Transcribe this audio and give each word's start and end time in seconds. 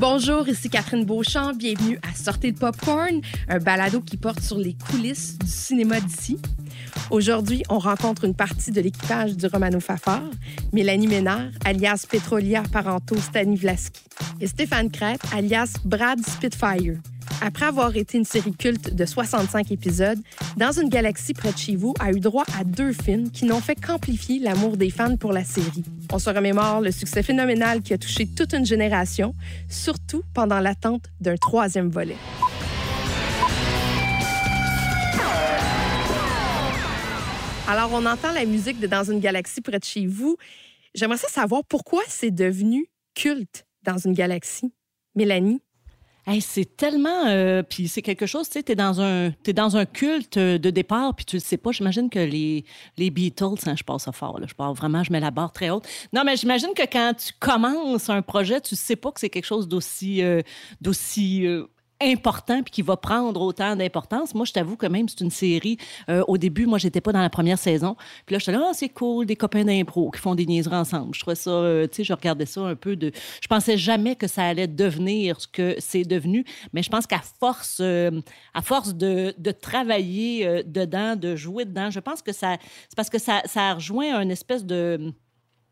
Bonjour, 0.00 0.48
ici 0.48 0.70
Catherine 0.70 1.04
Beauchamp. 1.04 1.52
Bienvenue 1.52 1.98
à 2.10 2.16
Sortez 2.16 2.52
de 2.52 2.58
Popcorn, 2.58 3.20
un 3.50 3.58
balado 3.58 4.00
qui 4.00 4.16
porte 4.16 4.40
sur 4.40 4.56
les 4.56 4.72
coulisses 4.72 5.36
du 5.38 5.46
cinéma 5.46 6.00
d'ici. 6.00 6.38
Aujourd'hui, 7.10 7.62
on 7.68 7.78
rencontre 7.78 8.24
une 8.24 8.34
partie 8.34 8.70
de 8.70 8.80
l'équipage 8.80 9.36
du 9.36 9.44
Romano 9.44 9.78
Fafard, 9.78 10.30
Mélanie 10.72 11.06
Ménard, 11.06 11.50
alias 11.66 12.06
Petrolia 12.10 12.62
Parento 12.72 13.14
Stanislavski, 13.14 14.00
et 14.40 14.46
Stéphane 14.46 14.90
Crête, 14.90 15.20
alias 15.34 15.74
Brad 15.84 16.18
Spitfire. 16.26 16.94
Après 17.42 17.64
avoir 17.64 17.96
été 17.96 18.18
une 18.18 18.24
série 18.24 18.52
culte 18.52 18.94
de 18.94 19.06
65 19.06 19.72
épisodes, 19.72 20.18
Dans 20.56 20.72
une 20.72 20.88
galaxie 20.88 21.32
près 21.32 21.52
de 21.52 21.56
chez 21.56 21.74
vous 21.74 21.94
a 21.98 22.10
eu 22.10 22.20
droit 22.20 22.44
à 22.58 22.64
deux 22.64 22.92
films 22.92 23.30
qui 23.30 23.46
n'ont 23.46 23.60
fait 23.60 23.74
qu'amplifier 23.74 24.40
l'amour 24.40 24.76
des 24.76 24.90
fans 24.90 25.16
pour 25.16 25.32
la 25.32 25.44
série. 25.44 25.84
On 26.12 26.18
se 26.18 26.28
remémore 26.28 26.80
le 26.80 26.90
succès 26.90 27.22
phénoménal 27.22 27.80
qui 27.80 27.94
a 27.94 27.98
touché 27.98 28.26
toute 28.26 28.52
une 28.52 28.66
génération, 28.66 29.34
surtout 29.68 30.22
pendant 30.34 30.60
l'attente 30.60 31.04
d'un 31.20 31.36
troisième 31.36 31.88
volet. 31.88 32.16
Alors, 37.68 37.90
on 37.92 38.04
entend 38.04 38.32
la 38.32 38.44
musique 38.44 38.80
de 38.80 38.86
Dans 38.86 39.04
une 39.04 39.20
galaxie 39.20 39.60
près 39.60 39.78
de 39.78 39.84
chez 39.84 40.06
vous. 40.06 40.36
J'aimerais 40.94 41.16
savoir 41.16 41.62
pourquoi 41.68 42.02
c'est 42.08 42.32
devenu 42.32 42.90
culte 43.14 43.64
dans 43.84 43.96
une 43.96 44.12
galaxie. 44.12 44.72
Mélanie? 45.14 45.62
C'est 46.38 46.76
tellement. 46.76 47.26
Euh, 47.26 47.62
puis 47.62 47.88
c'est 47.88 48.02
quelque 48.02 48.26
chose, 48.26 48.48
tu 48.48 48.54
sais, 48.54 48.62
t'es 48.62 48.76
dans, 48.76 49.00
un, 49.00 49.32
es 49.46 49.52
dans 49.52 49.76
un 49.76 49.86
culte 49.86 50.36
euh, 50.36 50.58
de 50.58 50.70
départ, 50.70 51.14
puis 51.16 51.24
tu 51.24 51.36
le 51.36 51.40
sais 51.40 51.56
pas. 51.56 51.72
J'imagine 51.72 52.08
que 52.08 52.20
les, 52.20 52.64
les 52.96 53.10
Beatles, 53.10 53.66
hein, 53.66 53.74
je 53.76 53.82
passe 53.82 54.04
ça 54.04 54.12
fort, 54.12 54.38
là, 54.38 54.46
je 54.48 54.54
parle 54.54 54.76
vraiment, 54.76 55.02
je 55.02 55.10
mets 55.10 55.20
la 55.20 55.30
barre 55.30 55.52
très 55.52 55.70
haute. 55.70 55.86
Non, 56.12 56.22
mais 56.24 56.36
j'imagine 56.36 56.70
que 56.76 56.82
quand 56.82 57.14
tu 57.14 57.32
commences 57.40 58.08
un 58.08 58.22
projet, 58.22 58.60
tu 58.60 58.76
sais 58.76 58.96
pas 58.96 59.10
que 59.10 59.18
c'est 59.18 59.30
quelque 59.30 59.46
chose 59.46 59.66
d'aussi 59.66 60.22
euh, 60.22 60.42
d'aussi 60.80 61.46
important 62.00 62.62
puis 62.62 62.70
qui 62.70 62.82
va 62.82 62.96
prendre 62.96 63.40
autant 63.40 63.76
d'importance. 63.76 64.34
Moi, 64.34 64.44
je 64.44 64.52
t'avoue 64.52 64.76
que 64.76 64.86
même 64.86 65.08
c'est 65.08 65.20
une 65.20 65.30
série. 65.30 65.76
Euh, 66.08 66.24
au 66.28 66.38
début, 66.38 66.66
moi, 66.66 66.78
j'étais 66.78 67.00
pas 67.00 67.12
dans 67.12 67.20
la 67.20 67.30
première 67.30 67.58
saison. 67.58 67.96
Puis 68.26 68.34
là, 68.34 68.38
j'étais 68.38 68.52
là, 68.52 68.66
oh, 68.68 68.72
c'est 68.72 68.88
cool, 68.88 69.26
des 69.26 69.36
copains 69.36 69.64
d'impro 69.64 70.10
qui 70.10 70.20
font 70.20 70.34
des 70.34 70.46
niaiseries 70.46 70.76
ensemble. 70.76 71.14
Je 71.14 71.20
trouvais 71.20 71.36
ça, 71.36 71.50
euh, 71.50 71.86
tu 71.86 71.96
sais, 71.96 72.04
je 72.04 72.12
regardais 72.12 72.46
ça 72.46 72.62
un 72.62 72.74
peu 72.74 72.96
de. 72.96 73.12
Je 73.42 73.48
pensais 73.48 73.76
jamais 73.76 74.16
que 74.16 74.26
ça 74.26 74.44
allait 74.44 74.68
devenir 74.68 75.40
ce 75.40 75.48
que 75.48 75.76
c'est 75.78 76.04
devenu, 76.04 76.44
mais 76.72 76.82
je 76.82 76.90
pense 76.90 77.06
qu'à 77.06 77.20
force, 77.40 77.78
euh, 77.80 78.10
à 78.54 78.62
force 78.62 78.94
de, 78.94 79.34
de 79.38 79.50
travailler 79.50 80.62
dedans, 80.64 81.16
de 81.16 81.36
jouer 81.36 81.64
dedans, 81.64 81.90
je 81.90 82.00
pense 82.00 82.22
que 82.22 82.32
ça, 82.32 82.56
c'est 82.88 82.96
parce 82.96 83.10
que 83.10 83.18
ça, 83.18 83.42
ça 83.44 83.70
a 83.70 83.74
rejoint 83.74 84.16
un 84.16 84.28
espèce 84.28 84.64
de 84.64 85.12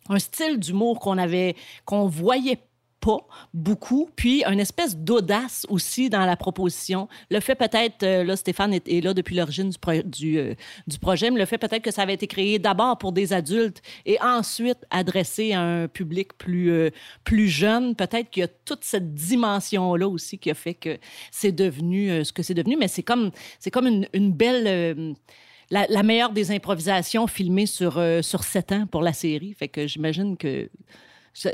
un 0.09 0.19
style 0.19 0.59
d'humour 0.59 1.01
qu'on 1.01 1.19
avait 1.19 1.55
qu'on 1.85 2.07
voyait 2.07 2.59
pas 3.01 3.19
beaucoup, 3.55 4.11
puis 4.17 4.43
une 4.45 4.61
espèce 4.61 4.97
d'audace 4.97 5.67
aussi 5.69 6.11
dans 6.11 6.25
la 6.25 6.37
proposition. 6.37 7.09
Le 7.31 7.41
fait 7.41 7.55
peut-être, 7.55 8.03
euh, 8.03 8.25
là, 8.25 8.37
Stéphane 8.37 8.75
est, 8.75 9.05
là 9.05 9.15
depuis 9.15 9.37
l'origine 9.37 9.71
du, 10.05 10.39
euh, 10.39 10.55
du, 10.87 10.99
projet, 10.99 11.31
mais 11.31 11.39
le 11.39 11.47
fait 11.47 11.59
peut-être 11.59 11.83
que 11.83 11.91
ça 11.91 12.03
avait 12.03 12.15
été 12.15 12.27
créé 12.27 12.59
d'abord 12.59 12.99
pour 12.99 13.13
des 13.13 13.33
adultes 13.33 13.83
et 14.05 14.21
ensuite 14.21 14.79
adressé 14.91 15.53
à 15.53 15.61
un 15.61 15.89
public 15.89 16.37
plus, 16.39 16.71
euh, 16.71 16.91
plus 17.25 17.49
jeune, 17.49 17.95
peut-être 17.95 18.31
qu'il 18.31 18.41
y 18.41 18.45
a 18.45 18.49
toute 18.49 18.85
cette 18.85 19.15
dimension-là 19.15 20.09
aussi 20.09 20.39
qui 20.39 20.51
a 20.51 20.55
fait 20.55 20.75
que 20.75 20.99
c'est 21.31 21.53
devenu 21.53 22.25
ce 22.25 22.33
que 22.33 22.43
c'est 22.43 22.55
devenu, 22.55 22.77
mais 22.77 22.89
c'est 22.89 23.03
comme, 23.03 23.31
c'est 23.59 23.71
comme 23.71 23.87
une, 24.13 24.33
belle... 24.33 25.17
La, 25.71 26.03
meilleure 26.03 26.33
des 26.33 26.51
improvisations 26.51 27.27
filmées 27.27 27.67
sur, 27.67 28.03
sur 28.23 28.43
sept 28.43 28.73
ans 28.73 28.87
pour 28.87 29.03
la 29.03 29.13
série. 29.13 29.53
Fait 29.53 29.69
que 29.69 29.87
j'imagine 29.87 30.39
que 30.39 30.71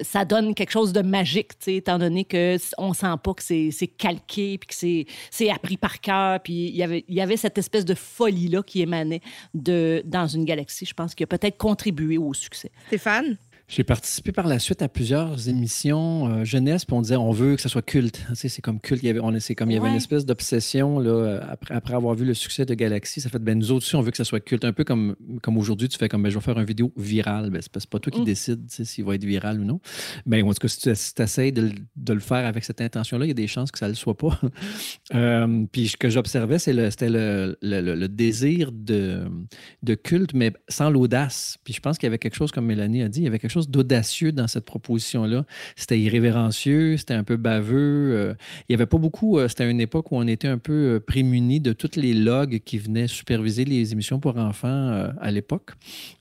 ça 0.02 0.24
donne 0.24 0.54
quelque 0.54 0.70
chose 0.70 0.92
de 0.92 1.02
magique, 1.02 1.52
étant 1.66 1.98
donné 1.98 2.24
qu'on 2.24 2.88
ne 2.88 2.94
sent 2.94 3.14
pas 3.22 3.34
que 3.34 3.42
c'est 3.42 3.86
calqué, 3.98 4.58
puis 4.58 4.68
que 4.68 5.06
c'est 5.30 5.50
appris 5.50 5.76
par 5.76 6.00
cœur, 6.00 6.40
puis 6.40 6.68
il 6.68 6.76
y 6.76 6.82
avait, 6.82 7.04
y 7.08 7.20
avait 7.20 7.36
cette 7.36 7.58
espèce 7.58 7.84
de 7.84 7.94
folie-là 7.94 8.62
qui 8.62 8.82
émanait 8.82 9.20
de 9.52 10.02
Dans 10.04 10.26
une 10.26 10.44
galaxie, 10.44 10.86
je 10.86 10.94
pense, 10.94 11.14
qui 11.14 11.22
a 11.22 11.26
peut-être 11.26 11.56
contribué 11.56 12.18
au 12.18 12.34
succès. 12.34 12.70
Stéphane? 12.88 13.36
J'ai 13.66 13.82
participé 13.82 14.30
par 14.30 14.46
la 14.46 14.58
suite 14.58 14.82
à 14.82 14.88
plusieurs 14.88 15.48
émissions 15.48 16.28
euh, 16.28 16.44
jeunesse, 16.44 16.84
puis 16.84 16.94
on 16.94 17.00
disait 17.00 17.16
on 17.16 17.30
veut 17.30 17.56
que 17.56 17.62
ça 17.62 17.70
soit 17.70 17.82
culte. 17.82 18.22
c'est 18.34 18.60
comme 18.60 18.78
culte. 18.78 19.02
Il 19.02 19.06
y 19.06 19.10
avait, 19.10 19.20
on, 19.20 19.38
c'est 19.40 19.54
comme 19.54 19.70
il 19.70 19.74
y 19.74 19.78
avait 19.78 19.88
une 19.88 19.94
espèce 19.94 20.26
d'obsession 20.26 20.98
là, 20.98 21.40
après, 21.48 21.74
après 21.74 21.94
avoir 21.94 22.14
vu 22.14 22.26
le 22.26 22.34
succès 22.34 22.66
de 22.66 22.74
Galaxy. 22.74 23.22
Ça 23.22 23.30
fait 23.30 23.38
ben 23.38 23.58
nous 23.58 23.72
autres 23.72 23.86
aussi, 23.86 23.96
on 23.96 24.02
veut 24.02 24.10
que 24.10 24.18
ça 24.18 24.24
soit 24.24 24.40
culte. 24.40 24.66
Un 24.66 24.74
peu 24.74 24.84
comme, 24.84 25.16
comme 25.40 25.56
aujourd'hui, 25.56 25.88
tu 25.88 25.96
fais 25.96 26.10
comme 26.10 26.22
ben, 26.22 26.28
je 26.28 26.34
vais 26.34 26.44
faire 26.44 26.58
une 26.58 26.66
vidéo 26.66 26.92
virale. 26.96 27.48
Ben, 27.48 27.62
c'est 27.62 27.88
pas 27.88 27.98
toi 27.98 28.12
qui 28.12 28.20
mm. 28.20 28.24
décides 28.24 28.70
s'il 28.70 29.04
va 29.04 29.14
être 29.14 29.24
viral 29.24 29.58
ou 29.60 29.64
non. 29.64 29.80
Mais 30.26 30.42
en 30.42 30.48
tout 30.48 30.54
cas, 30.60 30.68
si 30.68 31.14
tu 31.14 31.22
essaies 31.22 31.52
de, 31.52 31.72
de, 31.96 32.12
le 32.12 32.20
faire 32.20 32.46
avec 32.46 32.64
cette 32.64 32.82
intention-là, 32.82 33.24
il 33.24 33.28
y 33.28 33.30
a 33.30 33.34
des 33.34 33.46
chances 33.46 33.70
que 33.70 33.78
ça 33.78 33.86
ne 33.86 33.92
le 33.92 33.96
soit 33.96 34.16
pas. 34.16 34.38
euh, 35.14 35.64
puis 35.72 35.88
ce 35.88 35.96
que 35.96 36.10
j'observais, 36.10 36.58
c'était 36.58 37.08
le, 37.08 37.56
le, 37.62 37.80
le, 37.80 38.08
désir 38.08 38.72
de, 38.72 39.24
de 39.82 39.94
culte, 39.94 40.34
mais 40.34 40.52
sans 40.68 40.90
l'audace. 40.90 41.56
Puis 41.64 41.72
je 41.72 41.80
pense 41.80 41.96
qu'il 41.96 42.06
y 42.06 42.08
avait 42.08 42.18
quelque 42.18 42.36
chose, 42.36 42.52
comme 42.52 42.66
Mélanie 42.66 43.02
a 43.02 43.08
dit, 43.08 43.20
il 43.20 43.24
y 43.24 43.26
avait 43.26 43.38
quelque 43.38 43.53
chose 43.54 43.68
d'audacieux 43.68 44.32
dans 44.32 44.48
cette 44.48 44.64
proposition-là. 44.64 45.44
C'était 45.76 45.98
irrévérencieux, 45.98 46.96
c'était 46.96 47.14
un 47.14 47.24
peu 47.24 47.36
baveux. 47.36 48.14
Euh, 48.14 48.34
il 48.60 48.64
n'y 48.70 48.74
avait 48.74 48.86
pas 48.86 48.98
beaucoup. 48.98 49.38
Euh, 49.38 49.48
c'était 49.48 49.70
une 49.70 49.80
époque 49.80 50.10
où 50.12 50.16
on 50.16 50.26
était 50.26 50.48
un 50.48 50.58
peu 50.58 50.72
euh, 50.72 51.00
prémunis 51.00 51.60
de 51.60 51.72
toutes 51.72 51.96
les 51.96 52.14
logs 52.14 52.60
qui 52.64 52.78
venaient 52.78 53.06
superviser 53.06 53.64
les 53.64 53.92
émissions 53.92 54.18
pour 54.18 54.36
enfants 54.36 55.12
à 55.20 55.30
l'époque. 55.30 55.72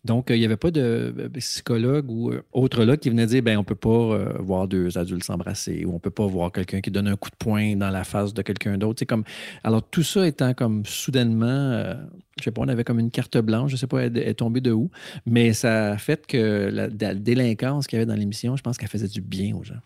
Donc, 0.05 0.27
il 0.29 0.39
n'y 0.39 0.45
avait 0.45 0.57
pas 0.57 0.71
de 0.71 1.29
psychologue 1.35 2.09
ou 2.09 2.31
autre 2.51 2.83
log 2.83 2.99
qui 2.99 3.09
venait 3.09 3.25
dire 3.25 3.41
ben 3.41 3.57
on 3.57 3.61
ne 3.61 3.65
peut 3.65 3.75
pas 3.75 4.33
voir 4.39 4.67
deux 4.67 4.97
adultes 4.97 5.23
s'embrasser 5.23 5.85
ou 5.85 5.91
on 5.91 5.93
ne 5.93 5.99
peut 5.99 6.11
pas 6.11 6.27
voir 6.27 6.51
quelqu'un 6.51 6.81
qui 6.81 6.91
donne 6.91 7.07
un 7.07 7.15
coup 7.15 7.29
de 7.29 7.35
poing 7.35 7.75
dans 7.75 7.89
la 7.89 8.03
face 8.03 8.33
de 8.33 8.41
quelqu'un 8.41 8.77
d'autre. 8.77 9.03
Comme 9.05 9.23
alors 9.63 9.81
tout 9.83 10.03
ça 10.03 10.27
étant 10.27 10.53
comme 10.53 10.85
soudainement 10.85 11.95
je 12.39 12.43
sais 12.43 12.51
pas, 12.51 12.61
on 12.61 12.67
avait 12.67 12.83
comme 12.83 12.99
une 12.99 13.11
carte 13.11 13.37
blanche, 13.37 13.71
je 13.71 13.75
sais 13.75 13.87
pas, 13.87 14.03
elle 14.03 14.17
est 14.17 14.33
tombée 14.33 14.61
de 14.61 14.71
où, 14.71 14.89
mais 15.25 15.53
ça 15.53 15.91
a 15.91 15.97
fait 15.97 16.25
que 16.25 16.69
la, 16.71 16.87
délinquance 17.13 17.87
qu'il 17.87 17.97
y 17.97 18.01
avait 18.01 18.07
dans 18.07 18.15
l'émission, 18.15 18.55
je 18.55 18.63
pense 18.63 18.77
qu'elle 18.77 18.89
faisait 18.89 19.07
du 19.07 19.21
bien 19.21 19.55
aux 19.55 19.63
gens. 19.63 19.79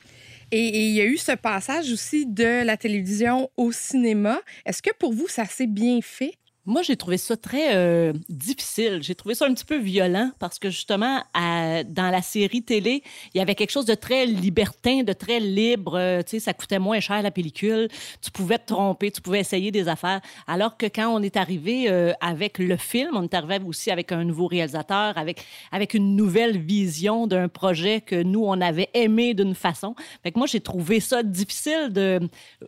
Et, 0.52 0.88
il 0.88 0.94
y 0.94 1.02
a 1.02 1.06
eu 1.06 1.18
ce 1.18 1.34
passage 1.34 1.91
aussi 1.91 2.25
de 2.25 2.63
la 2.63 2.78
télévision 2.78 3.50
au 3.57 3.72
cinéma. 3.74 4.40
Est-ce 4.66 4.81
que 4.81 4.91
pour 4.97 5.13
vous, 5.13 5.28
ça 5.28 5.46
s'est 5.46 5.68
bien 5.68 6.00
fait? 6.02 6.36
Moi, 6.70 6.82
j'ai 6.82 6.98
trouvé 6.98 7.16
ça 7.18 7.38
très 7.38 7.78
euh, 7.78 8.12
difficile. 8.28 9.00
J'ai 9.02 9.16
trouvé 9.16 9.36
ça 9.36 9.46
un 9.46 9.54
petit 9.54 9.64
peu 9.64 9.78
violent 9.78 10.32
parce 10.38 10.60
que 10.60 10.70
justement, 10.70 11.24
dans 11.34 12.10
la 12.12 12.22
série 12.22 12.62
télé, 12.62 13.04
il 13.34 13.38
y 13.38 13.42
avait 13.42 13.56
quelque 13.56 13.72
chose 13.72 13.86
de 13.86 13.96
très 13.96 14.26
libertin, 14.26 15.04
de 15.04 15.14
très 15.14 15.40
libre. 15.40 15.98
Euh, 15.98 16.22
tu 16.24 16.32
sais, 16.32 16.40
ça 16.42 16.54
coûtait 16.54 16.78
moins 16.78 17.00
cher 17.00 17.22
la 17.22 17.32
pellicule. 17.32 17.88
Tu 18.22 18.32
pouvais 18.32 18.58
te 18.58 18.74
tromper, 18.74 19.12
tu 19.12 19.22
pouvais 19.22 19.40
essayer 19.40 19.72
des 19.72 19.88
affaires. 19.88 20.20
Alors 20.46 20.76
que 20.76 20.88
quand 20.88 21.08
on 21.08 21.24
est 21.24 21.38
arrivé 21.38 21.90
euh, 21.90 22.12
avec 22.20 22.60
le 22.60 22.76
film, 22.76 23.12
on 23.14 23.24
est 23.24 23.34
arrivé 23.34 23.64
aussi 23.66 23.90
avec 23.90 24.12
un 24.12 24.26
nouveau 24.26 24.48
réalisateur, 24.48 25.18
avec, 25.18 25.46
avec 25.72 25.94
une 25.94 26.18
nouvelle 26.18 26.58
vision 26.58 27.28
d'un 27.28 27.48
projet 27.48 28.02
que 28.02 28.22
nous, 28.22 28.44
on 28.44 28.60
avait 28.60 28.90
aimé 28.94 29.34
d'une 29.34 29.56
façon. 29.56 29.96
Fait 30.22 30.34
que 30.34 30.38
moi, 30.38 30.48
j'ai 30.48 30.60
trouvé 30.60 31.00
ça 31.00 31.24
difficile 31.24 31.94
de... 31.94 32.20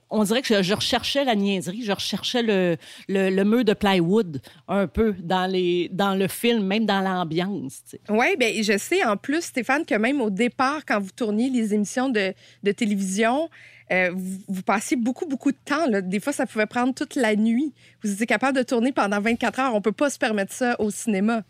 On 0.09 0.23
dirait 0.23 0.41
que 0.41 0.63
je, 0.63 0.73
recherchais 0.73 1.25
la 1.25 1.35
niaiserie, 1.35 1.83
je 1.83 1.91
recherchais 1.91 2.43
le, 2.43 2.77
le, 3.09 3.29
le 3.29 3.49
de 3.65 3.73
plywood 3.89 4.41
un 4.67 4.87
peu 4.87 5.13
dans, 5.19 5.49
les, 5.49 5.89
dans 5.91 6.15
le 6.15 6.27
film, 6.27 6.65
même 6.65 6.85
dans 6.85 7.01
l'ambiance. 7.01 7.81
Oui, 8.09 8.35
bien, 8.37 8.49
je 8.61 8.77
sais 8.77 9.03
en 9.05 9.17
plus, 9.17 9.41
Stéphane, 9.41 9.85
que 9.85 9.95
même 9.95 10.21
au 10.21 10.29
départ, 10.29 10.85
quand 10.85 10.99
vous 10.99 11.11
tourniez 11.15 11.49
les 11.49 11.73
émissions 11.73 12.09
de, 12.09 12.33
de 12.63 12.71
télévision, 12.71 13.49
euh, 13.91 14.11
vous, 14.13 14.61
passiez 14.61 14.97
beaucoup, 14.97 15.25
beaucoup 15.25 15.51
de 15.51 15.57
temps. 15.65 15.87
Là. 15.87 16.01
Des 16.01 16.19
fois, 16.19 16.33
ça 16.33 16.45
pouvait 16.45 16.67
prendre 16.67 16.93
toute 16.93 17.15
la 17.15 17.35
nuit. 17.35 17.73
Vous 18.03 18.11
étiez 18.11 18.25
capable 18.25 18.57
de 18.57 18.63
tourner 18.63 18.91
pendant 18.91 19.19
24 19.19 19.59
heures. 19.59 19.73
On 19.73 19.77
ne 19.77 19.81
peut 19.81 19.91
pas 19.91 20.09
se 20.09 20.19
permettre 20.19 20.53
ça 20.53 20.75
au 20.79 20.91
cinéma. 20.91 21.43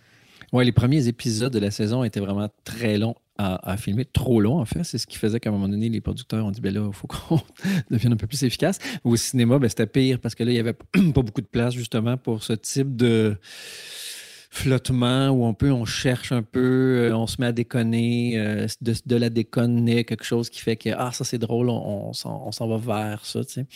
Oui, 0.53 0.65
les 0.65 0.71
premiers 0.71 1.07
épisodes 1.07 1.51
de 1.51 1.59
la 1.59 1.69
saison 1.69 2.03
étaient 2.03 2.21
vraiment 2.21 2.49
très 2.63 2.97
longs 2.97 3.15
à, 3.39 3.77
filmer, 3.77 4.03
trop 4.03 4.41
long 4.41 4.59
en 4.59 4.65
fait. 4.65 4.83
C'est 4.83 4.97
ce 4.97 5.07
qui 5.07 5.17
faisait 5.17 5.39
qu'à 5.39 5.49
un 5.49 5.53
moment 5.53 5.69
donné, 5.69 5.87
les 5.87 6.01
producteurs 6.01 6.45
ont 6.45 6.51
dit 6.51 6.59
ben 6.59 6.73
là, 6.73 6.83
il 6.85 6.93
faut 6.93 7.07
qu'on 7.07 7.39
devienne 7.89 8.13
un 8.13 8.17
peu 8.17 8.27
plus 8.27 8.43
efficace. 8.43 8.79
Au 9.03 9.15
cinéma, 9.15 9.59
ben, 9.59 9.69
c'était 9.69 9.87
pire 9.87 10.19
parce 10.19 10.35
que 10.35 10.43
là, 10.43 10.51
il 10.51 10.55
n'y 10.55 10.59
avait 10.59 10.73
pas 11.13 11.21
beaucoup 11.21 11.41
de 11.41 11.47
place 11.47 11.73
justement 11.73 12.17
pour 12.17 12.43
ce 12.43 12.53
type 12.53 12.95
de 12.97 13.37
flottement 14.51 15.29
où 15.29 15.45
on 15.45 15.53
peut, 15.53 15.71
on 15.71 15.85
cherche 15.85 16.31
un 16.31 16.41
peu, 16.41 17.09
euh, 17.09 17.15
on 17.15 17.27
se 17.27 17.39
met 17.39 17.47
à 17.47 17.51
déconner, 17.51 18.33
euh, 18.37 18.67
de, 18.81 19.15
la 19.15 19.29
déconner, 19.29 20.03
quelque 20.03 20.25
chose 20.25 20.49
qui 20.49 20.59
fait 20.59 20.75
que 20.75 20.89
ah 20.97 21.11
ça 21.11 21.23
c'est 21.23 21.37
drôle, 21.37 21.69
on, 21.69 22.11
on 22.25 22.51
s'en 22.51 22.67
va 22.67 22.77
vers 22.77 23.25
ça. 23.25 23.45
Tu 23.45 23.53
sais. 23.53 23.67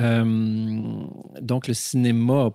Euh, 0.00 1.04
donc 1.40 1.68
le 1.68 1.74
cinéma 1.74 2.50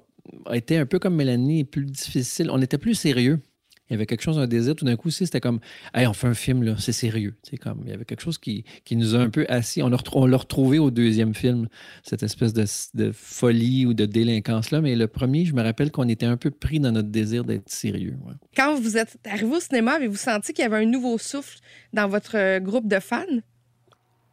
a 0.48 0.58
été 0.58 0.78
un 0.78 0.86
peu 0.86 1.00
comme 1.00 1.16
Mélanie, 1.16 1.64
plus 1.64 1.86
difficile. 1.86 2.50
On 2.52 2.62
était 2.62 2.80
plus 2.80 2.96
sérieux 2.96 3.40
il 3.90 3.94
y 3.94 3.96
avait 3.96 4.06
quelque 4.06 4.22
chose, 4.22 4.38
un 4.38 4.48
désir. 4.48 4.76
Tout 4.76 4.86
d'un 4.86 4.96
coup, 4.96 5.10
c'était 5.10 5.40
comme, 5.40 5.60
hey, 5.94 6.08
on 6.08 6.14
fait 6.14 6.28
un 6.28 6.34
film, 6.34 6.64
là, 6.64 6.76
c'est 6.78 6.92
sérieux. 6.92 7.36
Comme, 7.62 7.82
il 7.86 7.92
y 7.92 7.94
avait 7.94 8.06
quelque 8.06 8.22
chose 8.22 8.38
qui, 8.38 8.66
qui 8.84 8.96
nous 8.96 9.16
a 9.16 9.20
un 9.20 9.30
peu 9.30 9.46
assis. 9.50 9.82
On 9.82 9.90
l'a, 9.90 10.38
retrouvé 10.38 10.80
au 10.80 10.92
deuxième 10.92 11.34
film, 11.34 11.68
cette 12.04 12.24
espèce 12.24 12.54
de, 12.54 13.12
folie 13.14 13.86
ou 13.86 13.94
de 13.94 14.06
délinquance-là. 14.06 14.82
Mais 14.82 14.96
le 14.96 15.08
premier, 15.08 15.46
je 15.46 15.54
me 15.54 15.62
rappelle 15.62 15.92
qu'on 15.92 16.08
était 16.08 16.26
un 16.26 16.38
peu 16.38 16.52
pris 16.52 16.80
dans 16.80 16.92
notre 16.92 17.10
désir 17.10 17.46
d'être 17.46 17.70
sérieux. 17.70 18.18
Quand 18.56 18.76
vous 18.76 18.98
êtes 18.98 19.18
arrivé 19.26 19.56
au 19.56 19.60
cinéma, 19.60 19.94
avez-vous 19.94 20.16
senti 20.16 20.54
qu'il 20.54 20.64
y 20.64 20.66
avait 20.66 20.84
un 20.84 20.90
nouveau 20.90 21.18
souffle 21.18 21.60
dans 21.94 22.08
votre 22.08 22.38
euh, 22.38 22.60
groupe 22.60 22.88
de 22.88 23.00
fans? 23.00 23.26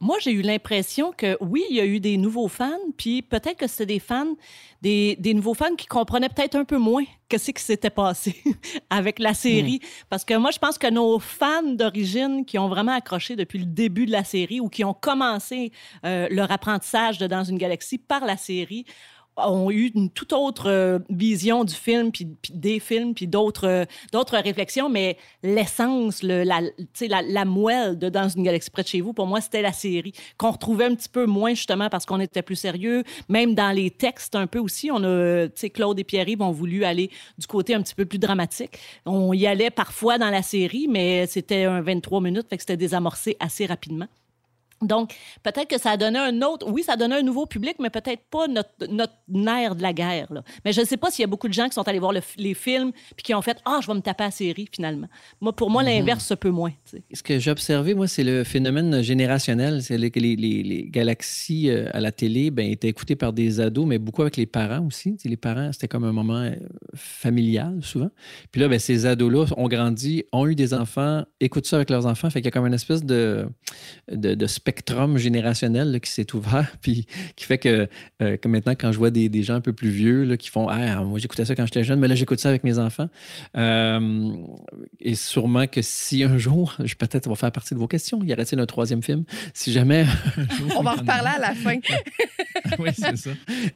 Moi, 0.01 0.17
j'ai 0.21 0.33
eu 0.33 0.43
l'impression 0.43 1.13
que 1.17 1.37
oui, 1.41 1.65
il 1.71 1.77
y 1.77 1.81
a 1.81 1.87
eu 1.87 2.01
des 2.01 2.17
nouveaux 2.17 2.49
fans, 2.49 2.79
puis 2.97 3.23
peut-être 3.23 3.57
que 3.57 3.67
c'était 3.67 3.95
des 3.95 3.99
fans, 3.99 4.35
des, 4.83 5.17
des, 5.19 5.35
nouveaux 5.35 5.55
fans 5.55 5.75
qui 5.77 5.87
comprenaient 5.87 6.29
peut-être 6.29 6.57
un 6.57 6.65
peu 6.65 6.79
moins 6.79 7.05
que 7.29 7.39
ce 7.39 7.53
qui 7.53 7.63
s'était 7.63 7.91
passé 7.91 8.37
avec 8.91 9.19
la 9.19 9.35
série. 9.35 9.81
Mm. 9.83 10.07
Parce 10.11 10.25
que 10.25 10.35
moi, 10.35 10.51
je 10.51 10.59
pense 10.59 10.79
que 10.79 10.91
nos 10.91 11.19
fans 11.19 11.63
d'origine 11.63 12.45
qui 12.45 12.59
ont 12.59 12.69
vraiment 12.69 12.93
accroché 12.93 13.37
depuis 13.37 13.59
le 13.59 13.67
début 13.67 14.07
de 14.07 14.13
la 14.13 14.25
série 14.25 14.61
ou 14.61 14.69
qui 14.69 14.85
ont 14.85 14.95
commencé 14.95 15.73
euh, 16.05 16.29
leur 16.31 16.51
apprentissage 16.51 17.19
de 17.19 17.27
Dans 17.27 17.45
une 17.45 17.59
galaxie 17.59 17.99
par 17.99 18.25
la 18.27 18.37
série 18.37 18.85
ont 19.37 19.71
eu 19.71 19.91
une 19.95 20.11
toute 20.11 20.33
autre 20.33 20.69
euh, 20.69 20.99
vision 21.11 21.65
du 21.65 21.75
film, 21.75 22.13
puis, 22.13 22.29
des 22.51 22.79
films, 22.81 23.15
puis 23.15 23.27
d'autres, 23.27 23.67
euh, 23.67 23.85
d'autres 24.13 24.39
réflexions, 24.39 24.89
mais 24.89 25.17
l'essence, 25.43 26.23
le, 26.23 26.43
la, 26.45 26.61
la, 27.01 27.23
la 27.23 27.45
moelle 27.45 27.99
de 27.99 28.09
Dans 28.09 28.29
une 28.29 28.43
galaxie 28.45 28.71
près 28.71 28.83
de 28.83 28.89
chez 28.89 29.01
vous, 29.01 29.13
pour 29.13 29.27
moi, 29.27 29.41
c'était 29.41 29.63
la 29.63 29.73
série, 29.73 30.13
qu'on 30.39 30.53
retrouvait 30.53 30.85
un 30.85 30.95
petit 30.95 31.09
peu 31.09 31.27
moins, 31.27 31.55
justement, 31.55 31.89
parce 31.89 32.07
qu'on 32.07 32.21
était 32.21 32.43
plus 32.43 32.57
sérieux, 32.57 33.03
même 33.29 33.55
dans 33.55 33.75
les 33.75 33.91
textes 33.91 34.37
un 34.37 34.47
peu 34.47 34.59
aussi. 34.59 34.91
On 34.91 35.03
a, 35.05 35.49
Claude 35.73 35.99
et 35.99 36.05
Pierre-Yves 36.05 36.43
ont 36.43 36.53
voulu 36.53 36.85
aller 36.85 37.11
du 37.39 37.47
côté 37.47 37.75
un 37.75 37.83
petit 37.83 37.95
peu 37.95 38.05
plus 38.05 38.19
dramatique. 38.19 38.79
On 39.07 39.33
y 39.33 39.47
allait 39.47 39.71
parfois 39.71 40.19
dans 40.19 40.31
la 40.31 40.43
série, 40.43 40.87
mais 40.89 41.27
c'était 41.27 41.65
un 41.65 41.81
23 41.81 42.21
minutes, 42.21 42.47
fait 42.49 42.57
que 42.57 42.63
c'était 42.63 42.77
désamorcé 42.77 43.37
assez 43.41 43.67
rapidement. 43.67 44.07
Donc, 44.83 45.15
peut-être 45.43 45.69
que 45.69 45.79
ça 45.79 45.93
a 45.93 45.97
donné 45.97 46.19
un 46.19 46.43
autre. 46.43 46.67
Oui, 46.71 46.83
ça 46.83 46.93
a 46.93 46.97
donné 46.97 47.17
un 47.17 47.23
nouveau 47.23 47.47
public, 47.47 47.77
mais 47.81 47.91
peut-être 47.91 48.23
pas 48.31 48.47
notre, 48.49 48.71
notre 48.89 49.15
nerf 49.29 49.75
de 49.75 49.83
la 49.83 49.93
guerre. 49.93 50.33
Là. 50.33 50.43
Mais 50.65 50.73
je 50.73 50.81
ne 50.81 50.87
sais 50.87 50.97
pas 50.97 51.11
s'il 51.11 51.23
y 51.23 51.25
a 51.25 51.29
beaucoup 51.29 51.49
de 51.49 51.53
gens 51.53 51.69
qui 51.69 51.75
sont 51.75 51.87
allés 51.89 51.99
voir 51.99 52.13
les 52.13 52.55
films 52.55 52.93
puis 53.17 53.23
qui 53.25 53.35
ont 53.35 53.43
fait 53.43 53.59
Ah, 53.65 53.81
je 53.83 53.87
vais 53.87 53.95
me 53.95 54.01
taper 54.01 54.25
à 54.25 54.27
la 54.29 54.31
série 54.31 54.69
finalement. 54.71 55.09
Moi, 55.41 55.53
pour 55.53 55.71
moi, 55.71 55.83
mhm. 55.83 55.89
l'inverse, 55.89 56.25
se 56.25 56.35
peut 56.35 56.51
moins. 56.51 56.73
Ce 57.13 57.23
que 57.23 57.39
j'ai 57.39 57.51
observé, 57.51 57.95
moi, 57.95 58.07
c'est 58.09 58.25
le 58.25 58.45
phénomène 58.45 59.03
générationnel. 59.03 59.83
C'est 59.83 59.99
les, 59.99 60.11
les, 60.15 60.37
les, 60.37 60.89
galaxies 60.89 61.71
euh, 61.71 61.89
à 61.93 62.01
la 62.01 62.13
télé 62.13 62.51
ben, 62.51 62.71
étaient 62.71 62.89
écoutées 62.89 63.17
par 63.17 63.33
des 63.33 63.61
ados, 63.61 63.87
mais 63.87 63.99
beaucoup 63.99 64.23
avec 64.23 64.37
les 64.37 64.47
parents 64.47 64.87
aussi. 64.87 65.17
les 65.25 65.37
parents, 65.37 65.73
c'était 65.73 65.89
comme 65.89 66.05
un 66.05 66.13
moment 66.13 66.41
euh, 66.41 66.55
familial, 66.95 67.79
souvent. 67.83 68.11
Puis 68.51 68.61
là, 68.61 68.69
ben, 68.69 68.79
ces 68.79 69.07
ados-là 69.07 69.47
ont 69.57 69.69
grandi, 69.69 70.25
ont 70.33 70.47
eu 70.47 70.55
des 70.55 70.75
enfants, 70.75 71.25
écoutent 71.41 71.67
ça 71.67 71.77
avec 71.77 71.91
leurs 71.91 72.07
enfants. 72.07 72.31
Fait 72.31 72.41
qu'il 72.41 72.47
y 72.47 72.49
a 72.49 72.53
comme 72.53 72.67
une 72.67 72.75
espèce 72.75 73.05
de, 73.05 73.47
de, 74.11 74.35
de 74.35 74.47
spectrum 74.65 75.19
générationnel 75.19 76.01
qui 76.01 76.11
s'est 76.11 76.35
ouvert, 76.35 76.75
puis 76.81 77.07
qui 77.37 77.45
fait 77.45 77.59
que, 77.59 77.87
euh, 78.23 78.37
maintenant, 78.47 78.73
quand 78.73 78.93
je 78.93 78.99
vois 78.99 79.11
des, 79.11 79.29
des, 79.29 79.43
gens 79.43 79.57
un 79.57 79.61
peu 79.61 79.75
plus 79.75 79.91
vieux 79.91 80.25
là, 80.25 80.39
qui 80.39 80.49
font 80.49 80.69
Ah, 80.69 81.03
moi 81.03 81.19
j'écoutais 81.19 81.45
ça 81.45 81.55
quand 81.55 81.67
j'étais 81.67 81.85
jeune, 81.85 82.01
mais 82.01 82.09
là 82.09 82.15
j'écoute 82.15 82.41
ça 82.41 82.49
avec 82.49 82.65
mes 82.65 82.79
enfants. 82.79 83.11
Euh, 83.59 84.33
et 85.01 85.15
sûrement 85.15 85.67
que 85.67 85.83
si 85.83 86.25
un 86.25 86.39
jour, 86.39 86.77
je 86.85 86.95
peut-être 86.95 87.29
va 87.29 87.35
faire 87.35 87.53
partie 87.53 87.75
de 87.75 87.79
vos 87.79 87.89
questions, 87.89 88.23
y 88.23 88.33
aurait-il 88.33 88.59
un 88.59 88.65
troisième 88.65 89.03
film? 89.03 89.25
Si 89.53 89.71
jamais. 89.71 90.07
On 90.79 90.83
va 90.83 90.93
en 90.93 90.97
reparler 90.97 91.31
à 91.37 91.41
la 91.41 91.55
fin. 91.55 91.77
oui, 92.79 92.89
c'est 92.95 93.17
ça. 93.19 93.31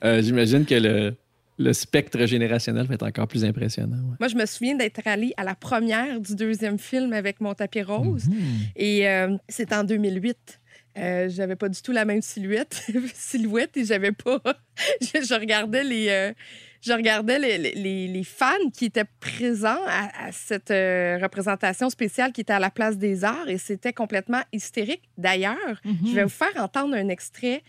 Euh, 0.05 0.23
j'imagine 0.23 0.64
que 0.64 0.75
le, 0.75 1.14
le 1.58 1.73
spectre 1.75 2.25
générationnel 2.25 2.87
va 2.87 2.94
être 2.94 3.06
encore 3.06 3.29
plus 3.29 3.44
impressionnant. 3.44 3.99
Moi, 4.19 4.29
je 4.29 4.37
me 4.37 4.46
souviens 4.46 4.75
d'être 4.75 5.00
allée 5.05 5.35
à 5.37 5.44
la 5.44 5.55
première 5.55 6.19
du 6.19 6.35
deuxième 6.35 6.79
film 6.79 7.12
avec 7.12 7.43
mon 7.43 7.52
tapis 7.52 7.82
rose. 7.82 8.26
Mhm. 8.26 8.37
Et 8.76 9.06
c'est 9.50 9.75
en 9.75 9.85
2008. 9.85 10.61
Euh, 10.96 11.29
j'avais 11.29 11.56
pas 11.56 11.69
du 11.69 11.81
tout 11.81 11.93
la 11.93 12.05
même 12.05 12.23
silhouette, 12.23 12.87
silhouette 13.14 13.76
et 13.76 13.85
j'avais 13.85 14.12
pas. 14.12 14.40
je, 15.00 15.38
regardais 15.38 15.85
les. 15.85 16.08
Euh, 16.08 16.32
je 16.81 16.93
regardais 16.93 17.38
les, 17.38 17.58
les, 17.58 18.06
les, 18.06 18.25
fans 18.25 18.70
qui 18.73 18.85
étaient 18.85 19.05
présents 19.19 19.81
à, 19.87 20.31
cette 20.31 20.70
euh, 20.70 21.19
représentation 21.20 21.90
spéciale 21.90 22.32
qui 22.32 22.40
était 22.40 22.52
à 22.52 22.61
la 22.61 22.70
place 22.70 22.96
des 22.99 23.25
arts 23.25 23.49
et 23.49 23.58
c'était 23.58 23.93
complètement 23.93 24.43
hystérique. 24.52 25.02
D'ailleurs, 25.19 25.56
je 25.85 26.14
vais 26.14 26.23
mhm. 26.23 26.29
vous 26.29 26.29
faire 26.29 26.56
entendre 26.56 26.94
un 26.94 27.08
extrait 27.08 27.64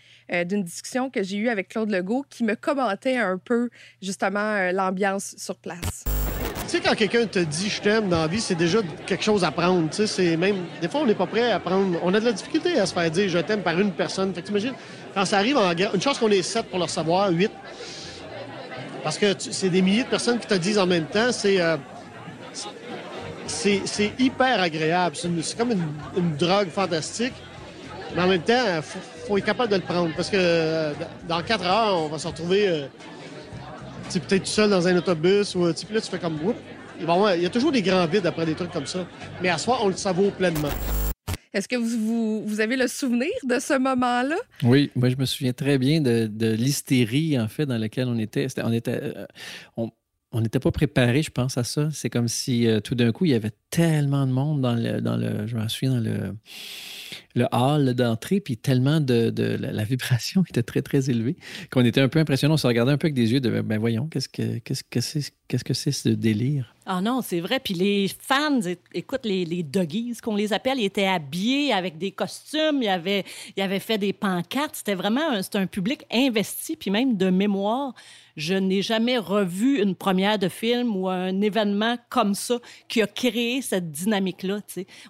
d'une 0.46 0.62
discussion 0.62 1.10
que 1.10 1.24
j'ai 1.24 1.38
eue 1.38 1.48
avec 1.48 1.68
Claude 1.70 1.90
Legault 1.90 2.24
qui 2.30 2.44
me 2.44 2.54
commentait 2.54 3.16
un 3.16 3.36
peu 3.38 3.70
justement 4.00 4.70
l'ambiance 4.70 5.34
sur 5.36 5.56
place. 5.56 6.04
Tu 6.70 6.76
sais, 6.76 6.82
quand 6.84 6.94
quelqu'un 6.94 7.26
te 7.26 7.40
dit 7.40 7.68
je 7.68 7.82
t'aime 7.82 8.08
dans 8.08 8.20
la 8.20 8.26
vie, 8.28 8.40
c'est 8.40 8.54
déjà 8.54 8.78
quelque 9.04 9.24
chose 9.24 9.42
à 9.42 9.50
prendre. 9.50 9.90
Tu 9.90 9.96
sais, 9.96 10.06
c'est 10.06 10.36
même. 10.36 10.54
Des 10.80 10.86
fois, 10.86 11.00
on 11.00 11.04
n'est 11.04 11.16
pas 11.16 11.26
prêt 11.26 11.50
à 11.50 11.58
prendre. 11.58 11.98
On 12.04 12.14
a 12.14 12.20
de 12.20 12.24
la 12.24 12.30
difficulté 12.30 12.78
à 12.78 12.86
se 12.86 12.94
faire 12.94 13.10
dire 13.10 13.28
je 13.28 13.38
t'aime 13.38 13.62
par 13.62 13.76
une 13.80 13.90
personne. 13.90 14.32
Fait 14.32 14.40
que 14.40 14.46
t'imagines, 14.46 14.74
quand 15.12 15.24
ça 15.24 15.38
arrive 15.38 15.56
en 15.56 15.74
guerre, 15.74 15.92
une 15.92 16.00
chance 16.00 16.20
qu'on 16.20 16.30
est 16.30 16.42
sept 16.42 16.66
pour 16.66 16.78
le 16.78 16.86
savoir, 16.86 17.28
huit. 17.32 17.50
Parce 19.02 19.18
que 19.18 19.34
c'est 19.36 19.68
des 19.68 19.82
milliers 19.82 20.04
de 20.04 20.08
personnes 20.08 20.38
qui 20.38 20.46
te 20.46 20.54
disent 20.54 20.78
en 20.78 20.86
même 20.86 21.06
temps, 21.06 21.32
c'est. 21.32 21.60
Euh, 21.60 21.76
c'est 23.48 24.12
hyper 24.20 24.60
agréable. 24.60 25.16
C'est 25.16 25.58
comme 25.58 25.72
une, 25.72 26.36
drogue 26.36 26.68
fantastique. 26.68 27.34
Mais 28.14 28.22
en 28.22 28.28
même 28.28 28.42
temps, 28.42 28.62
il 28.76 28.82
faut, 29.26 29.38
être 29.38 29.44
capable 29.44 29.72
de 29.72 29.76
le 29.76 29.82
prendre. 29.82 30.14
Parce 30.14 30.30
que 30.30 30.36
euh, 30.38 30.92
dans 31.26 31.42
quatre 31.42 31.66
heures, 31.66 31.98
on 31.98 32.06
va 32.06 32.18
se 32.20 32.28
retrouver. 32.28 32.68
Euh, 32.68 32.86
peut-être 34.18 34.42
tout 34.42 34.50
seul 34.50 34.70
dans 34.70 34.88
un 34.88 34.96
autobus 34.96 35.54
ou 35.54 35.66
là, 35.66 35.72
tu 35.72 35.86
fais 35.86 36.18
comme 36.18 36.38
Il, 37.00 37.06
il 37.36 37.42
y 37.42 37.46
a 37.46 37.50
toujours 37.50 37.70
des 37.70 37.82
grands 37.82 38.06
vides 38.06 38.26
après 38.26 38.44
des 38.44 38.54
trucs 38.54 38.72
comme 38.72 38.86
ça. 38.86 39.06
Mais 39.40 39.48
à 39.48 39.58
soi, 39.58 39.78
on 39.82 39.88
le 39.88 39.94
savoure 39.94 40.32
pleinement. 40.32 40.70
Est-ce 41.52 41.66
que 41.66 41.76
vous, 41.76 42.44
vous, 42.46 42.60
avez 42.60 42.76
le 42.76 42.86
souvenir 42.86 43.30
de 43.42 43.58
ce 43.58 43.76
moment-là? 43.76 44.36
Oui, 44.62 44.90
moi, 44.94 45.08
je 45.08 45.16
me 45.16 45.24
souviens 45.24 45.52
très 45.52 45.78
bien 45.78 46.00
de, 46.00 46.28
de 46.28 46.52
l'hystérie, 46.52 47.38
en 47.40 47.48
fait, 47.48 47.66
dans 47.66 47.78
laquelle 47.78 48.06
on 48.08 48.18
était. 48.18 48.46
on 48.58 48.72
était. 48.72 49.00
Euh, 49.02 49.26
on, 49.76 49.90
n'était 50.40 50.60
pas 50.60 50.70
préparé, 50.70 51.22
je 51.22 51.30
pense, 51.30 51.58
à 51.58 51.64
ça. 51.64 51.88
C'est 51.90 52.08
comme 52.08 52.28
si 52.28 52.66
euh, 52.68 52.78
tout 52.80 52.94
d'un 52.94 53.10
coup, 53.10 53.24
il 53.24 53.32
y 53.32 53.34
avait 53.34 53.50
tellement 53.70 54.26
de 54.26 54.32
monde 54.32 54.60
dans 54.60 54.74
le, 54.74 55.00
dans 55.00 55.16
le 55.16 55.46
je 55.48 55.56
me 55.56 55.66
souviens, 55.66 55.94
dans 55.94 56.00
le, 56.00 56.36
le 57.34 57.46
hall 57.52 57.94
d'entrée, 57.94 58.40
puis 58.40 58.56
tellement 58.56 59.00
de, 59.00 59.32
la, 59.60 59.84
vibration 59.84 60.44
était 60.48 60.62
très, 60.62 60.82
très 60.82 61.10
élevée 61.10 61.36
qu'on 61.70 61.84
était 61.84 62.00
un 62.00 62.08
peu 62.08 62.20
impressionnant. 62.20 62.54
On 62.54 62.58
se 62.58 62.66
regardait 62.66 62.92
un 62.92 62.98
peu 62.98 63.06
avec 63.06 63.14
des 63.14 63.32
yeux 63.32 63.40
de 63.40 63.60
ben 63.60 63.78
voyons, 63.78 64.06
qu'est-ce 64.06 64.28
que 64.28 64.58
qu'est-ce 64.58 64.84
que 64.84 65.00
c'est 65.00 65.32
qu'est-ce 65.48 65.64
que 65.64 65.74
c'est 65.74 65.92
ce 65.92 66.08
délire? 66.08 66.74
Ah 66.86 67.00
non, 67.00 67.22
c'est 67.22 67.40
vrai. 67.40 67.60
Puis 67.60 67.74
les 67.74 68.08
fans, 68.08 68.60
écoute, 68.94 69.20
les, 69.24 69.44
les 69.44 69.62
doggies, 69.62 70.16
qu'on 70.22 70.34
les 70.34 70.52
appelle, 70.52 70.78
ils 70.78 70.86
étaient 70.86 71.06
habillés 71.06 71.72
avec 71.72 71.98
des 71.98 72.10
costumes, 72.10 72.82
ils 72.82 72.88
avaient, 72.88 73.24
ils 73.56 73.62
avaient 73.62 73.80
fait 73.80 73.98
des 73.98 74.12
pancartes. 74.12 74.76
C'était 74.76 74.94
vraiment 74.94 75.30
un, 75.30 75.40
un 75.54 75.66
public 75.66 76.04
investi, 76.12 76.76
puis 76.76 76.90
même 76.90 77.16
de 77.16 77.30
mémoire. 77.30 77.94
Je 78.36 78.54
n'ai 78.54 78.82
jamais 78.82 79.18
revu 79.18 79.80
une 79.80 79.94
première 79.94 80.38
de 80.38 80.48
film 80.48 80.96
ou 80.96 81.08
un 81.08 81.40
événement 81.40 81.96
comme 82.08 82.34
ça 82.34 82.58
qui 82.88 83.02
a 83.02 83.06
créé 83.06 83.62
cette 83.62 83.90
dynamique-là. 83.90 84.60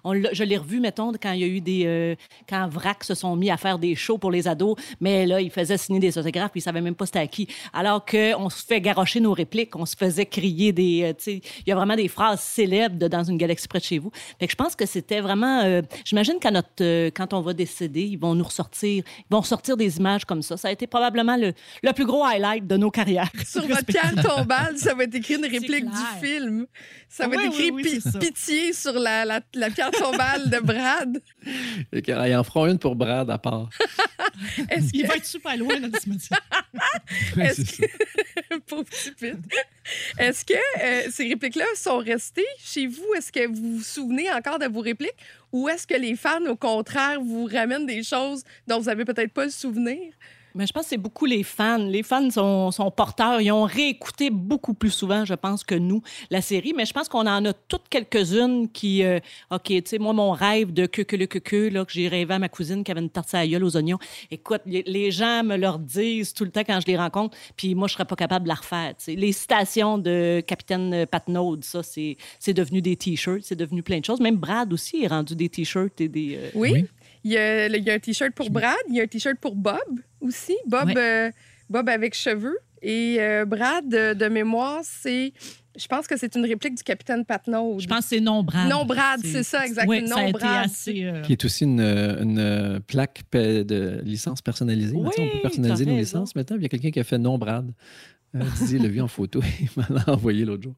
Je 0.05 0.43
l'ai 0.43 0.57
revu, 0.57 0.79
mettons, 0.79 1.11
quand 1.13 1.31
il 1.31 1.39
y 1.39 1.43
a 1.43 1.47
eu 1.47 1.61
des. 1.61 1.83
Euh, 1.85 2.15
quand 2.47 2.67
VRAC 2.67 3.03
se 3.03 3.15
sont 3.15 3.35
mis 3.35 3.49
à 3.49 3.57
faire 3.57 3.79
des 3.79 3.95
shows 3.95 4.17
pour 4.17 4.31
les 4.31 4.47
ados, 4.47 4.75
mais 4.99 5.25
là, 5.25 5.41
ils 5.41 5.51
faisaient 5.51 5.77
signer 5.77 5.99
des 5.99 6.17
autographes, 6.17 6.51
puis 6.51 6.59
ils 6.59 6.63
ne 6.63 6.65
savaient 6.65 6.81
même 6.81 6.95
pas 6.95 7.05
c'était 7.05 7.19
à 7.19 7.27
qui. 7.27 7.47
Alors 7.73 8.05
qu'on 8.05 8.49
se 8.49 8.65
fait 8.65 8.81
garocher 8.81 9.19
nos 9.19 9.33
répliques, 9.33 9.75
on 9.75 9.85
se 9.85 9.95
faisait 9.95 10.25
crier 10.25 10.71
des. 10.71 11.03
Euh, 11.03 11.13
il 11.27 11.41
y 11.67 11.71
a 11.71 11.75
vraiment 11.75 11.95
des 11.95 12.07
phrases 12.07 12.41
célèbres 12.41 12.97
de 12.97 13.07
Dans 13.07 13.23
une 13.23 13.37
galaxie 13.37 13.67
près 13.67 13.79
de 13.79 13.83
chez 13.83 13.99
vous. 13.99 14.11
Fait 14.39 14.47
que 14.47 14.51
je 14.51 14.55
pense 14.55 14.75
que 14.75 14.85
c'était 14.85 15.21
vraiment. 15.21 15.61
Euh, 15.63 15.81
j'imagine 16.05 16.39
qu'à 16.39 16.51
notre, 16.51 17.07
quand 17.09 17.33
on 17.33 17.41
va 17.41 17.53
décéder, 17.53 18.03
ils 18.03 18.17
vont 18.17 18.35
nous 18.35 18.45
ressortir, 18.45 19.03
ils 19.17 19.31
vont 19.31 19.41
ressortir 19.41 19.75
des 19.77 19.97
images 19.97 20.25
comme 20.25 20.41
ça. 20.41 20.57
Ça 20.57 20.69
a 20.69 20.71
été 20.71 20.87
probablement 20.87 21.37
le, 21.37 21.53
le 21.83 21.91
plus 21.93 22.05
gros 22.05 22.23
highlight 22.23 22.65
de 22.65 22.77
nos 22.77 22.89
carrières. 22.89 23.20
Sur 23.45 23.67
votre 23.67 23.85
pierre 23.85 24.13
tombale, 24.23 24.77
ça 24.77 24.93
va 24.93 25.03
être 25.03 25.15
écrit 25.15 25.35
une 25.35 25.45
réplique 25.45 25.85
du 25.85 26.19
film. 26.21 26.65
Ça 27.09 27.27
va 27.27 27.35
être 27.35 27.59
écrit 27.59 27.71
pitié 28.19 28.73
sur 28.73 28.93
la, 28.93 29.25
la, 29.25 29.41
la, 29.53 29.69
pierre 29.69 29.91
tombale 29.91 30.49
de 30.49 30.59
Brad. 30.59 31.21
Il 31.93 32.35
en 32.35 32.43
fera 32.43 32.69
une 32.69 32.79
pour 32.79 32.95
Brad 32.95 33.29
à 33.29 33.37
part. 33.37 33.69
Il 34.93 35.05
va 35.05 35.15
être 35.15 35.25
super 35.25 35.57
loin 35.57 35.79
dans 35.79 35.99
ce 35.99 36.09
métier. 36.09 36.37
Est-ce 37.37 37.81
que... 37.81 37.85
Pauvre 38.67 38.85
Est-ce 40.17 40.45
que 40.45 40.53
euh, 40.53 41.09
ces 41.09 41.27
répliques-là 41.27 41.65
sont 41.75 41.97
restées 41.97 42.45
chez 42.59 42.87
vous? 42.87 43.13
Est-ce 43.17 43.31
que 43.31 43.47
vous 43.47 43.77
vous 43.77 43.83
souvenez 43.83 44.31
encore 44.31 44.59
de 44.59 44.67
vos 44.67 44.81
répliques? 44.81 45.11
Ou 45.51 45.67
est-ce 45.67 45.85
que 45.85 45.95
les 45.95 46.15
fans, 46.15 46.45
au 46.47 46.55
contraire, 46.55 47.21
vous 47.21 47.45
ramènent 47.45 47.85
des 47.85 48.03
choses 48.03 48.43
dont 48.67 48.79
vous 48.79 48.85
n'avez 48.85 49.05
peut-être 49.05 49.33
pas 49.33 49.45
le 49.45 49.51
souvenir? 49.51 50.13
Mais 50.55 50.67
je 50.67 50.73
pense 50.73 50.83
que 50.83 50.89
c'est 50.89 50.97
beaucoup 50.97 51.25
les 51.25 51.43
fans. 51.43 51.77
Les 51.77 52.03
fans 52.03 52.29
sont, 52.29 52.71
sont, 52.71 52.91
porteurs. 52.91 53.41
Ils 53.41 53.51
ont 53.51 53.63
réécouté 53.63 54.29
beaucoup 54.29 54.73
plus 54.73 54.89
souvent, 54.89 55.25
je 55.25 55.33
pense, 55.33 55.63
que 55.63 55.75
nous, 55.75 56.01
la 56.29 56.41
série. 56.41 56.73
Mais 56.75 56.85
je 56.85 56.93
pense 56.93 57.07
qu'on 57.09 57.27
en 57.27 57.45
a 57.45 57.53
toutes 57.53 57.87
quelques-unes 57.89 58.69
qui. 58.69 59.03
Euh, 59.03 59.19
OK, 59.51 59.63
tu 59.67 59.81
sais, 59.85 59.99
moi, 59.99 60.13
mon 60.13 60.31
rêve 60.31 60.73
de 60.73 60.85
que 60.85 61.01
que 61.01 61.15
le 61.15 61.25
que 61.25 61.39
que, 61.39 61.69
là, 61.69 61.85
que 61.85 61.91
j'ai 61.91 62.07
rêvé 62.07 62.33
à 62.33 62.39
ma 62.39 62.49
cousine 62.49 62.83
qui 62.83 62.91
avait 62.91 63.01
une 63.01 63.09
tarte 63.09 63.33
à 63.33 63.47
gueule 63.47 63.63
aux 63.63 63.75
oignons. 63.77 63.99
Écoute, 64.29 64.61
les, 64.65 65.11
gens 65.11 65.43
me 65.43 65.57
leur 65.57 65.79
disent 65.79 66.33
tout 66.33 66.45
le 66.45 66.51
temps 66.51 66.63
quand 66.65 66.79
je 66.79 66.87
les 66.87 66.97
rencontre, 66.97 67.37
puis 67.55 67.75
moi, 67.75 67.87
je 67.87 67.93
serais 67.93 68.05
pas 68.05 68.15
capable 68.15 68.43
de 68.43 68.49
la 68.49 68.55
refaire. 68.55 68.93
sais. 68.97 69.15
Les 69.15 69.31
citations 69.31 69.97
de 69.97 70.41
Capitaine 70.45 71.05
Patnaud, 71.05 71.57
ça, 71.61 71.81
c'est 71.83 72.53
devenu 72.53 72.81
des 72.81 72.95
T-shirts, 72.95 73.43
c'est 73.43 73.55
devenu 73.55 73.83
plein 73.83 73.99
de 73.99 74.05
choses. 74.05 74.19
Même 74.19 74.37
Brad 74.37 74.71
aussi 74.73 75.03
est 75.03 75.07
rendu 75.07 75.35
des 75.35 75.49
T-shirts 75.49 75.99
et 76.01 76.07
des. 76.07 76.37
Euh, 76.37 76.49
oui. 76.55 76.85
Il 77.23 77.31
y, 77.31 77.37
a, 77.37 77.67
il 77.67 77.83
y 77.83 77.89
a 77.89 77.93
un 77.93 77.99
T-shirt 77.99 78.31
pour 78.33 78.49
Brad, 78.49 78.75
il 78.89 78.95
y 78.95 78.99
a 78.99 79.03
un 79.03 79.07
T-shirt 79.07 79.37
pour 79.39 79.55
Bob 79.55 79.77
aussi. 80.21 80.55
Bob, 80.65 80.91
euh, 80.97 81.29
Bob 81.69 81.87
avec 81.89 82.15
cheveux. 82.15 82.57
Et 82.81 83.17
euh, 83.19 83.45
Brad, 83.45 83.87
de, 83.87 84.27
mémoire, 84.27 84.79
c'est 84.83 85.33
Je 85.77 85.85
pense 85.87 86.07
que 86.07 86.17
c'est 86.17 86.35
une 86.35 86.45
réplique 86.45 86.75
du 86.75 86.83
capitaine 86.83 87.23
Patnaud. 87.25 87.77
Je 87.79 87.85
pense 87.87 87.99
que 87.99 88.05
c'est 88.15 88.19
non 88.19 88.41
Brad. 88.41 88.67
Non 88.69 88.85
Brad, 88.85 89.19
c'est 89.23 89.43
ça, 89.43 89.63
exactement. 89.65 89.99
Oui, 89.99 90.07
ça 90.07 90.15
a 90.15 90.21
non 90.21 90.27
été 90.29 90.39
Brad. 90.39 90.65
assez. 90.65 91.03
euh, 91.03 91.21
Qui 91.21 91.33
est 91.33 91.45
aussi 91.45 91.65
une, 91.65 91.79
une 91.79 92.79
plaque 92.87 93.21
de 93.31 94.01
licence 94.03 94.41
personnalisée. 94.41 94.95
Oui, 94.95 95.09
on 95.15 95.27
peut 95.27 95.41
personnaliser 95.43 95.85
nos 95.85 95.95
licences. 95.95 96.35
Maintenant, 96.35 96.57
il 96.57 96.63
y 96.63 96.65
a 96.65 96.69
quelqu'un 96.69 96.89
qui 96.91 96.99
a 96.99 97.03
fait 97.03 97.19
non 97.19 97.37
Brad. 97.37 97.71
Euh, 98.33 98.39
Didier 98.59 98.79
l'a 98.79 98.87
vu 98.87 99.01
en 99.01 99.07
photo. 99.07 99.41
Il 99.59 99.67
me 99.77 99.95
l'a 99.95 100.13
envoyé 100.13 100.45
l'autre 100.45 100.63
jour. 100.63 100.73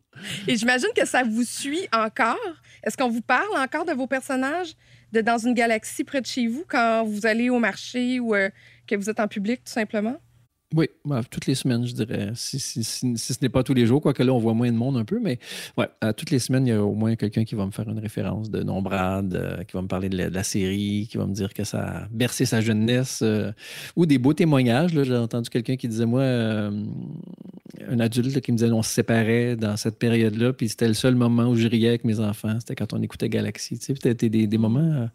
Et 0.47 0.57
j'imagine 0.57 0.89
que 0.95 1.05
ça 1.05 1.23
vous 1.23 1.43
suit 1.43 1.87
encore. 1.93 2.37
Est-ce 2.83 2.97
qu'on 2.97 3.09
vous 3.09 3.21
parle 3.21 3.55
encore 3.57 3.85
de 3.85 3.93
vos 3.93 4.07
personnages? 4.07 4.73
Dans 5.21 5.37
une 5.37 5.53
galaxie 5.53 6.03
près 6.03 6.21
de 6.21 6.25
chez 6.25 6.47
vous 6.47 6.65
quand 6.67 7.03
vous 7.05 7.25
allez 7.25 7.49
au 7.49 7.59
marché 7.59 8.19
ou 8.19 8.35
euh, 8.35 8.49
que 8.87 8.95
vous 8.95 9.09
êtes 9.09 9.19
en 9.19 9.27
public, 9.27 9.63
tout 9.63 9.71
simplement? 9.71 10.17
Oui, 10.75 10.89
bah, 11.05 11.21
toutes 11.29 11.45
les 11.45 11.53
semaines, 11.53 11.85
je 11.85 11.93
dirais. 11.93 12.31
Si, 12.33 12.59
ce 12.59 13.33
n'est 13.41 13.49
pas 13.49 13.61
tous 13.61 13.75
les 13.75 13.85
jours, 13.85 14.01
quoique 14.01 14.23
là, 14.23 14.33
on 14.33 14.39
voit 14.39 14.55
moins 14.55 14.71
de 14.71 14.77
monde 14.77 14.97
un 14.97 15.05
peu, 15.05 15.19
mais 15.19 15.37
ouais, 15.77 15.87
toutes 16.17 16.31
les 16.31 16.39
semaines, 16.39 16.65
il 16.65 16.71
y 16.71 16.73
a 16.73 16.83
au 16.83 16.95
moins 16.95 17.15
quelqu'un 17.15 17.43
qui 17.43 17.53
va 17.53 17.65
me 17.65 17.71
faire 17.71 17.87
une 17.87 17.99
référence 17.99 18.49
de 18.49 18.63
Nombrad, 18.63 19.35
euh, 19.35 19.63
qui 19.63 19.73
va 19.73 19.83
me 19.83 19.87
parler 19.87 20.09
de 20.09 20.17
la, 20.17 20.43
série, 20.43 21.07
qui 21.09 21.17
va 21.17 21.27
me 21.27 21.33
dire 21.33 21.53
que 21.53 21.63
ça 21.63 21.81
a 21.81 22.07
bercé 22.09 22.45
sa 22.45 22.59
jeunesse, 22.59 23.19
euh, 23.21 23.51
ou 23.95 24.07
des 24.07 24.17
beaux 24.17 24.33
témoignages. 24.33 24.91
J'ai 25.03 25.15
entendu 25.15 25.49
quelqu'un 25.49 25.75
qui 25.75 25.87
disait, 25.87 26.07
moi, 26.07 26.21
euh, 26.21 26.71
un 27.87 27.99
adulte 27.99 28.41
qui 28.41 28.51
me 28.51 28.57
disait, 28.57 28.71
on 28.71 28.81
se 28.81 28.89
séparait 28.89 29.55
dans 29.55 29.77
cette 29.77 29.99
période-là, 29.99 30.53
puis 30.53 30.69
c'était 30.69 30.87
le 30.87 30.95
seul 30.95 31.13
moment 31.13 31.49
où 31.49 31.55
je 31.55 31.67
riais 31.67 31.89
avec 31.89 32.03
mes 32.03 32.19
enfants, 32.19 32.59
c'était 32.59 32.75
quand 32.75 32.93
on 32.93 33.01
écoutait 33.03 33.29
Galaxy. 33.29 33.77
Tu 33.77 33.85
sais, 33.85 33.93
peut-être 33.93 34.25
des, 34.25 34.47
des 34.47 34.57
moments, 34.57 35.07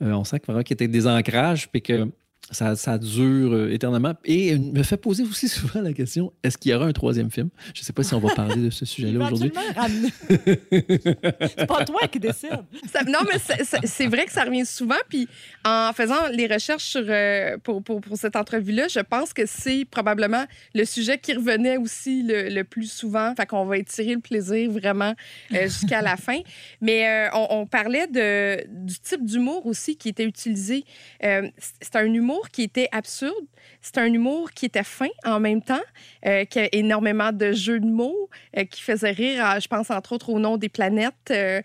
on 0.00 0.24
sent 0.24 0.40
qu'il 0.40 0.54
y 0.54 0.72
était 0.72 0.88
des 0.88 1.06
ancrages, 1.06 1.68
puis 1.70 1.82
que 1.82 2.08
ça, 2.50 2.76
ça 2.76 2.98
dure 2.98 3.52
euh, 3.54 3.70
éternellement. 3.72 4.14
Et 4.24 4.56
me 4.58 4.82
fait 4.82 4.96
poser 4.96 5.22
aussi 5.24 5.48
souvent 5.48 5.80
la 5.80 5.92
question 5.92 6.32
est-ce 6.42 6.58
qu'il 6.58 6.72
y 6.72 6.74
aura 6.74 6.86
un 6.86 6.92
troisième 6.92 7.30
film? 7.30 7.48
Je 7.74 7.80
ne 7.80 7.84
sais 7.84 7.92
pas 7.92 8.02
si 8.02 8.14
on 8.14 8.20
va 8.20 8.34
parler 8.34 8.56
de 8.62 8.70
ce 8.70 8.84
sujet-là 8.84 9.24
aujourd'hui. 9.26 9.50
C'est 10.70 11.66
pas 11.66 11.84
toi 11.84 12.00
qui 12.10 12.20
décide. 12.20 12.50
Ça- 12.92 13.04
non, 13.04 13.20
mais 13.30 13.38
c'est- 13.38 13.64
c'est 13.64 13.86
c'est 13.86 14.06
vrai 14.06 14.24
que 14.26 14.32
ça 14.32 14.44
revient 14.44 14.66
souvent. 14.66 14.94
Puis 15.08 15.28
en 15.64 15.90
faisant 15.94 16.28
les 16.32 16.46
recherches 16.46 16.84
sur, 16.84 17.04
euh, 17.08 17.56
pour, 17.62 17.82
pour, 17.82 18.00
pour 18.00 18.16
cette 18.16 18.36
entrevue-là, 18.36 18.88
je 18.88 19.00
pense 19.00 19.32
que 19.32 19.46
c'est 19.46 19.84
probablement 19.90 20.44
le 20.74 20.84
sujet 20.84 21.18
qui 21.18 21.32
revenait 21.34 21.76
aussi 21.76 22.22
le, 22.22 22.48
le 22.48 22.64
plus 22.64 22.90
souvent. 22.90 23.34
Fait 23.36 23.46
qu'on 23.46 23.64
va 23.64 23.78
étirer 23.78 24.14
le 24.14 24.20
plaisir 24.20 24.70
vraiment 24.70 25.14
euh, 25.54 25.62
jusqu'à 25.64 26.02
la 26.02 26.16
fin. 26.16 26.38
Mais 26.80 27.08
euh, 27.08 27.28
on, 27.34 27.46
on 27.60 27.66
parlait 27.66 28.06
de, 28.06 28.64
du 28.68 28.98
type 28.98 29.24
d'humour 29.24 29.66
aussi 29.66 29.96
qui 29.96 30.08
était 30.08 30.24
utilisé. 30.24 30.84
Euh, 31.24 31.48
c'est 31.80 31.96
un 31.96 32.12
humour 32.12 32.33
qui 32.52 32.62
était 32.62 32.88
absurde. 32.92 33.46
C'est 33.80 33.98
un 33.98 34.06
humour 34.06 34.50
qui 34.52 34.66
était 34.66 34.84
fin 34.84 35.08
en 35.24 35.40
même 35.40 35.62
temps, 35.62 35.82
euh, 36.26 36.44
qui 36.44 36.58
a 36.58 36.68
énormément 36.72 37.32
de 37.32 37.52
jeux 37.52 37.80
de 37.80 37.86
mots, 37.86 38.28
euh, 38.56 38.64
qui 38.64 38.82
faisait 38.82 39.10
rire, 39.10 39.60
je 39.60 39.68
pense 39.68 39.90
entre 39.90 40.12
autres 40.12 40.30
au 40.30 40.38
nom 40.38 40.56
des 40.56 40.68
planètes. 40.68 41.14
euh, 41.30 41.60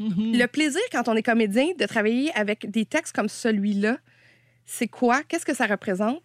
mhm. 0.00 0.36
le 0.36 0.46
plaisir, 0.46 0.82
quand 0.92 1.08
on 1.08 1.14
est 1.14 1.22
comédien, 1.22 1.68
de 1.78 1.86
travailler 1.86 2.32
avec 2.34 2.70
des 2.70 2.84
textes 2.84 3.14
comme 3.14 3.28
celui-là, 3.28 3.98
c'est 4.64 4.88
quoi? 4.88 5.22
Qu'est-ce 5.22 5.46
que 5.46 5.54
ça 5.54 5.66
représente? 5.66 6.20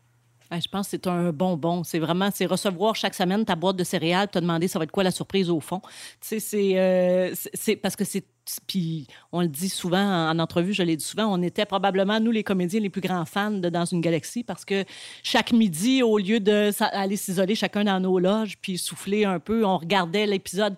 Ah, 0.49 0.59
je 0.59 0.67
pense 0.67 0.87
que 0.87 0.91
c'est 0.91 1.07
un 1.07 1.31
bonbon. 1.31 1.83
C'est 1.85 1.99
vraiment, 1.99 2.29
c'est 2.33 2.45
recevoir 2.45 2.95
chaque 2.95 3.13
semaine 3.13 3.45
ta 3.45 3.55
boîte 3.55 3.77
de 3.77 3.85
céréales, 3.85 4.27
te 4.27 4.37
demander 4.37 4.67
ça 4.67 4.79
va 4.79 4.83
être 4.83 4.91
quoi 4.91 5.03
la 5.03 5.11
surprise 5.11 5.49
au 5.49 5.61
fond. 5.61 5.81
Tu 6.19 6.41
sais, 6.41 7.31
c'est 7.53 7.75
parce 7.77 7.95
que 7.95 8.03
c'est, 8.03 8.25
puis 8.67 9.07
on 9.31 9.41
le 9.41 9.47
dit 9.47 9.69
souvent 9.69 10.03
en, 10.03 10.35
en 10.35 10.39
entrevue, 10.39 10.73
je 10.73 10.83
l'ai 10.83 10.95
dit 10.95 11.03
souvent, 11.03 11.25
on 11.25 11.41
était 11.41 11.65
probablement 11.65 12.19
nous 12.19 12.31
les 12.31 12.43
comédiens 12.43 12.79
les 12.79 12.89
plus 12.89 13.01
grands 13.01 13.25
fans 13.25 13.51
de 13.51 13.69
Dans 13.69 13.85
une 13.85 14.01
galaxie 14.01 14.43
parce 14.43 14.65
que 14.65 14.83
chaque 15.23 15.51
midi, 15.51 16.03
au 16.03 16.17
lieu 16.17 16.39
de 16.39 16.71
sa- 16.71 16.85
aller 16.87 17.15
s'isoler 17.15 17.55
chacun 17.55 17.83
dans 17.83 17.99
nos 17.99 18.19
loges 18.19 18.57
puis 18.61 18.77
souffler 18.77 19.25
un 19.25 19.39
peu, 19.39 19.65
on 19.65 19.77
regardait 19.77 20.25
l'épisode 20.25 20.75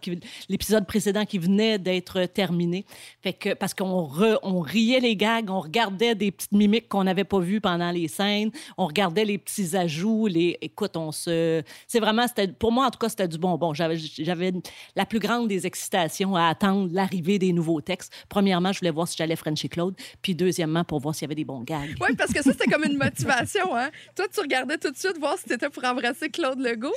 précédent 0.88 1.26
qui 1.26 1.38
venait 1.40 1.80
d'être 1.80 2.26
terminé. 2.26 2.86
Fait 3.22 3.34
que 3.34 3.54
parce 3.54 3.74
qu'on 3.74 4.10
on 4.44 4.60
riait 4.60 5.00
les 5.00 5.16
gags, 5.16 5.50
on 5.50 5.60
regardait 5.60 6.16
des 6.16 6.32
petites 6.32 6.52
mimiques 6.52 6.88
qu'on 6.90 7.04
n'avait 7.04 7.24
pas 7.24 7.40
vues 7.40 7.62
pendant 7.62 7.92
les 7.92 8.08
scènes, 8.08 8.52
on 8.78 8.86
regardait 8.86 9.26
les 9.26 9.38
petits 9.38 9.76
ajouts, 9.76 10.28
les 10.28 10.58
écoute, 10.62 10.98
on 10.98 11.12
se 11.12 11.64
c'est 11.88 12.00
vraiment 12.00 12.26
pour 12.60 12.72
moi 12.72 12.88
en 12.88 12.90
tout 12.90 13.00
cas 13.00 13.10
c'était 13.10 13.28
du 13.28 13.38
bonbon. 13.38 13.74
J'avais 13.74 14.54
la 14.96 15.06
plus 15.06 15.20
grande 15.20 15.48
des 15.48 15.66
excitations 15.66 16.36
à 16.36 16.48
attendre 16.48 16.90
l'arrivée 16.92 17.40
des 17.40 17.53
nouveaux 17.54 17.82
textes. 17.82 18.14
Premièrement, 18.30 18.72
je 18.72 18.80
voulais 18.80 18.92
voir 18.92 19.08
si 19.08 19.16
j'allais 19.18 19.36
Frenchy 19.36 19.70
Claude, 19.70 19.96
puis 20.22 20.36
deuxièmement 20.36 20.84
pour 20.84 21.00
voir 21.00 21.16
s'il 21.16 21.24
y 21.24 21.26
avait 21.26 21.36
des 21.36 21.46
bons 21.46 21.62
gags. 21.62 21.96
Oui, 22.02 22.16
parce 22.18 22.34
que 22.34 22.42
ça, 22.42 22.52
c'était 22.52 22.68
comme 22.70 22.84
une 22.84 22.98
motivation. 23.04 23.76
Hein? 23.76 23.90
Toi, 24.16 24.26
tu 24.34 24.40
regardais 24.40 24.78
tout 24.78 24.92
de 24.92 24.98
suite 24.98 25.18
voir 25.20 25.38
si 25.38 25.46
tu 25.46 25.54
étais 25.54 25.70
pour 25.70 25.84
embrasser 25.84 26.30
Claude 26.30 26.60
Legault? 26.60 26.94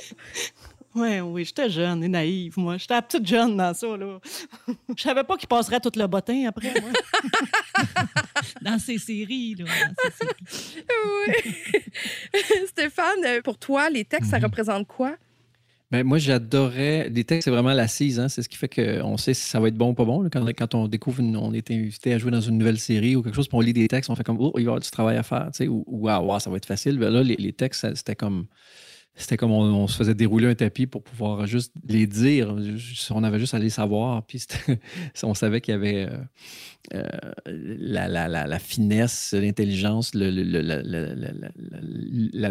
Oui, 0.95 1.19
oui, 1.19 1.45
j'étais 1.45 1.69
jeune 1.69 2.03
et 2.03 2.07
naïve, 2.07 2.57
moi. 2.57 2.77
J'étais 2.77 2.95
la 2.95 3.01
petite 3.03 3.27
jeune 3.27 3.55
dans 3.55 3.73
ça, 3.73 3.95
là. 3.95 4.19
Je 4.95 5.01
savais 5.01 5.23
pas 5.23 5.37
qu'il 5.37 5.47
passerait 5.47 5.79
tout 5.79 5.91
le 5.95 6.07
bottin 6.07 6.47
après, 6.47 6.73
moi. 6.81 6.89
Dans 8.61 8.79
ces 8.79 8.97
séries, 8.97 9.55
là. 9.55 9.65
dans 9.65 10.11
ces 10.11 10.25
séries. 10.49 10.85
Oui. 11.27 11.81
Stéphane, 12.67 13.41
pour 13.43 13.57
toi, 13.57 13.89
les 13.89 14.05
textes, 14.05 14.31
ça 14.31 14.39
représente 14.39 14.87
quoi? 14.87 15.15
Ben, 15.89 16.03
moi, 16.05 16.17
j'adorais. 16.17 17.09
Les 17.09 17.23
textes, 17.23 17.45
c'est 17.45 17.51
vraiment 17.51 17.71
l'assise. 17.73 18.19
Hein? 18.19 18.27
C'est 18.27 18.41
ce 18.41 18.49
qui 18.49 18.57
fait 18.57 18.67
qu'on 18.67 19.15
sait 19.15 19.33
si 19.33 19.43
ça 19.49 19.59
va 19.61 19.69
être 19.69 19.75
bon 19.77 19.91
ou 19.91 19.93
pas 19.93 20.03
bon. 20.03 20.27
Quand, 20.29 20.45
quand 20.53 20.75
on 20.75 20.87
découvre, 20.89 21.21
une- 21.21 21.37
on 21.37 21.53
est 21.53 21.71
invité 21.71 22.13
à 22.13 22.17
jouer 22.17 22.31
dans 22.31 22.41
une 22.41 22.57
nouvelle 22.57 22.77
série 22.79 23.15
ou 23.15 23.23
quelque 23.23 23.35
chose, 23.35 23.47
puis 23.47 23.57
on 23.57 23.61
lit 23.61 23.71
des 23.73 23.87
textes, 23.87 24.09
on 24.09 24.15
fait 24.15 24.23
comme, 24.23 24.37
oh, 24.39 24.51
il 24.57 24.59
va 24.59 24.61
y 24.61 24.65
avoir 24.65 24.79
du 24.81 24.89
travail 24.91 25.15
à 25.17 25.23
faire. 25.23 25.45
tu 25.53 25.59
sais, 25.59 25.67
Ou, 25.69 25.85
ou, 25.87 26.09
ah, 26.09 26.21
ouais, 26.21 26.39
ça 26.41 26.49
va 26.49 26.57
être 26.57 26.65
facile. 26.65 26.97
Ben 26.99 27.09
là, 27.09 27.23
les, 27.23 27.37
les 27.37 27.53
textes, 27.53 27.95
c'était 27.95 28.15
comme. 28.15 28.47
C'était 29.17 29.35
comme 29.35 29.51
on, 29.51 29.87
se 29.87 29.97
faisait 29.97 30.13
dérouler 30.13 30.47
un 30.47 30.55
tapis 30.55 30.85
pour 30.85 31.01
pouvoir 31.01 31.47
juste 31.47 31.73
les 31.87 32.05
dire. 32.05 32.55
On 33.09 33.23
avait 33.23 33.39
juste 33.39 33.55
à 33.55 33.59
les 33.59 33.71
savoir. 33.71 34.23
Puis 34.23 34.45
on 35.23 35.33
savait 35.33 35.59
qu'il 35.59 35.71
y 35.73 35.75
avait 35.75 36.07
euh, 36.93 37.01
euh, 37.47 37.75
la, 37.79 38.59
finesse, 38.59 39.33
l'intelligence, 39.33 40.11
la, 40.13 40.81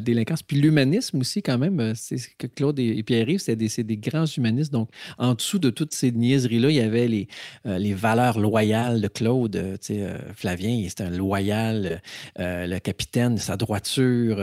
délinquance. 0.01 0.43
Puis 0.43 0.59
l'humanisme 0.61 1.21
aussi, 1.21 1.41
quand 1.43 1.57
même. 1.57 1.81
euh, 1.81 1.93
C'est 1.95 2.19
ce 2.19 2.29
que 2.37 2.47
Claude 2.47 2.79
et, 2.79 3.03
Pierre-Yves, 3.03 3.41
c'est 3.41 3.57
des, 3.57 3.69
c'est 3.69 3.85
des 3.85 3.97
grands 3.97 4.27
humanistes. 4.27 4.73
Donc, 4.73 4.91
en 5.19 5.35
dessous 5.35 5.59
de 5.59 5.71
toutes 5.71 5.95
ces 5.95 6.13
niaiseries-là, 6.13 6.71
il 6.71 6.77
y 6.77 6.81
avait 6.81 7.09
les, 7.09 7.29
les 7.65 7.95
valeurs 7.95 8.39
loyales 8.39 9.01
de 9.01 9.09
Claude. 9.09 9.79
Flavien, 10.35 10.85
c'était 10.89 11.05
un 11.05 11.11
loyal. 11.11 12.03
le 12.37 12.79
capitaine, 12.79 13.39
sa 13.39 13.57
droiture, 13.57 14.39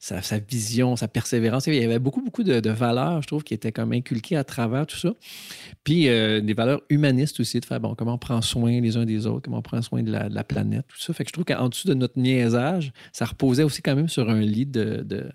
sa 0.00 0.38
vision, 0.38 0.96
sa 0.96 1.08
persévérance. 1.08 1.63
Il 1.66 1.74
y 1.74 1.84
avait 1.84 1.98
beaucoup, 1.98 2.22
beaucoup 2.22 2.42
de, 2.42 2.70
valeurs, 2.70 3.22
je 3.22 3.26
trouve, 3.26 3.44
qui 3.44 3.54
étaient 3.54 3.72
comme 3.72 3.92
inculquées 3.92 4.36
à 4.36 4.44
travers 4.44 4.86
tout 4.86 4.96
ça. 4.96 5.12
Puis 5.84 6.08
euh, 6.08 6.40
des 6.40 6.54
valeurs 6.54 6.82
humanistes 6.90 7.40
aussi, 7.40 7.60
de 7.60 7.64
faire, 7.64 7.80
bon, 7.80 7.94
comment 7.94 8.14
on 8.14 8.18
prend 8.18 8.40
soin 8.40 8.80
les 8.80 8.96
uns 8.96 9.04
des 9.04 9.26
autres, 9.26 9.42
comment 9.42 9.58
on 9.58 9.62
prend 9.62 9.82
soin 9.82 10.02
de 10.02 10.10
la, 10.10 10.44
planète, 10.44 10.84
tout 10.88 10.98
ça. 10.98 11.12
Fait 11.12 11.24
que 11.24 11.28
je 11.28 11.32
trouve 11.32 11.44
qu'en 11.44 11.68
dessous 11.68 11.88
de 11.88 11.94
notre 11.94 12.18
niaisage, 12.18 12.92
ça 13.12 13.24
reposait 13.24 13.62
aussi 13.62 13.82
quand 13.82 13.96
même 13.96 14.08
sur 14.08 14.28
un 14.28 14.40
lit 14.40 14.66
de, 14.66 15.02
de, 15.02 15.30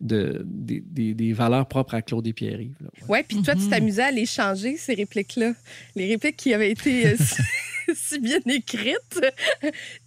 de- 0.00 0.44
des, 0.44 1.32
valeurs 1.32 1.66
propres 1.66 1.94
à 1.94 2.02
Claude 2.02 2.26
et 2.26 2.32
Pierre-Yves. 2.32 2.76
là. 2.80 2.88
Ouais. 3.02 3.06
Oui, 3.08 3.18
puis 3.26 3.42
toi, 3.42 3.54
tu 3.54 3.68
t'amusais 3.68 4.02
à 4.02 4.10
les 4.10 4.26
changer, 4.26 4.76
ces 4.76 4.94
répliques-là. 4.94 5.52
Les 5.96 6.08
répliques 6.08 6.36
qui 6.36 6.52
avaient 6.52 6.70
été 6.70 7.06
euh, 7.08 7.16
si, 7.94 8.18
bien 8.20 8.40
écrites. 8.46 9.20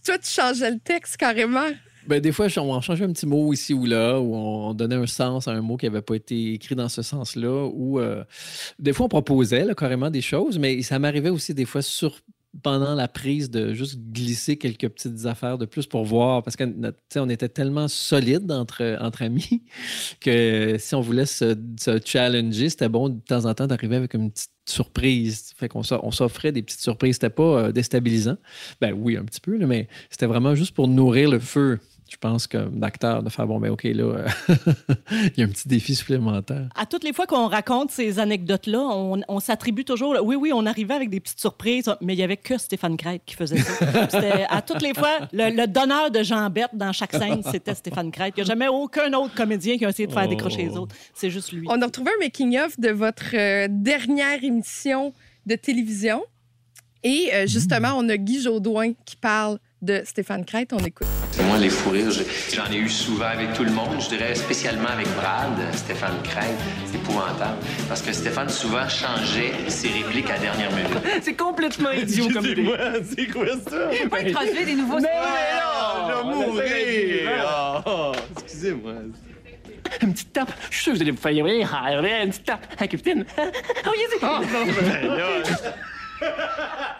toi, 0.05 0.17
tu 0.17 0.29
changeais 0.29 0.71
le 0.71 0.79
texte 0.79 1.17
carrément. 1.17 1.69
Ben, 2.07 2.21
des 2.21 2.31
fois, 2.31 2.47
on 2.57 2.81
changeait 2.81 3.05
un 3.05 3.11
petit 3.11 3.25
mot 3.25 3.51
ici 3.53 3.73
ou 3.73 3.85
là, 3.85 4.19
ou 4.19 4.35
on 4.35 4.73
donnait 4.73 4.95
un 4.95 5.07
sens 5.07 5.47
à 5.47 5.51
un 5.51 5.61
mot 5.61 5.77
qui 5.77 5.85
n'avait 5.85 6.01
pas 6.01 6.15
été 6.15 6.53
écrit 6.53 6.75
dans 6.75 6.89
ce 6.89 7.01
sens-là, 7.01 7.65
ou 7.73 7.99
euh, 7.99 8.23
des 8.79 8.93
fois, 8.93 9.07
on 9.07 9.09
proposait 9.09 9.67
carrément 9.75 10.09
des 10.09 10.21
choses, 10.21 10.57
mais 10.57 10.81
ça 10.81 10.99
m'arrivait 10.99 11.29
aussi 11.29 11.53
des 11.53 11.65
fois 11.65 11.81
sur 11.81 12.21
pendant 12.63 12.95
la 12.95 13.07
prise 13.07 13.49
de 13.51 13.73
juste 13.73 13.99
glisser 14.11 14.57
quelques 14.57 14.87
petites 14.89 15.25
affaires 15.25 15.57
de 15.57 15.65
plus 15.65 15.85
pour 15.85 16.05
voir, 16.05 16.43
parce 16.43 16.55
que 16.55 16.63
notre- 16.63 16.97
tu 16.97 17.03
sais, 17.13 17.19
on 17.19 17.29
était 17.29 17.49
tellement 17.49 17.87
solide 17.87 18.51
entre, 18.51 18.97
entre 18.99 19.21
amis 19.21 19.63
que 20.21 20.75
si 20.79 20.95
on 20.95 21.01
voulait 21.01 21.25
se, 21.25 21.55
challenger, 22.03 22.69
c'était 22.69 22.89
bon 22.89 23.09
de 23.09 23.19
temps 23.19 23.45
en 23.45 23.53
temps 23.53 23.67
d'arriver 23.67 23.95
avec 23.97 24.13
une 24.13 24.31
petite 24.31 24.49
surprise. 24.65 25.53
Fait 25.55 25.69
qu'on 25.69 25.81
on 26.01 26.11
s'offrait 26.11 26.51
des 26.51 26.61
petites 26.61 26.81
surprises. 26.81 27.15
C'était 27.15 27.29
pas 27.29 27.43
euh, 27.67 27.71
déstabilisant. 27.71 28.37
Ben 28.81 28.93
oui, 28.93 29.17
un 29.17 29.23
petit 29.23 29.41
peu, 29.41 29.57
mais 29.65 29.87
c'était 30.09 30.25
vraiment 30.25 30.55
juste 30.55 30.73
pour 30.73 30.87
nourrir 30.87 31.29
le 31.29 31.39
feu. 31.39 31.79
Je 32.09 32.17
pense 32.17 32.47
que 32.47 32.57
d'acteur, 32.69 33.23
de 33.23 33.29
faire 33.29 33.47
bon, 33.47 33.59
ben 33.59 33.69
OK, 33.71 33.83
là, 33.83 34.03
euh, 34.03 34.27
il 35.11 35.33
y 35.37 35.41
a 35.41 35.45
un 35.45 35.49
petit 35.49 35.67
défi 35.67 35.95
supplémentaire. 35.95 36.69
À 36.75 36.85
toutes 36.85 37.03
les 37.03 37.13
fois 37.13 37.27
qu'on 37.27 37.47
raconte 37.47 37.91
ces 37.91 38.19
anecdotes-là, 38.19 38.79
on, 38.79 39.21
on 39.27 39.39
s'attribue 39.39 39.83
toujours. 39.83 40.15
Oui, 40.23 40.35
oui, 40.35 40.51
on 40.53 40.65
arrivait 40.65 40.93
avec 40.93 41.09
des 41.09 41.19
petites 41.19 41.39
surprises, 41.39 41.93
mais 42.01 42.13
il 42.13 42.17
n'y 42.17 42.23
avait 42.23 42.37
que 42.37 42.57
Stéphane 42.57 42.97
Crête 42.97 43.21
qui 43.25 43.35
faisait 43.35 43.57
ça. 43.57 44.09
C'était 44.09 44.45
à 44.49 44.61
toutes 44.61 44.81
les 44.81 44.93
fois, 44.93 45.19
le, 45.33 45.55
le 45.55 45.67
donneur 45.67 46.11
de 46.11 46.23
jambette 46.23 46.71
dans 46.73 46.93
chaque 46.93 47.13
scène, 47.13 47.41
c'était 47.51 47.75
Stéphane 47.75 48.11
Crête. 48.11 48.33
Il 48.37 48.43
n'y 48.43 48.43
a 48.43 48.47
jamais 48.47 48.67
aucun 48.67 49.11
autre 49.13 49.35
comédien 49.35 49.77
qui 49.77 49.85
a 49.85 49.89
essayé 49.89 50.07
de 50.07 50.13
faire 50.13 50.27
décrocher 50.27 50.63
les 50.63 50.77
autres. 50.77 50.95
C'est 51.13 51.29
juste 51.29 51.51
lui. 51.51 51.67
On 51.69 51.81
a 51.81 51.85
retrouvé 51.85 52.11
un 52.11 52.23
making-of 52.23 52.79
de 52.79 52.89
votre 52.89 53.35
euh, 53.35 53.67
dernière 53.69 54.43
émission 54.43 55.13
de 55.45 55.55
télévision. 55.55 56.23
Et 57.03 57.29
euh, 57.33 57.47
justement, 57.47 57.93
on 57.95 58.07
a 58.09 58.17
Guy 58.17 58.41
Jodoin 58.41 58.93
qui 59.05 59.15
parle 59.15 59.59
de 59.81 60.01
Stéphane 60.05 60.43
Crête. 60.45 60.73
On 60.73 60.79
écoute. 60.79 61.07
Moi, 61.43 61.57
les 61.57 61.69
fous 61.69 61.91
rires, 61.91 62.09
j'en 62.53 62.71
ai 62.71 62.77
eu 62.77 62.89
souvent 62.89 63.25
avec 63.27 63.53
tout 63.53 63.63
le 63.63 63.71
monde. 63.71 63.95
Je 63.99 64.09
dirais 64.09 64.33
spécialement 64.35 64.89
avec 64.89 65.07
Brad, 65.15 65.51
Stéphane 65.73 66.21
Craig. 66.23 66.55
C'est 66.85 66.95
épouvantable. 66.95 67.57
Parce 67.87 68.01
que 68.01 68.11
Stéphane 68.11 68.49
souvent 68.49 68.87
changeait 68.89 69.51
ses 69.67 69.89
répliques 69.89 70.29
à 70.29 70.39
dernière 70.39 70.71
minute. 70.71 70.97
C'est 71.21 71.35
complètement 71.35 71.91
idiot 71.93 72.27
comme 72.33 72.45
idée. 72.45 72.73
C'est 73.15 73.27
quoi 73.27 73.45
ça? 73.69 73.89
Pas 74.09 74.19
introduire 74.19 74.65
des 74.65 74.75
nouveaux 74.75 74.99
Mais 74.99 75.09
non, 75.59 76.07
je 76.07 76.13
vais 76.13 76.23
mourir. 76.45 77.83
Oh, 77.85 78.11
Excusez-moi. 78.43 78.93
Une 80.01 80.13
petite 80.13 80.33
tape. 80.33 80.51
Je 80.69 80.75
suis 80.75 80.83
sûr 80.83 80.91
que 80.93 80.97
vous 80.97 81.01
allez 81.03 81.11
vous 81.11 81.17
faire 81.17 81.45
rire. 81.45 81.81
Ah, 81.83 81.93
Une 82.23 82.29
petite 82.29 82.45
tape. 82.45 82.65
Hein, 82.79 82.87
capitaine? 82.87 83.25
Oh, 83.37 83.93
yes, 83.95 84.09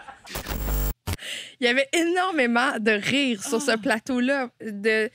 Il 1.60 1.64
y 1.64 1.68
avait 1.68 1.88
énormément 1.92 2.78
de 2.78 2.92
rire 2.92 3.42
sur 3.42 3.60
ce 3.60 3.76
plateau-là. 3.76 4.50
De... 4.60 5.10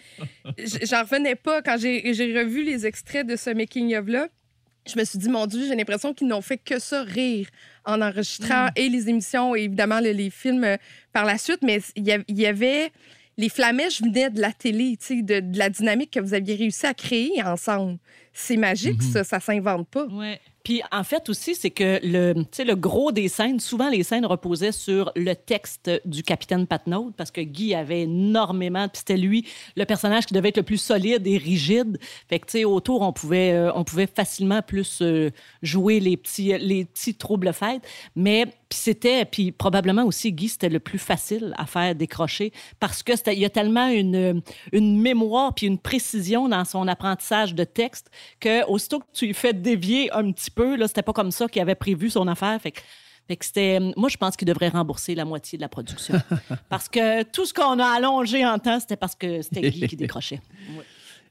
J'en 0.83 1.01
revenais 1.03 1.35
pas 1.35 1.61
quand 1.61 1.77
j'ai 1.79 2.13
j'ai 2.13 2.37
revu 2.37 2.63
les 2.63 2.85
extraits 2.85 3.25
de 3.25 3.35
ce 3.35 3.49
making-of-là. 3.49 4.27
Je 4.85 4.99
me 4.99 5.05
suis 5.05 5.17
dit, 5.17 5.29
mon 5.29 5.45
Dieu, 5.47 5.65
j'ai 5.65 5.75
l'impression 5.75 6.13
qu'ils 6.13 6.27
n'ont 6.27 6.41
fait 6.41 6.57
que 6.57 6.77
ça, 6.77 7.03
rire, 7.03 7.47
en 7.85 8.01
enregistrant 8.01 8.67
et 8.75 8.89
les 8.89 9.07
émissions 9.09 9.55
et 9.55 9.61
évidemment 9.63 10.01
le- 10.01 10.11
les 10.11 10.29
films 10.29 10.65
euh, 10.65 10.75
par 11.13 11.23
la 11.23 11.37
suite. 11.37 11.59
Mais 11.61 11.79
il 11.95 12.05
y 12.39 12.45
avait. 12.45 12.91
Les 13.37 13.49
flamèches 13.49 14.01
venaient 14.01 14.29
de 14.29 14.39
la 14.41 14.51
télé, 14.51 14.95
de, 15.09 15.39
de 15.39 15.57
la 15.57 15.69
dynamique 15.69 16.11
que 16.11 16.19
vous 16.19 16.35
aviez 16.35 16.53
réussi 16.55 16.85
à 16.85 16.93
créer 16.93 17.41
ensemble. 17.41 17.97
C'est 18.31 18.57
magique, 18.57 19.01
ça, 19.01 19.23
ça 19.23 19.39
s'invente 19.39 19.87
pas. 19.87 20.05
Ouais. 20.05 20.39
Puis 20.63 20.81
en 20.91 21.03
fait 21.03 21.27
aussi, 21.29 21.55
c'est 21.55 21.71
que 21.71 21.99
le, 22.03 22.33
le 22.33 22.75
gros 22.75 23.11
des 23.11 23.27
scènes, 23.27 23.59
souvent 23.59 23.89
les 23.89 24.03
scènes 24.03 24.25
reposaient 24.25 24.71
sur 24.71 25.11
le 25.15 25.33
texte 25.35 25.91
du 26.05 26.23
capitaine 26.23 26.67
Patnaud 26.67 27.11
parce 27.17 27.31
que 27.31 27.41
Guy 27.41 27.75
avait 27.75 28.03
énormément, 28.03 28.87
puis 28.87 28.99
c'était 28.99 29.17
lui 29.17 29.45
le 29.75 29.85
personnage 29.85 30.25
qui 30.25 30.33
devait 30.33 30.49
être 30.49 30.57
le 30.57 30.63
plus 30.63 30.77
solide 30.77 31.27
et 31.27 31.37
rigide. 31.37 31.99
Fait 32.29 32.39
que 32.39 32.45
tu 32.45 32.59
sais, 32.59 32.65
autour, 32.65 33.01
on 33.01 33.11
pouvait, 33.11 33.51
euh, 33.51 33.71
on 33.75 33.83
pouvait 33.83 34.07
facilement 34.07 34.61
plus 34.61 34.99
euh, 35.01 35.31
jouer 35.61 35.99
les 35.99 36.15
petits, 36.15 36.57
les 36.57 36.85
petits 36.85 37.15
troubles 37.15 37.51
fêtes. 37.51 37.83
Mais 38.15 38.45
puis 38.73 38.79
c'était, 38.79 39.25
puis 39.25 39.51
probablement 39.51 40.03
aussi 40.03 40.31
Guy, 40.31 40.49
c'était 40.49 40.69
le 40.69 40.79
plus 40.79 40.97
facile 40.97 41.53
à 41.57 41.65
faire 41.65 41.93
décrocher 41.93 42.53
parce 42.79 43.03
que 43.03 43.13
il 43.31 43.39
y 43.39 43.45
a 43.45 43.49
tellement 43.49 43.87
une, 43.87 44.41
une 44.71 44.99
mémoire 44.99 45.53
puis 45.53 45.67
une 45.67 45.77
précision 45.77 46.49
dans 46.49 46.65
son 46.65 46.87
apprentissage 46.87 47.53
de 47.53 47.63
texte 47.63 48.09
que 48.39 48.65
aussitôt 48.65 48.99
que 48.99 49.05
tu 49.13 49.27
lui 49.27 49.33
fais 49.33 49.53
dévier 49.53 50.11
un 50.11 50.31
petit 50.31 50.49
peu, 50.55 50.75
là, 50.75 50.87
c'était 50.87 51.01
pas 51.01 51.13
comme 51.13 51.31
ça 51.31 51.47
qu'il 51.47 51.61
avait 51.61 51.75
prévu 51.75 52.09
son 52.09 52.27
affaire. 52.27 52.59
Fait 52.61 52.71
que, 52.71 52.81
fait 53.27 53.35
que 53.35 53.45
c'était. 53.45 53.79
Moi, 53.95 54.09
je 54.09 54.17
pense 54.17 54.35
qu'il 54.35 54.47
devrait 54.47 54.69
rembourser 54.69 55.15
la 55.15 55.25
moitié 55.25 55.57
de 55.57 55.61
la 55.61 55.69
production. 55.69 56.15
parce 56.69 56.89
que 56.89 57.23
tout 57.23 57.45
ce 57.45 57.53
qu'on 57.53 57.79
a 57.79 57.87
allongé 57.87 58.45
en 58.45 58.59
temps, 58.59 58.79
c'était 58.79 58.97
parce 58.97 59.15
que 59.15 59.41
c'était 59.41 59.69
Guy 59.69 59.87
qui 59.87 59.95
décrochait. 59.95 60.41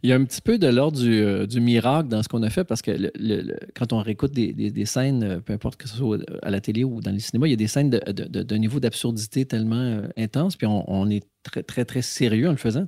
Il 0.04 0.11
y 0.11 0.12
a 0.12 0.16
un 0.16 0.25
petit 0.25 0.40
peu 0.40 0.59
de 0.59 0.66
l'ordre 0.66 0.99
du, 1.00 1.21
euh, 1.23 1.47
du 1.47 1.61
miracle 1.61 2.09
dans 2.09 2.23
ce 2.25 2.28
qu'on 2.28 2.42
a 2.42 2.50
fait 2.50 2.64
parce 2.64 2.82
que 2.82 2.90
le- 2.90 3.56
quand 3.76 3.92
on 3.92 3.99
réécoute 3.99 4.32
des, 4.32 4.85
scènes, 4.87 5.23
euh, 5.23 5.40
peu 5.40 5.52
importe 5.52 5.76
que 5.76 5.88
ce 5.88 5.97
soit 5.97 6.18
à 6.42 6.50
la 6.50 6.61
télé 6.61 6.82
ou 6.82 7.00
dans 7.00 7.12
les 7.12 7.21
cinémas, 7.21 7.47
il 7.47 7.50
y 7.50 7.52
a 7.52 7.56
des 7.56 7.68
scènes 7.68 7.90
de- 7.90 8.00
de- 8.12 8.42
d'un 8.42 8.59
niveau 8.59 8.80
d'absurdité 8.80 9.44
tellement 9.44 9.76
euh, 9.76 10.09
intense, 10.16 10.56
puis 10.56 10.66
on, 10.66 11.09
est 11.09 11.23
très, 11.44 11.62
très, 11.62 11.85
très 11.85 12.02
sérieux 12.02 12.49
en 12.49 12.52
le 12.52 12.56
faisant. 12.56 12.85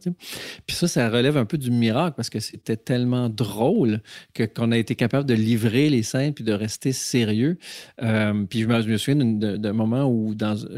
Puis 0.66 0.76
ça, 0.76 0.88
ça 0.88 1.08
relève 1.08 1.36
un 1.36 1.44
peu 1.44 1.56
du 1.58 1.70
miracle 1.70 2.14
parce 2.16 2.30
que 2.30 2.40
c'était 2.40 2.76
tellement 2.76 3.28
drôle 3.28 4.00
que, 4.32 4.42
qu'on 4.42 4.72
a 4.72 4.78
été 4.78 4.96
capable 4.96 5.28
de 5.28 5.34
livrer 5.34 5.90
les 5.90 6.02
scènes 6.02 6.34
puis 6.34 6.42
de 6.44 6.52
rester 6.52 6.90
sérieux. 6.92 7.58
Euh, 8.02 8.44
puis 8.44 8.62
je 8.62 8.66
me, 8.66 8.96
souviens 8.96 9.24
d'un- 9.24 9.32
d'un 9.52 9.58
d'un 9.58 9.72
moment 9.72 10.04
où 10.06 10.34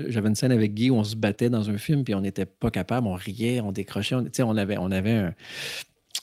j'avais 0.09 0.29
une 0.29 0.35
scène 0.35 0.53
avec 0.53 0.75
Guy 0.75 0.91
où 0.91 0.97
on 0.97 1.05
se 1.05 1.17
battait 1.17 1.51
dans 1.51 1.71
un 1.71 1.79
film 1.79 2.05
puis 2.05 2.15
on 2.15 2.21
n'était 2.21 2.47
pas 2.47 2.71
capable, 2.71 3.07
on 3.07 3.15
riait, 3.15 3.61
on 3.61 3.73
décrochait, 3.73 4.15
on, 4.15 4.25
tu 4.25 4.31
sais, 4.35 4.43
on 4.43 4.57
avait, 4.57 4.77
on 4.79 4.91
avait 4.91 5.13
un 5.13 5.35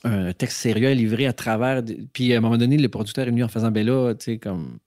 un 0.04 0.34
texte 0.34 0.58
sérieux 0.58 0.90
à 0.90 0.94
livrer 0.94 1.26
à 1.28 1.34
travers. 1.34 1.82
Puis 2.14 2.34
à 2.34 2.38
un 2.38 2.42
moment 2.42 2.58
donné, 2.58 2.78
le 2.78 2.90
producteur 2.90 3.28
est 3.28 3.32
venu 3.32 3.44
en 3.44 3.48
faisant 3.48 3.72
ben 3.72 3.86
tu 4.18 4.24
sais, 4.24 4.38
comme. 4.38 4.78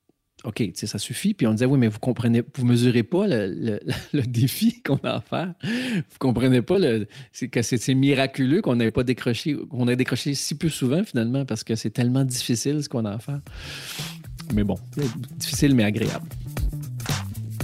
OK, 0.44 0.56
tu 0.56 0.72
sais, 0.74 0.86
ça 0.86 0.98
suffit. 0.98 1.34
Puis 1.34 1.46
on 1.46 1.52
disait, 1.52 1.64
oui, 1.66 1.78
mais 1.78 1.88
vous 1.88 1.98
comprenez, 1.98 2.42
vous 2.54 2.66
mesurez 2.66 3.02
pas 3.02 3.26
le, 3.26 3.80
le- 4.12 4.22
défi 4.26 4.80
qu'on 4.82 4.96
a 4.98 5.16
à 5.16 5.20
faire. 5.20 5.54
Vous 5.64 6.18
comprenez 6.20 6.62
pas 6.62 6.78
le, 6.78 7.08
que 7.50 7.62
c'est 7.62 7.94
miraculeux 7.94 8.62
qu'on 8.62 8.76
n'ait 8.76 8.92
pas 8.92 9.02
décroché, 9.02 9.56
qu'on 9.70 9.88
ait 9.88 9.96
décroché 9.96 10.34
si 10.34 10.54
peu 10.54 10.68
souvent 10.68 11.02
finalement, 11.02 11.44
parce 11.44 11.64
que 11.64 11.74
c'est 11.74 11.90
tellement 11.90 12.24
difficile 12.24 12.82
ce 12.82 12.88
qu'on 12.88 13.06
a 13.06 13.12
à 13.12 13.18
faire. 13.18 13.40
Mais 14.54 14.62
bon, 14.62 14.76
difficile 15.38 15.74
mais 15.74 15.82
agréable. 15.84 16.28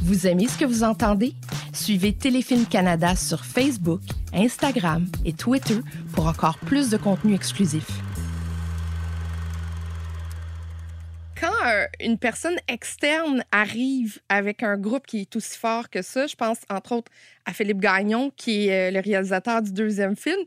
Vous 0.05 0.27
aimez 0.27 0.49
ce 0.49 0.59
que 0.59 0.65
vous 0.65 0.83
entendez? 0.83 1.33
Suivez 1.73 2.13
Téléfilm 2.13 2.67
Canada 2.67 3.15
sur 3.15 3.45
Facebook, 3.45 4.01
Instagram 4.33 5.07
et 5.25 5.33
Twitter 5.33 5.79
pour 6.13 6.27
encore 6.27 6.59
plus 6.59 6.91
de 6.91 6.97
contenu 6.97 7.35
exclusif. 7.35 7.87
Quand 11.41 11.53
euh, 11.67 11.87
une 12.01 12.19
personne 12.19 12.57
externe 12.67 13.45
arrive 13.53 14.19
avec 14.29 14.65
un 14.65 14.77
groupe 14.77 15.07
qui 15.07 15.21
est 15.21 15.37
aussi 15.37 15.57
fort 15.57 15.89
que 15.89 16.03
ça, 16.03 16.27
je 16.27 16.35
pense 16.35 16.59
entre 16.69 16.93
autres 16.97 17.13
à 17.45 17.53
Philippe 17.53 17.81
Gagnon, 17.81 18.33
qui 18.37 18.67
est 18.67 18.89
euh, 18.89 18.91
le 18.91 19.01
réalisateur 19.01 19.63
du 19.63 19.73
deuxième 19.73 20.17
film, 20.17 20.41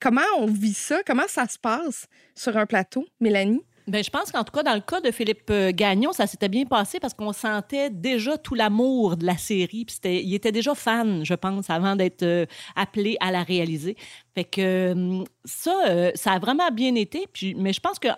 comment 0.00 0.22
on 0.38 0.46
vit 0.46 0.72
ça? 0.72 1.02
Comment 1.06 1.28
ça 1.28 1.46
se 1.46 1.58
passe 1.58 2.06
sur 2.34 2.56
un 2.56 2.64
plateau, 2.64 3.06
Mélanie? 3.20 3.62
Ben, 3.88 4.04
je 4.04 4.10
pense 4.10 4.30
qu'en 4.30 4.44
tout 4.44 4.52
cas, 4.52 4.62
dans 4.62 4.74
le 4.74 4.80
cas 4.80 5.00
de 5.00 5.10
Philippe 5.10 5.50
euh, 5.50 5.72
Gagnon, 5.74 6.12
ça 6.12 6.28
s'était 6.28 6.48
bien 6.48 6.64
passé 6.64 7.00
parce 7.00 7.14
qu'on 7.14 7.32
sentait 7.32 7.90
déjà 7.90 8.38
tout 8.38 8.54
l'amour 8.54 9.16
de 9.16 9.26
la 9.26 9.36
série. 9.36 9.84
Puis 9.84 9.98
il 10.04 10.34
était 10.34 10.52
déjà 10.52 10.74
fan, 10.74 11.24
je 11.24 11.34
pense, 11.34 11.68
avant 11.68 11.96
d'être 11.96 12.22
euh, 12.22 12.46
appelé 12.76 13.16
à 13.20 13.32
la 13.32 13.42
réaliser. 13.42 13.96
Fait 14.34 14.44
que 14.44 14.94
euh, 14.94 15.24
ça, 15.44 16.12
ça 16.14 16.32
a 16.32 16.38
vraiment 16.38 16.70
bien 16.70 16.94
été. 16.94 17.26
Puis, 17.32 17.54
mais 17.56 17.72
je 17.72 17.80
pense 17.80 17.98
que 17.98 18.08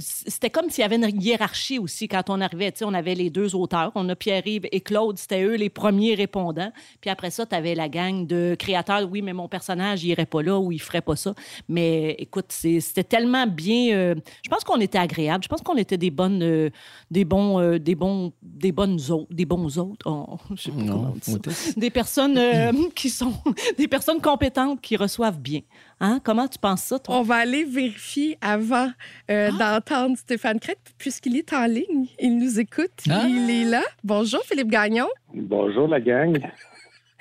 C'était 0.00 0.50
comme 0.50 0.70
s'il 0.70 0.82
y 0.82 0.84
avait 0.84 0.96
une 0.96 1.22
hiérarchie 1.22 1.78
aussi 1.78 2.08
quand 2.08 2.28
on 2.30 2.40
arrivait. 2.40 2.72
Tu 2.72 2.78
sais, 2.78 2.84
On 2.84 2.94
avait 2.94 3.14
les 3.14 3.30
deux 3.30 3.54
auteurs. 3.54 3.92
On 3.94 4.08
a 4.08 4.14
Pierre-Yves 4.16 4.66
et 4.72 4.80
Claude. 4.80 5.18
C'était 5.18 5.42
eux 5.42 5.54
les 5.54 5.70
premiers 5.70 6.14
répondants. 6.14 6.72
Puis 7.00 7.10
après 7.10 7.30
ça, 7.30 7.46
tu 7.46 7.54
avais 7.54 7.74
la 7.74 7.88
gang 7.88 8.26
de 8.26 8.56
créateurs. 8.58 9.08
Oui, 9.10 9.22
mais 9.22 9.32
mon 9.32 9.48
personnage, 9.48 10.04
il 10.04 10.08
irait 10.10 10.26
pas 10.26 10.42
là 10.42 10.58
ou 10.58 10.72
il 10.72 10.80
ferait 10.80 11.00
pas 11.00 11.16
ça. 11.16 11.34
Mais 11.68 12.16
écoute, 12.18 12.46
c'était 12.50 13.04
tellement 13.04 13.46
bien. 13.46 13.94
euh, 13.94 14.14
je 14.44 14.50
pense 14.50 14.64
qu'on 14.64 14.80
était 14.80 14.98
agréable. 14.98 15.44
Je 15.44 15.48
pense 15.48 15.62
qu'on 15.62 15.76
était 15.76 15.96
des 15.98 16.10
bonnes, 16.10 16.42
euh, 16.42 16.70
des 17.10 17.24
bons, 17.24 17.58
euh, 17.60 17.78
des 17.78 17.94
bons, 17.94 18.32
des 18.42 18.72
bonnes 18.72 18.98
autres, 19.10 19.32
des 19.32 19.44
bons 19.44 19.78
autres. 19.78 20.06
Oh, 20.06 20.36
je 20.56 20.62
sais 20.62 20.70
pas 20.70 20.76
comment 20.78 20.92
Non, 21.02 21.12
on 21.14 21.16
dit 21.16 21.20
ça. 21.22 21.32
on 21.32 21.36
était- 21.36 21.80
Des 21.80 21.90
personnes 21.90 22.38
euh, 22.38 22.72
qui 22.94 23.10
sont 23.10 23.32
des 23.78 23.88
personnes 23.88 24.20
compétentes 24.20 24.80
qui 24.80 24.96
reçoivent 24.96 25.38
bien. 25.40 25.60
Hein? 26.02 26.18
Comment 26.24 26.48
tu 26.48 26.58
penses 26.58 26.82
ça, 26.82 26.98
toi? 26.98 27.16
On 27.16 27.22
va 27.22 27.36
aller 27.36 27.62
vérifier 27.62 28.36
avant 28.40 28.90
euh, 29.30 29.50
d'entendre 29.52 30.16
Stéphane 30.18 30.58
Crête, 30.58 30.92
puisqu'il 30.98 31.36
est 31.36 31.52
en 31.52 31.66
ligne. 31.66 32.08
Il 32.18 32.38
nous 32.38 32.58
écoute. 32.58 32.90
Ah! 33.08 33.22
Il 33.28 33.48
est 33.48 33.70
là. 33.70 33.82
Bonjour, 34.02 34.42
Philippe 34.42 34.68
Gagnon. 34.68 35.06
Bonjour 35.32 35.86
la 35.86 36.00
gang. 36.00 36.36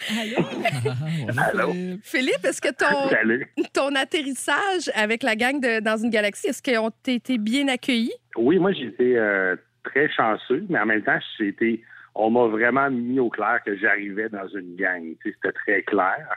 Allô? 0.10 1.74
Philippe, 2.04 2.44
est-ce 2.44 2.60
que 2.60 2.74
ton, 2.74 3.10
Salut. 3.10 3.54
ton 3.72 3.94
atterrissage 3.94 4.90
avec 4.96 5.22
la 5.22 5.36
gang 5.36 5.60
de 5.60 5.80
Dans 5.80 5.98
une 5.98 6.10
galaxie, 6.10 6.48
est-ce 6.48 6.64
qu'on 6.64 6.90
t'a 6.90 7.12
été 7.12 7.38
bien 7.38 7.68
accueillis? 7.68 8.16
Oui, 8.36 8.58
moi 8.58 8.72
j'ai 8.74 8.88
été 8.88 9.16
euh, 9.16 9.56
très 9.84 10.10
chanceux, 10.10 10.66
mais 10.70 10.80
en 10.80 10.88
même 10.88 11.04
temps, 11.04 11.20
j'ai 11.38 11.50
été. 11.50 11.84
On 12.16 12.32
m'a 12.32 12.48
vraiment 12.48 12.90
mis 12.90 13.20
au 13.20 13.30
clair 13.30 13.60
que 13.64 13.78
j'arrivais 13.78 14.28
dans 14.30 14.48
une 14.48 14.76
gang. 14.76 15.04
Tu 15.22 15.30
sais, 15.30 15.36
C'était 15.36 15.54
très 15.54 15.84
clair. 15.84 16.36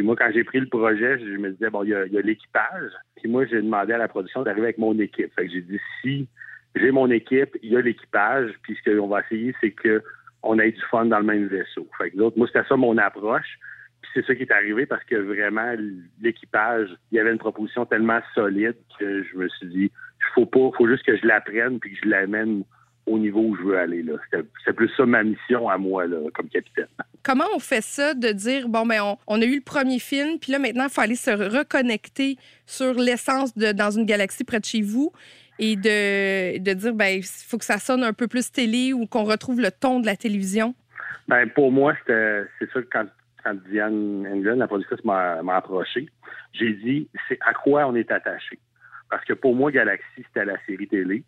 Puis 0.00 0.06
moi, 0.06 0.16
quand 0.16 0.30
j'ai 0.32 0.44
pris 0.44 0.60
le 0.60 0.66
projet, 0.66 1.18
je 1.18 1.36
me 1.36 1.50
disais, 1.50 1.68
bon, 1.68 1.84
il 1.84 1.90
y 1.90 1.94
a, 1.94 2.06
il 2.06 2.16
l'équipage. 2.20 2.90
Puis 3.16 3.28
moi, 3.28 3.44
j'ai 3.44 3.60
demandé 3.60 3.92
à 3.92 3.98
la 3.98 4.08
production 4.08 4.42
d'arriver 4.42 4.68
avec 4.68 4.78
mon 4.78 4.98
équipe. 4.98 5.30
Fait 5.34 5.44
que 5.44 5.52
j'ai 5.52 5.60
dit, 5.60 5.78
si 6.00 6.26
j'ai 6.74 6.90
mon 6.90 7.10
équipe, 7.10 7.54
il 7.62 7.72
y 7.72 7.76
a 7.76 7.82
l'équipage, 7.82 8.50
puis 8.62 8.78
ce 8.82 8.96
qu'on 8.96 9.08
va 9.08 9.20
essayer, 9.20 9.54
c'est 9.60 9.72
que 9.72 10.02
on 10.42 10.58
ait 10.58 10.72
du 10.72 10.80
fun 10.90 11.04
dans 11.04 11.18
le 11.18 11.26
même 11.26 11.48
vaisseau. 11.48 11.86
Fait 11.98 12.12
que 12.12 12.16
d'autres, 12.16 12.38
moi, 12.38 12.46
c'était 12.46 12.66
ça 12.66 12.78
mon 12.78 12.96
approche. 12.96 13.58
Puis 14.00 14.10
c'est 14.14 14.24
ça 14.24 14.34
qui 14.34 14.44
est 14.44 14.52
arrivé 14.52 14.86
parce 14.86 15.04
que 15.04 15.16
vraiment, 15.16 15.74
l'équipage, 16.22 16.88
il 17.12 17.16
y 17.16 17.20
avait 17.20 17.32
une 17.32 17.38
proposition 17.38 17.84
tellement 17.84 18.20
solide 18.34 18.76
que 18.98 19.22
je 19.22 19.36
me 19.36 19.48
suis 19.50 19.66
dit, 19.66 19.92
il 19.92 20.26
faut 20.34 20.46
pas, 20.46 20.70
faut 20.78 20.88
juste 20.88 21.04
que 21.04 21.18
je 21.18 21.26
l'apprenne 21.26 21.78
puis 21.78 21.92
que 21.92 21.98
je 22.04 22.08
l'amène 22.08 22.64
au 23.06 23.18
niveau 23.18 23.40
où 23.40 23.56
je 23.56 23.62
veux 23.62 23.78
aller. 23.78 24.04
C'est 24.64 24.72
plus 24.72 24.90
ça 24.96 25.06
ma 25.06 25.22
mission 25.22 25.68
à 25.68 25.78
moi 25.78 26.06
là, 26.06 26.18
comme 26.34 26.48
capitaine. 26.48 26.86
Comment 27.22 27.44
on 27.54 27.58
fait 27.58 27.82
ça 27.82 28.14
de 28.14 28.28
dire, 28.28 28.68
bon, 28.68 28.86
ben, 28.86 29.02
on, 29.02 29.16
on 29.26 29.42
a 29.42 29.44
eu 29.44 29.56
le 29.56 29.62
premier 29.62 29.98
film, 29.98 30.38
puis 30.38 30.52
là, 30.52 30.58
maintenant, 30.58 30.84
il 30.84 30.90
faut 30.90 31.00
aller 31.00 31.16
se 31.16 31.30
reconnecter 31.30 32.36
sur 32.66 32.94
l'essence 32.94 33.56
de 33.56 33.72
Dans 33.72 33.90
une 33.90 34.06
galaxie 34.06 34.44
près 34.44 34.60
de 34.60 34.64
chez 34.64 34.82
vous 34.82 35.12
et 35.58 35.76
de, 35.76 36.58
de 36.58 36.72
dire, 36.72 36.94
ben, 36.94 37.18
il 37.18 37.22
faut 37.22 37.58
que 37.58 37.64
ça 37.64 37.78
sonne 37.78 38.02
un 38.02 38.12
peu 38.12 38.28
plus 38.28 38.50
télé 38.50 38.92
ou 38.92 39.06
qu'on 39.06 39.24
retrouve 39.24 39.60
le 39.60 39.70
ton 39.70 40.00
de 40.00 40.06
la 40.06 40.16
télévision? 40.16 40.74
Ben, 41.28 41.48
pour 41.50 41.70
moi, 41.70 41.94
c'était, 42.00 42.44
c'est 42.58 42.70
ça 42.72 42.80
que 42.80 42.88
quand, 42.90 43.06
quand 43.44 43.54
Diane 43.70 44.26
England, 44.26 44.56
la 44.56 44.66
productrice, 44.66 45.04
m'a, 45.04 45.42
m'a 45.42 45.56
approché, 45.56 46.08
j'ai 46.52 46.72
dit, 46.72 47.08
c'est 47.28 47.38
à 47.46 47.52
quoi 47.52 47.86
on 47.86 47.94
est 47.94 48.10
attaché? 48.10 48.58
Parce 49.10 49.24
que 49.24 49.34
pour 49.34 49.54
moi, 49.54 49.70
Galaxy, 49.70 50.04
c'était 50.16 50.44
la 50.44 50.56
série 50.66 50.88
télé. 50.88 51.22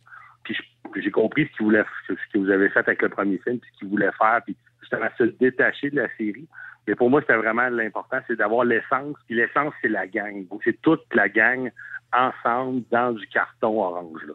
Puis 0.45 0.57
j'ai 0.97 1.11
compris 1.11 1.47
ce 1.47 1.57
qu'ils 1.57 1.67
voulaient, 1.67 1.85
ce 2.09 2.15
que 2.15 2.39
vous 2.39 2.51
avez 2.51 2.69
fait 2.69 2.81
avec 2.81 3.03
le 3.03 3.09
premier 3.09 3.39
film, 3.39 3.59
puis 3.59 3.71
ce 3.73 3.79
qu'ils 3.79 3.89
voulaient 3.89 4.13
faire. 4.19 4.41
Puis 4.45 4.57
justement 4.81 5.09
se 5.17 5.25
détacher 5.25 5.91
de 5.91 5.97
la 5.97 6.09
série. 6.17 6.49
Mais 6.87 6.95
pour 6.95 7.11
moi, 7.11 7.21
c'était 7.21 7.37
vraiment 7.37 7.69
l'important, 7.69 8.19
c'est 8.27 8.37
d'avoir 8.37 8.65
l'essence. 8.65 9.17
Puis 9.27 9.37
l'essence, 9.37 9.73
c'est 9.81 9.89
la 9.89 10.07
gang. 10.07 10.45
C'est 10.65 10.81
toute 10.83 11.03
la 11.15 11.29
gang 11.29 11.71
ensemble 12.13 12.83
dans 12.91 13.13
du 13.13 13.27
carton 13.29 13.81
orange. 13.81 14.23
Là. 14.27 14.35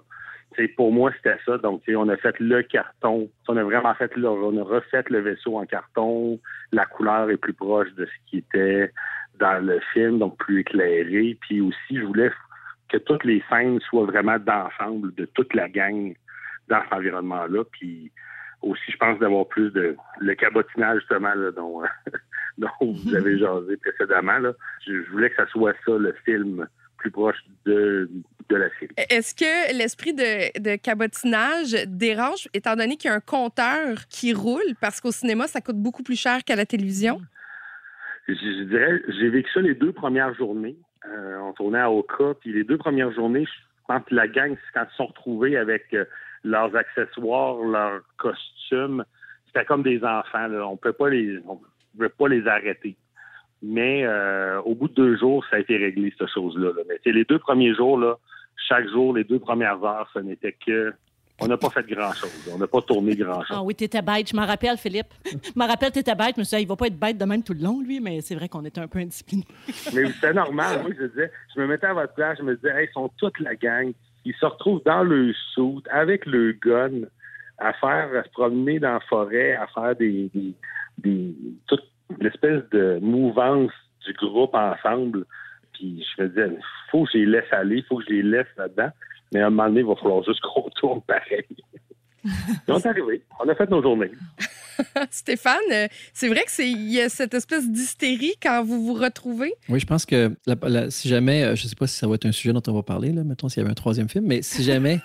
C'est 0.55 0.69
pour 0.69 0.91
moi, 0.91 1.11
c'était 1.17 1.37
ça. 1.45 1.57
Donc, 1.57 1.83
on 1.87 2.09
a 2.09 2.17
fait 2.17 2.39
le 2.39 2.63
carton. 2.63 3.29
On 3.47 3.57
a 3.57 3.63
vraiment 3.63 3.93
fait 3.95 4.15
le, 4.15 4.29
on 4.29 4.57
a 4.57 4.63
refait 4.63 5.03
le 5.09 5.19
vaisseau 5.19 5.57
en 5.57 5.65
carton. 5.65 6.39
La 6.71 6.85
couleur 6.85 7.29
est 7.29 7.37
plus 7.37 7.53
proche 7.53 7.93
de 7.93 8.05
ce 8.05 8.29
qui 8.29 8.37
était 8.37 8.91
dans 9.39 9.63
le 9.63 9.79
film, 9.93 10.19
donc 10.19 10.37
plus 10.37 10.61
éclairé. 10.61 11.37
Puis 11.41 11.61
aussi, 11.61 11.97
je 11.97 12.03
voulais 12.03 12.31
que 12.89 12.97
toutes 12.97 13.23
les 13.23 13.43
scènes 13.49 13.79
soient 13.81 14.05
vraiment 14.05 14.39
d'ensemble 14.39 15.13
de 15.15 15.25
toute 15.25 15.53
la 15.53 15.69
gang 15.69 16.13
dans 16.69 16.81
cet 16.83 16.93
environnement-là. 16.93 17.63
Puis 17.71 18.11
aussi, 18.61 18.91
je 18.91 18.97
pense 18.97 19.19
d'avoir 19.19 19.47
plus 19.47 19.71
de 19.71 19.95
le 20.19 20.35
cabotinage 20.35 20.99
justement 20.99 21.33
là, 21.35 21.51
dont, 21.51 21.81
dont 22.57 22.69
vous 22.81 23.15
avez 23.15 23.37
jasé 23.39 23.77
précédemment. 23.77 24.39
Là. 24.39 24.53
Je, 24.85 25.09
voulais 25.11 25.29
que 25.29 25.35
ça 25.35 25.47
soit 25.47 25.73
ça 25.85 25.91
le 25.97 26.13
film 26.25 26.67
plus 26.97 27.11
proche 27.11 27.37
de, 27.65 28.09
de 28.49 28.55
la 28.55 28.69
série. 28.79 28.93
Est-ce 28.97 29.35
que 29.35 29.77
l'esprit 29.77 30.13
de, 30.13 30.59
de, 30.59 30.75
cabotinage 30.77 31.73
dérange, 31.85 32.49
étant 32.53 32.75
donné 32.75 32.97
qu'il 32.97 33.09
y 33.09 33.13
a 33.13 33.15
un 33.15 33.19
compteur 33.19 34.07
qui 34.09 34.33
roule, 34.33 34.73
parce 34.81 34.99
qu'au 34.99 35.11
cinéma, 35.11 35.47
ça 35.47 35.61
coûte 35.61 35.77
beaucoup 35.77 36.01
plus 36.01 36.19
cher 36.19 36.43
qu'à 36.43 36.55
la 36.55 36.65
télévision? 36.65 37.21
Je, 38.27 38.33
je 38.33 38.63
dirais, 38.63 39.01
j'ai 39.19 39.29
vécu 39.29 39.49
ça 39.53 39.61
les 39.61 39.75
deux 39.75 39.91
premières 39.91 40.33
journées. 40.33 40.75
Euh, 41.09 41.37
on 41.39 41.53
tournait 41.53 41.79
à 41.79 41.91
Oka, 41.91 42.33
puis 42.39 42.53
les 42.53 42.63
deux 42.63 42.77
premières 42.77 43.11
journées, 43.11 43.45
je 43.45 43.85
pense 43.87 44.03
que 44.05 44.15
la 44.15 44.27
gang, 44.27 44.55
quand 44.73 44.83
ils 44.83 44.91
se 44.91 44.95
sont 44.95 45.07
retrouvés 45.07 45.57
avec 45.57 45.93
euh, 45.93 46.05
leurs 46.43 46.75
accessoires, 46.75 47.57
leurs 47.57 48.01
costumes, 48.17 49.03
c'était 49.47 49.65
comme 49.65 49.83
des 49.83 50.03
enfants. 50.03 50.47
Là. 50.47 50.67
On 50.67 50.77
peut 50.77 50.93
pas 50.93 51.09
les, 51.09 51.39
on 51.47 51.59
pouvait 51.93 52.09
pas 52.09 52.27
les 52.27 52.47
arrêter. 52.47 52.95
Mais 53.63 54.05
euh, 54.05 54.61
au 54.61 54.75
bout 54.75 54.87
de 54.87 54.93
deux 54.93 55.17
jours, 55.17 55.43
ça 55.49 55.55
a 55.55 55.59
été 55.59 55.77
réglé, 55.77 56.13
cette 56.17 56.29
chose-là. 56.29 56.71
Là. 56.75 56.83
Mais 56.87 57.11
les 57.11 57.23
deux 57.23 57.39
premiers 57.39 57.73
jours, 57.73 57.97
là, 57.97 58.17
chaque 58.67 58.87
jour, 58.89 59.15
les 59.15 59.23
deux 59.23 59.39
premières 59.39 59.83
heures, 59.83 60.09
ce 60.13 60.19
n'était 60.19 60.53
que 60.53 60.93
on 61.39 61.47
n'a 61.47 61.57
pas 61.57 61.69
fait 61.69 61.87
grand-chose. 61.87 62.49
On 62.51 62.57
n'a 62.57 62.67
pas 62.67 62.81
tourné 62.81 63.15
grand-chose. 63.15 63.57
Ah 63.57 63.61
oui, 63.61 63.75
t'étais 63.75 64.01
bête. 64.01 64.29
Je 64.29 64.35
m'en 64.35 64.45
rappelle, 64.45 64.77
Philippe. 64.77 65.13
Je 65.25 65.51
m'en 65.55 65.67
rappelle, 65.67 65.91
t'étais 65.91 66.15
bête. 66.15 66.33
Je 66.35 66.41
me 66.41 66.43
suis 66.43 66.57
dit, 66.57 66.63
il 66.63 66.67
va 66.67 66.75
pas 66.75 66.87
être 66.87 66.99
bête 66.99 67.17
de 67.17 67.25
même 67.25 67.43
tout 67.43 67.53
le 67.53 67.61
long, 67.61 67.79
lui, 67.81 67.99
mais 67.99 68.21
c'est 68.21 68.35
vrai 68.35 68.49
qu'on 68.49 68.65
était 68.65 68.81
un 68.81 68.87
peu 68.87 68.99
indisciplinés. 68.99 69.45
mais 69.93 70.05
c'était 70.11 70.33
normal. 70.33 70.81
Moi, 70.81 70.91
je 70.99 71.05
disais, 71.05 71.31
je 71.55 71.61
me 71.61 71.67
mettais 71.67 71.87
à 71.87 71.93
votre 71.93 72.13
place, 72.13 72.37
je 72.39 72.43
me 72.43 72.55
disais, 72.55 72.71
hey, 72.71 72.87
ils 72.89 72.93
sont 72.93 73.09
toute 73.17 73.39
la 73.39 73.55
gang. 73.55 73.93
Ils 74.25 74.33
se 74.35 74.45
retrouvent 74.45 74.81
dans 74.83 75.03
le 75.03 75.33
soute 75.53 75.87
avec 75.91 76.25
le 76.25 76.53
gun 76.53 77.07
à 77.59 77.73
faire, 77.73 78.09
à 78.15 78.23
se 78.23 78.29
promener 78.29 78.79
dans 78.79 78.93
la 78.93 78.99
forêt, 79.01 79.53
à 79.53 79.67
faire 79.67 79.95
des, 79.95 80.29
des, 80.33 80.53
des 80.97 81.35
toute 81.67 81.83
l'espèce 82.19 82.63
de 82.71 82.99
mouvance 83.01 83.71
du 84.05 84.13
groupe 84.13 84.55
ensemble. 84.55 85.25
Puis 85.73 86.05
je 86.17 86.23
me 86.23 86.29
disais, 86.29 86.49
faut 86.91 87.05
que 87.05 87.11
je 87.13 87.17
les 87.19 87.25
laisse 87.25 87.51
aller, 87.51 87.83
faut 87.87 87.97
que 87.97 88.05
je 88.07 88.13
les 88.13 88.23
laisse 88.23 88.47
là-dedans. 88.57 88.89
Mais 89.33 89.41
à 89.41 89.47
un 89.47 89.49
moment 89.49 89.67
donné, 89.67 89.81
il 89.81 89.85
va 89.85 89.95
falloir 89.95 90.23
juste 90.23 90.41
qu'on 90.41 90.69
tourne 90.75 91.01
pareil. 91.01 91.45
on 92.67 92.77
est 92.77 92.85
arrivé. 92.85 93.23
On 93.39 93.47
a 93.47 93.55
fait 93.55 93.69
nos 93.69 93.81
journées. 93.81 94.11
Stéphane, 95.11 95.57
euh, 95.71 95.87
c'est 96.13 96.27
vrai 96.27 96.45
qu'il 96.53 96.91
y 96.91 97.01
a 97.01 97.09
cette 97.09 97.33
espèce 97.33 97.69
d'hystérie 97.69 98.35
quand 98.41 98.63
vous 98.63 98.85
vous 98.85 98.93
retrouvez? 98.93 99.53
Oui, 99.69 99.79
je 99.79 99.85
pense 99.85 100.05
que 100.05 100.35
si 100.89 101.07
jamais, 101.07 101.43
euh, 101.43 101.55
je 101.55 101.63
ne 101.63 101.69
sais 101.69 101.75
pas 101.75 101.87
si 101.87 101.97
ça 101.97 102.07
va 102.07 102.15
être 102.15 102.25
un 102.25 102.31
sujet 102.31 102.53
dont 102.53 102.61
on 102.67 102.73
va 102.73 102.83
parler, 102.83 103.11
là, 103.11 103.23
mettons 103.23 103.49
s'il 103.49 103.61
y 103.61 103.61
avait 103.61 103.71
un 103.71 103.75
troisième 103.75 104.09
film, 104.09 104.25
mais 104.27 104.41
si 104.41 104.63
jamais 104.63 104.99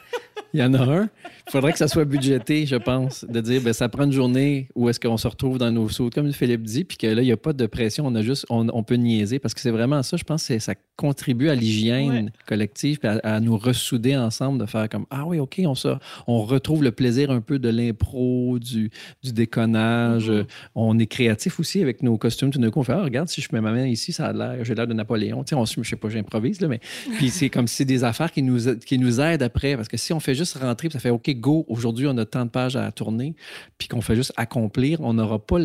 il 0.55 0.61
y 0.61 0.63
en 0.63 0.75
a 0.75 0.83
un, 0.83 1.09
il 1.47 1.51
faudrait 1.51 1.73
que 1.73 1.79
ça 1.79 1.89
soit 1.89 2.05
budgété, 2.05 2.67
je 2.67 2.77
pense, 2.77 3.25
de 3.25 3.41
dire, 3.41 3.63
ben, 3.63 3.73
ça 3.73 3.89
prend 3.89 4.05
une 4.05 4.13
journée 4.13 4.69
où 4.75 4.89
est-ce 4.89 5.01
qu'on 5.01 5.17
se 5.17 5.27
retrouve 5.27 5.59
dans 5.59 5.71
nos 5.71 5.89
sauts, 5.89 6.11
comme 6.11 6.33
Philippe 6.33 6.63
dit, 6.63 6.85
puis 6.85 6.97
que 6.97 7.07
là, 7.07 7.23
il 7.23 7.27
n'y 7.27 7.33
a 7.33 7.37
pas 7.37 7.53
de 7.53 7.67
pression, 7.67 8.07
on 8.07 8.15
a 8.15 8.23
juste, 8.23 8.47
on, 8.51 8.83
peut 8.83 8.95
niaiser, 8.97 9.39
parce 9.39 9.55
que 9.55 9.61
c'est 9.61 9.71
vraiment 9.71 10.03
ça, 10.03 10.17
je 10.17 10.25
pense 10.25 10.47
que 10.47 10.59
ça 10.59 10.75
contribue 10.97 11.49
à 11.49 11.55
l'hygiène 11.55 12.33
collective, 12.47 12.99
puis 12.99 13.09
à, 13.09 13.41
nous 13.41 13.57
ressouder 13.57 14.17
ensemble, 14.17 14.59
de 14.59 14.67
faire 14.67 14.89
comme, 14.89 15.07
ah 15.11 15.25
oui, 15.27 15.39
OK, 15.39 15.61
on, 15.65 15.75
ça, 15.75 15.99
on 16.27 16.43
retrouve 16.43 16.83
le 16.85 16.93
plaisir 16.93 17.31
un 17.31 17.41
peu 17.41 17.59
de 17.59 17.69
l'impro, 17.69 18.59
du, 18.59 18.91
du 19.23 19.33
déconnage. 19.33 20.31
Mm-hmm. 20.31 20.47
On 20.75 20.99
est 20.99 21.07
créatif 21.07 21.61
aussi 21.61 21.83
avec 21.83 22.03
nos 22.03 22.17
costumes. 22.19 22.51
Tout 22.51 22.59
d'un 22.59 22.71
coup, 22.71 22.81
on 22.81 22.85
fait, 22.85 22.93
ah, 22.93 23.03
regarde, 23.03 23.29
si 23.29 23.41
je 23.41 23.49
mets 23.53 23.61
ma 23.61 23.73
main 23.73 23.87
ici, 23.87 24.13
ça 24.13 24.27
a 24.27 24.33
l'air, 24.33 24.65
j'ai 24.65 24.75
l'air 24.75 24.87
de 24.87 24.95
Napoléon. 24.95 25.45
Tu 25.45 25.51
sais, 25.51 25.55
on, 25.55 25.65
je 25.65 25.89
sais 25.89 25.97
pas, 25.97 26.09
j'improvise, 26.09 26.61
là, 26.61 26.69
mais 26.69 26.81
puis 27.17 27.31
c'est 27.31 27.51
comme 27.51 27.67
si 27.67 27.77
c'est 27.77 27.85
des 27.85 28.05
affaires 28.05 28.31
qui 28.31 28.43
nous, 28.43 28.77
qui 28.77 28.99
nous 28.99 29.21
aident 29.21 29.43
après, 29.43 29.77
parce 29.77 29.89
que 29.89 29.97
si 29.97 30.13
on 30.13 30.21
fait 30.23 30.35
juste 30.35 30.57
rentrer, 30.59 30.89
ça 30.91 30.99
fait, 30.99 31.11
OK, 31.11 31.29
go, 31.37 31.65
aujourd'hui, 31.69 32.07
on 32.07 32.17
a 32.17 32.25
tant 32.25 32.45
de 32.45 32.51
pages 32.51 32.77
à 32.77 32.91
tourner, 32.93 33.35
puis 33.79 33.89
qu'on 33.89 34.01
fait 34.01 34.17
juste 34.17 34.33
accomplir, 34.37 35.01
on 35.01 35.15
n'aura 35.15 35.39
pas 35.39 35.59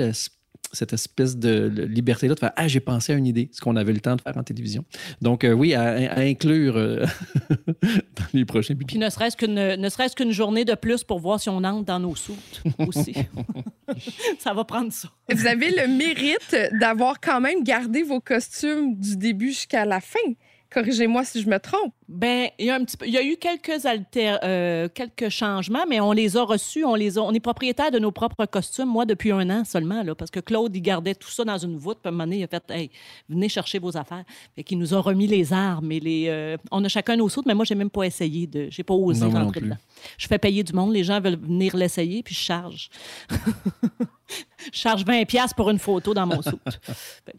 cette 0.73 0.93
espèce 0.93 1.37
de 1.37 1.67
liberté-là 1.87 2.35
de 2.35 2.39
faire 2.39 2.51
Ah, 2.55 2.67
j'ai 2.67 2.79
pensé 2.79 3.13
à 3.13 3.15
une 3.15 3.25
idée, 3.25 3.49
ce 3.53 3.61
qu'on 3.61 3.75
avait 3.75 3.93
le 3.93 3.99
temps 3.99 4.15
de 4.15 4.21
faire 4.21 4.37
en 4.37 4.43
télévision. 4.43 4.83
Donc, 5.21 5.43
euh, 5.43 5.53
oui, 5.53 5.73
à, 5.73 6.17
inclure 6.17 6.75
euh, 6.77 7.05
dans 7.49 8.25
les 8.33 8.45
prochains 8.45 8.73
budgets. 8.73 8.97
Puis 8.97 8.99
ne 8.99 9.09
serait-ce 9.09 9.37
qu'une 9.37 9.53
ne 9.53 9.89
serait-ce 9.89 10.15
qu'une 10.15 10.31
journée 10.31 10.65
de 10.65 10.75
plus 10.75 11.03
pour 11.03 11.19
voir 11.19 11.39
si 11.39 11.49
on 11.49 11.63
entre 11.63 11.85
dans 11.85 11.99
nos 11.99 12.15
soutes 12.15 12.63
aussi. 12.79 13.13
ça 14.39 14.53
va 14.53 14.63
prendre 14.65 14.91
ça. 14.91 15.09
Vous 15.31 15.47
avez 15.47 15.69
le 15.69 15.87
mérite 15.87 16.55
d'avoir 16.79 17.19
quand 17.19 17.39
même 17.39 17.63
gardé 17.63 18.03
vos 18.03 18.19
costumes 18.19 18.95
du 18.95 19.15
début 19.15 19.49
jusqu'à 19.49 19.85
la 19.85 20.01
fin. 20.01 20.19
Corrigez-moi 20.69 21.23
si 21.23 21.41
je 21.41 21.49
me 21.49 21.59
trompe. 21.59 21.93
Ben, 22.09 22.49
il 22.57 22.67
y 22.67 22.69
a 22.69 22.75
un 22.75 22.85
petit 22.85 22.95
il 23.05 23.11
y 23.11 23.17
a 23.17 23.23
eu 23.23 23.35
quelques 23.35 23.85
alter, 23.85 24.37
euh, 24.43 24.87
quelques 24.87 25.27
changements, 25.27 25.85
mais 25.89 25.99
on 25.99 26.13
les 26.13 26.37
a 26.37 26.43
reçus, 26.43 26.85
on 26.85 26.95
les 26.95 27.17
a, 27.17 27.21
on 27.21 27.33
est 27.33 27.41
propriétaire 27.41 27.91
de 27.91 27.99
nos 27.99 28.11
propres 28.11 28.45
costumes, 28.45 28.87
moi 28.87 29.05
depuis 29.05 29.33
un 29.33 29.49
an 29.49 29.65
seulement 29.65 30.03
là, 30.03 30.15
parce 30.15 30.31
que 30.31 30.39
Claude 30.39 30.73
il 30.73 30.81
gardait 30.81 31.15
tout 31.15 31.29
ça 31.29 31.43
dans 31.43 31.57
une 31.57 31.77
voûte, 31.77 31.97
puis 32.01 32.07
à 32.07 32.09
un 32.09 32.11
moment 32.11 32.23
donné, 32.23 32.37
il 32.37 32.43
a 32.45 32.47
fait, 32.47 32.63
hey, 32.69 32.91
venez 33.27 33.49
chercher 33.49 33.79
vos 33.79 33.97
affaires, 33.97 34.23
et 34.55 34.63
qu'il 34.63 34.79
nous 34.79 34.93
a 34.93 35.01
remis 35.01 35.27
les 35.27 35.51
armes 35.51 35.91
et 35.91 35.99
les, 35.99 36.27
euh, 36.29 36.55
on 36.71 36.81
a 36.85 36.87
chacun 36.87 37.17
nos 37.17 37.27
soutes, 37.27 37.45
mais 37.45 37.55
moi 37.55 37.65
j'ai 37.65 37.75
même 37.75 37.89
pas 37.89 38.03
essayé 38.03 38.47
de, 38.47 38.67
j'ai 38.69 38.83
pas 38.83 38.93
osé 38.93 39.25
rentrer 39.25 39.59
dedans. 39.59 39.77
Je 40.17 40.27
fais 40.27 40.37
payer 40.37 40.63
du 40.63 40.71
monde, 40.71 40.93
les 40.93 41.03
gens 41.03 41.19
veulent 41.19 41.39
venir 41.39 41.75
l'essayer, 41.75 42.23
puis 42.23 42.33
je 42.33 42.39
charge. 42.39 42.89
je 44.71 44.79
charge 44.79 45.03
20 45.05 45.25
pièces 45.25 45.53
pour 45.53 45.69
une 45.69 45.79
photo 45.79 46.13
dans 46.13 46.25
mon 46.25 46.41
soute. 46.41 46.61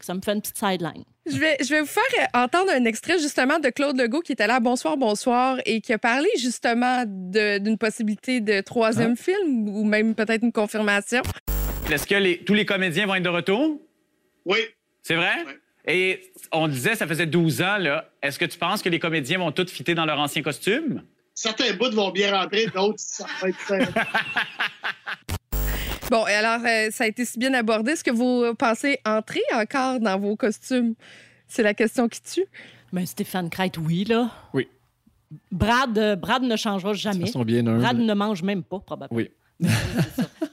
ça 0.01 0.13
me 0.13 0.21
fait 0.21 0.33
une 0.33 0.41
petite 0.41 0.57
sideline. 0.57 1.03
Je 1.25 1.37
vais, 1.37 1.57
je 1.61 1.69
vais 1.69 1.81
vous 1.81 1.87
faire 1.87 2.27
entendre 2.33 2.71
un 2.71 2.85
extrait 2.85 3.19
justement 3.19 3.59
de 3.59 3.69
Claude 3.69 3.99
Legault 3.99 4.21
qui 4.21 4.31
était 4.31 4.47
là 4.47 4.58
Bonsoir, 4.61 4.97
bonsoir 4.97 5.57
et 5.65 5.79
qui 5.79 5.93
a 5.93 5.97
parlé 5.97 6.27
justement 6.37 7.03
d'une 7.07 7.77
possibilité 7.77 8.41
de 8.41 8.59
troisième 8.61 9.15
ah. 9.17 9.21
film 9.21 9.69
ou 9.69 9.85
même 9.85 10.15
peut-être 10.15 10.43
une 10.43 10.51
confirmation. 10.51 11.21
Est-ce 11.89 12.05
que 12.05 12.15
les, 12.15 12.39
tous 12.39 12.53
les 12.53 12.65
comédiens 12.65 13.05
vont 13.05 13.15
être 13.15 13.23
de 13.23 13.29
retour? 13.29 13.79
Oui. 14.45 14.59
C'est 15.01 15.15
vrai? 15.15 15.45
Et 15.87 16.31
on 16.51 16.67
disait, 16.67 16.95
ça 16.95 17.07
faisait 17.07 17.25
12 17.25 17.61
ans, 17.61 17.77
là. 17.77 18.09
Est-ce 18.21 18.37
que 18.37 18.45
tu 18.45 18.57
penses 18.57 18.81
que 18.81 18.89
les 18.89 18.99
comédiens 18.99 19.39
vont 19.39 19.51
tous 19.51 19.71
fitter 19.71 19.95
dans 19.95 20.05
leur 20.05 20.19
ancien 20.19 20.41
costume? 20.41 21.03
Certains 21.33 21.73
bouts 21.73 21.91
vont 21.91 22.11
bien 22.11 22.37
rentrer, 22.37 22.67
d'autres, 22.67 22.99
ça 22.99 23.25
va 23.41 23.49
être. 23.49 23.73
Bon, 26.11 26.25
et 26.25 26.33
alors, 26.33 26.65
euh, 26.65 26.89
ça 26.89 27.03
a 27.03 27.07
été 27.07 27.23
si 27.23 27.37
bien 27.37 27.53
abordé. 27.53 27.91
Est-ce 27.91 28.03
que 28.03 28.09
vous 28.09 28.55
pensez 28.55 28.99
entrer 29.05 29.43
encore 29.53 29.99
dans 29.99 30.17
vos 30.17 30.35
costumes? 30.35 30.95
C'est 31.47 31.61
la 31.61 31.75
question 31.75 32.07
qui 32.07 32.19
tue. 32.23 32.45
Mais 32.91 33.01
ben, 33.01 33.07
Stéphane 33.07 33.49
Crête, 33.49 33.77
oui, 33.77 34.03
là. 34.05 34.31
Oui. 34.53 34.67
Brad, 35.51 35.97
euh, 35.97 36.15
Brad 36.15 36.41
ne 36.43 36.55
changera 36.55 36.93
jamais. 36.93 37.25
bien 37.45 37.63
Brad 37.63 37.97
ne 37.97 38.13
mange 38.13 38.41
même 38.41 38.63
pas, 38.63 38.79
probablement. 38.79 39.17
Oui. 39.17 39.29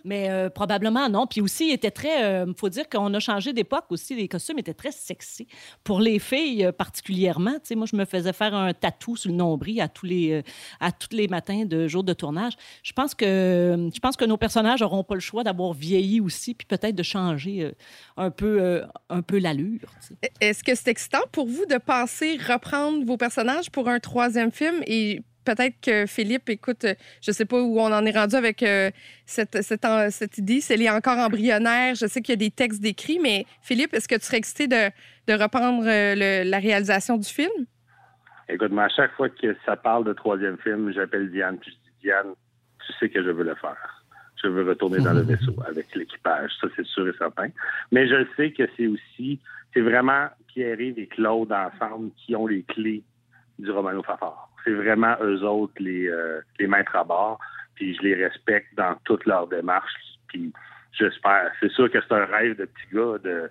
Mais 0.04 0.30
euh, 0.30 0.50
probablement 0.50 1.08
non. 1.08 1.26
Puis 1.26 1.40
aussi, 1.40 1.68
il 1.68 1.72
était 1.72 1.90
très. 1.90 2.20
Il 2.20 2.24
euh, 2.24 2.54
faut 2.56 2.68
dire 2.68 2.88
qu'on 2.88 3.12
a 3.12 3.20
changé 3.20 3.52
d'époque 3.52 3.86
aussi. 3.90 4.14
Les 4.14 4.28
costumes 4.28 4.58
étaient 4.58 4.74
très 4.74 4.92
sexy. 4.92 5.46
Pour 5.84 6.00
les 6.00 6.18
filles 6.18 6.66
euh, 6.66 6.72
particulièrement. 6.72 7.54
Tu 7.54 7.60
sais, 7.64 7.74
moi, 7.74 7.86
je 7.90 7.96
me 7.96 8.04
faisais 8.04 8.32
faire 8.32 8.54
un 8.54 8.72
tatou 8.72 9.16
sur 9.16 9.30
le 9.30 9.36
nombril 9.36 9.80
à 9.80 9.88
tous 9.88 10.06
les, 10.06 10.42
à 10.80 10.92
tous 10.92 11.14
les 11.14 11.28
matins 11.28 11.64
de 11.64 11.88
jour 11.88 12.04
de 12.04 12.12
tournage. 12.12 12.54
Je 12.82 12.92
pense 12.92 13.14
que, 13.14 13.90
je 13.92 13.98
pense 13.98 14.16
que 14.16 14.24
nos 14.24 14.36
personnages 14.36 14.80
n'auront 14.80 15.04
pas 15.04 15.14
le 15.14 15.20
choix 15.20 15.42
d'avoir 15.42 15.72
vieilli 15.72 16.20
aussi, 16.20 16.54
puis 16.54 16.66
peut-être 16.66 16.94
de 16.94 17.02
changer 17.02 17.72
un 18.16 18.30
peu, 18.30 18.82
un 19.08 19.22
peu 19.22 19.38
l'allure. 19.38 19.88
Est-ce 20.40 20.62
que 20.62 20.74
c'est 20.74 20.88
excitant 20.88 21.22
pour 21.32 21.46
vous 21.46 21.66
de 21.66 21.78
penser 21.78 22.36
reprendre 22.36 23.04
vos 23.04 23.16
personnages 23.16 23.70
pour 23.70 23.88
un 23.88 23.98
troisième 23.98 24.52
film 24.52 24.82
et 24.86 25.20
peut-être 25.46 25.80
que 25.80 26.06
Philippe, 26.06 26.50
écoute, 26.50 26.84
je 27.22 27.30
ne 27.30 27.32
sais 27.32 27.46
pas 27.46 27.60
où 27.62 27.78
on 27.78 27.92
en 27.92 28.04
est 28.04 28.16
rendu 28.16 28.34
avec 28.34 28.62
euh, 28.62 28.90
cette, 29.24 29.62
cette, 29.62 30.38
idée, 30.38 30.60
elle 30.68 30.82
est 30.82 30.90
encore 30.90 31.18
embryonnaire. 31.18 31.94
Je 31.94 32.06
sais 32.06 32.20
qu'il 32.20 32.32
y 32.32 32.38
a 32.38 32.48
des 32.48 32.50
textes 32.50 32.82
décrits, 32.82 33.18
mais 33.22 33.46
Philippe, 33.62 33.94
est-ce 33.94 34.08
que 34.08 34.16
tu 34.16 34.26
serais 34.26 34.38
excité 34.38 34.66
de, 34.66 35.32
reprendre 35.32 35.84
euh, 35.86 36.44
la 36.44 36.58
réalisation 36.58 37.16
du 37.16 37.28
film? 37.28 37.66
Écoute, 38.48 38.72
moi, 38.72 38.84
à 38.84 38.88
chaque 38.88 39.12
fois 39.14 39.28
que 39.28 39.56
ça 39.64 39.76
parle 39.76 40.04
de 40.04 40.12
troisième 40.12 40.58
film, 40.58 40.92
j'appelle 40.92 41.30
Diane, 41.30 41.58
puis 41.58 41.70
je 41.70 41.76
dis 41.76 41.96
Diane, 42.02 42.34
tu 42.84 42.92
sais 43.00 43.08
que 43.08 43.22
je 43.22 43.30
veux 43.30 43.44
le 43.44 43.54
faire. 43.54 44.04
Je 44.42 44.48
veux 44.48 44.68
retourner 44.68 44.98
dans 44.98 45.14
le 45.14 45.22
vaisseau 45.30 45.54
avec 45.66 45.94
l'équipage. 45.94 46.50
Ça, 46.60 46.68
c'est 46.76 46.86
sûr 46.86 47.08
et 47.08 47.16
certain. 47.16 47.48
Mais 47.90 48.06
je 48.06 48.26
sais 48.36 48.52
que 48.52 48.64
c'est 48.76 48.86
aussi, 48.86 49.40
c'est 49.72 49.80
vraiment 49.80 50.28
Pierre-Yves 50.48 50.98
et 50.98 51.06
Claude 51.06 51.52
ensemble 51.52 52.10
qui 52.16 52.36
ont 52.36 52.46
les 52.46 52.62
clés 52.62 53.02
du 53.58 53.70
Romano 53.70 54.02
Fafard 54.02 54.50
c'est 54.66 54.74
vraiment 54.74 55.14
eux 55.22 55.42
autres 55.44 55.72
les, 55.78 56.08
euh, 56.08 56.40
les 56.58 56.66
maîtres 56.66 56.96
à 56.96 57.04
bord. 57.04 57.38
Puis 57.76 57.94
je 57.96 58.02
les 58.02 58.14
respecte 58.26 58.74
dans 58.76 58.94
toute 59.04 59.24
leur 59.26 59.46
démarche. 59.46 59.92
Puis 60.28 60.52
j'espère. 60.98 61.50
C'est 61.60 61.70
sûr 61.72 61.90
que 61.90 61.98
c'est 62.06 62.14
un 62.14 62.24
rêve 62.26 62.56
de 62.58 62.64
petit 62.64 62.94
gars 62.94 63.18
de 63.22 63.50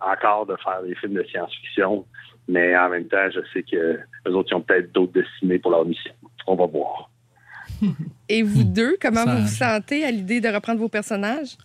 encore 0.00 0.46
de 0.46 0.56
faire 0.62 0.82
des 0.82 0.94
films 0.96 1.14
de 1.14 1.22
science-fiction, 1.24 2.04
mais 2.48 2.76
en 2.76 2.90
même 2.90 3.06
temps, 3.08 3.30
je 3.34 3.40
sais 3.52 3.62
que 3.62 3.98
les 4.26 4.32
autres 4.32 4.54
ont 4.54 4.60
peut-être 4.60 4.92
d'autres 4.92 5.12
destinés 5.12 5.58
pour 5.58 5.70
leur 5.70 5.84
mission. 5.84 6.12
On 6.46 6.54
va 6.54 6.66
voir. 6.66 7.10
Et 8.28 8.42
vous 8.42 8.64
deux, 8.64 8.96
comment 9.00 9.24
Ça- 9.24 9.34
vous 9.34 9.42
vous 9.42 9.48
sentez 9.48 10.04
à 10.04 10.10
l'idée 10.10 10.40
de 10.40 10.48
reprendre 10.48 10.80
vos 10.80 10.88
personnages? 10.88 11.56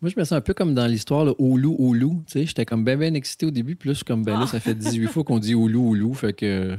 Moi, 0.00 0.10
je 0.14 0.18
me 0.18 0.24
sens 0.24 0.32
un 0.32 0.40
peu 0.40 0.52
comme 0.52 0.74
dans 0.74 0.86
l'histoire, 0.86 1.24
là, 1.24 1.32
Oulu, 1.38 1.68
Oulu. 1.78 2.08
Tu 2.26 2.32
sais, 2.32 2.46
j'étais 2.46 2.64
comme 2.64 2.84
bien, 2.84 2.96
bien 2.96 3.14
excité 3.14 3.46
au 3.46 3.50
début, 3.50 3.76
puis 3.76 3.88
là, 3.88 3.92
je 3.92 3.98
suis 3.98 4.04
comme, 4.04 4.24
ben 4.24 4.38
là, 4.38 4.46
ça 4.46 4.58
fait 4.60 4.74
18 4.74 5.06
fois 5.06 5.22
qu'on 5.24 5.38
dit 5.38 5.54
Oulu, 5.54 5.76
Oulu, 5.76 6.14
fait 6.14 6.32
que, 6.32 6.76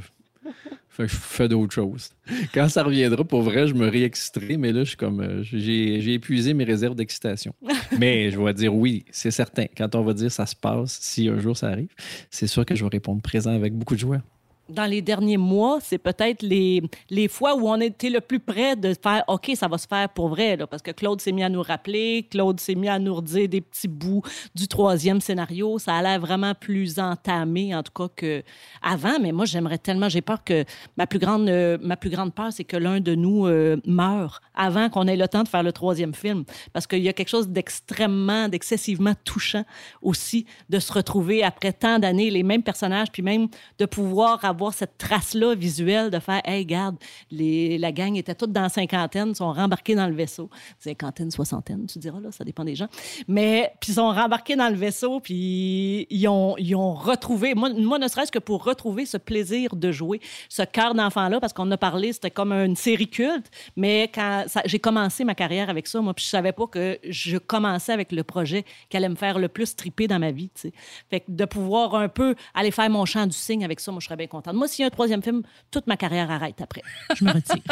fait 0.94 1.06
que 1.06 1.10
je 1.10 1.16
fais 1.16 1.48
d'autres 1.48 1.72
choses. 1.72 2.10
Quand 2.54 2.68
ça 2.68 2.84
reviendra, 2.84 3.24
pour 3.24 3.42
vrai, 3.42 3.66
je 3.66 3.74
me 3.74 3.88
réexciterai, 3.88 4.56
mais 4.56 4.72
là, 4.72 4.84
je 4.84 4.90
suis 4.90 4.96
comme, 4.96 5.20
euh, 5.20 5.42
j'ai 5.42 6.00
j'ai 6.00 6.14
épuisé 6.14 6.54
mes 6.54 6.64
réserves 6.64 6.94
d'excitation. 6.94 7.52
mais 7.98 8.30
je 8.30 8.40
vais 8.40 8.54
dire 8.54 8.74
oui, 8.74 9.04
c'est 9.10 9.32
certain. 9.32 9.66
Quand 9.76 9.94
on 9.96 10.04
va 10.04 10.12
dire 10.12 10.30
ça 10.30 10.46
se 10.46 10.54
passe, 10.54 10.98
si 11.00 11.28
un 11.28 11.40
jour 11.40 11.56
ça 11.56 11.68
arrive, 11.68 11.92
c'est 12.30 12.46
sûr 12.46 12.64
que 12.64 12.76
je 12.76 12.84
vais 12.84 12.90
répondre 12.90 13.20
présent 13.22 13.52
avec 13.52 13.74
beaucoup 13.74 13.94
de 13.94 14.00
joie. 14.00 14.22
Dans 14.68 14.86
les 14.86 15.02
derniers 15.02 15.36
mois, 15.36 15.78
c'est 15.80 15.98
peut-être 15.98 16.42
les, 16.42 16.82
les 17.10 17.28
fois 17.28 17.54
où 17.56 17.68
on 17.68 17.80
était 17.80 18.10
le 18.10 18.20
plus 18.20 18.40
près 18.40 18.76
de 18.76 18.94
faire 19.00 19.22
OK, 19.28 19.52
ça 19.54 19.68
va 19.68 19.78
se 19.78 19.86
faire 19.86 20.08
pour 20.08 20.28
vrai. 20.28 20.56
Là, 20.56 20.66
parce 20.66 20.82
que 20.82 20.90
Claude 20.90 21.20
s'est 21.20 21.32
mis 21.32 21.42
à 21.42 21.48
nous 21.48 21.62
rappeler, 21.62 22.26
Claude 22.30 22.58
s'est 22.58 22.74
mis 22.74 22.88
à 22.88 22.98
nous 22.98 23.14
redire 23.14 23.48
des 23.48 23.60
petits 23.60 23.88
bouts 23.88 24.22
du 24.54 24.66
troisième 24.66 25.20
scénario. 25.20 25.78
Ça 25.78 25.94
a 25.94 26.02
l'air 26.02 26.20
vraiment 26.20 26.54
plus 26.54 26.98
entamé, 26.98 27.74
en 27.74 27.82
tout 27.82 27.92
cas, 27.92 28.08
qu'avant. 28.14 29.18
Mais 29.20 29.32
moi, 29.32 29.44
j'aimerais 29.44 29.78
tellement. 29.78 30.08
J'ai 30.08 30.22
peur 30.22 30.42
que 30.42 30.64
ma 30.96 31.06
plus 31.06 31.18
grande, 31.18 31.48
euh, 31.48 31.76
ma 31.80 31.96
plus 31.96 32.10
grande 32.10 32.32
peur, 32.32 32.52
c'est 32.52 32.64
que 32.64 32.76
l'un 32.76 33.00
de 33.00 33.14
nous 33.14 33.46
euh, 33.46 33.76
meure 33.86 34.40
avant 34.54 34.88
qu'on 34.88 35.06
ait 35.06 35.16
le 35.16 35.28
temps 35.28 35.42
de 35.42 35.48
faire 35.48 35.62
le 35.62 35.72
troisième 35.72 36.14
film. 36.14 36.44
Parce 36.72 36.86
qu'il 36.86 37.02
y 37.02 37.08
a 37.08 37.12
quelque 37.12 37.28
chose 37.28 37.48
d'extrêmement, 37.48 38.48
d'excessivement 38.48 39.14
touchant 39.24 39.64
aussi 40.00 40.46
de 40.70 40.78
se 40.78 40.92
retrouver 40.92 41.42
après 41.42 41.72
tant 41.72 41.98
d'années, 41.98 42.30
les 42.30 42.42
mêmes 42.42 42.62
personnages, 42.62 43.10
puis 43.12 43.22
même 43.22 43.48
de 43.78 43.84
pouvoir 43.86 44.44
avoir 44.44 44.53
cette 44.72 44.98
trace-là 44.98 45.54
visuelle 45.54 46.10
de 46.10 46.18
faire 46.18 46.40
Hey, 46.44 46.62
regarde, 46.62 46.96
les, 47.30 47.78
la 47.78 47.92
gang 47.92 48.16
était 48.16 48.34
toute 48.34 48.52
dans 48.52 48.62
la 48.62 48.68
cinquantaine, 48.68 49.34
sont 49.34 49.52
rembarqués 49.52 49.94
dans 49.94 50.06
le 50.06 50.14
vaisseau. 50.14 50.50
Cinquantaine, 50.78 51.30
soixantaine, 51.30 51.86
tu 51.86 51.98
diras, 51.98 52.20
là, 52.20 52.30
ça 52.32 52.44
dépend 52.44 52.64
des 52.64 52.74
gens. 52.74 52.88
Mais, 53.28 53.72
puis 53.80 53.92
ils 53.92 53.94
sont 53.94 54.10
rembarqués 54.10 54.56
dans 54.56 54.68
le 54.68 54.76
vaisseau, 54.76 55.20
puis 55.20 56.06
ils 56.10 56.28
ont, 56.28 56.56
ils 56.58 56.74
ont 56.74 56.94
retrouvé, 56.94 57.54
moi, 57.54 57.70
moi 57.70 57.98
ne 57.98 58.08
serait-ce 58.08 58.32
que 58.32 58.38
pour 58.38 58.64
retrouver 58.64 59.06
ce 59.06 59.16
plaisir 59.16 59.76
de 59.76 59.92
jouer, 59.92 60.20
ce 60.48 60.62
cœur 60.62 60.94
d'enfant-là, 60.94 61.40
parce 61.40 61.52
qu'on 61.52 61.70
a 61.70 61.76
parlé, 61.76 62.12
c'était 62.12 62.30
comme 62.30 62.52
une 62.52 62.76
série 62.76 63.08
culte, 63.08 63.50
mais 63.76 64.10
quand 64.14 64.44
j'ai 64.64 64.78
commencé 64.78 65.24
ma 65.24 65.34
carrière 65.34 65.70
avec 65.70 65.86
ça, 65.86 66.00
moi, 66.00 66.14
puis 66.14 66.24
je 66.24 66.30
savais 66.30 66.52
pas 66.52 66.66
que 66.66 66.98
je 67.08 67.38
commençais 67.38 67.92
avec 67.92 68.12
le 68.12 68.22
projet 68.22 68.64
qui 68.88 68.96
allait 68.96 69.08
me 69.08 69.14
faire 69.14 69.38
le 69.38 69.48
plus 69.48 69.76
triper 69.76 70.06
dans 70.06 70.18
ma 70.18 70.30
vie, 70.30 70.50
tu 70.54 70.62
sais. 70.62 70.72
Fait 71.10 71.20
que 71.20 71.26
de 71.28 71.44
pouvoir 71.44 71.94
un 71.94 72.08
peu 72.08 72.34
aller 72.54 72.70
faire 72.70 72.90
mon 72.90 73.04
chant 73.04 73.26
du 73.26 73.36
cygne 73.36 73.64
avec 73.64 73.80
ça, 73.80 73.92
moi, 73.92 74.00
je 74.00 74.06
serais 74.06 74.16
bien 74.16 74.26
contente. 74.26 74.43
Moi, 74.52 74.68
s'il 74.68 74.82
y 74.82 74.84
a 74.84 74.88
un 74.88 74.90
troisième 74.90 75.22
film, 75.22 75.42
toute 75.70 75.86
ma 75.86 75.96
carrière 75.96 76.30
arrête 76.30 76.60
après. 76.60 76.82
Je 77.16 77.24
me 77.24 77.32
retire. 77.32 77.62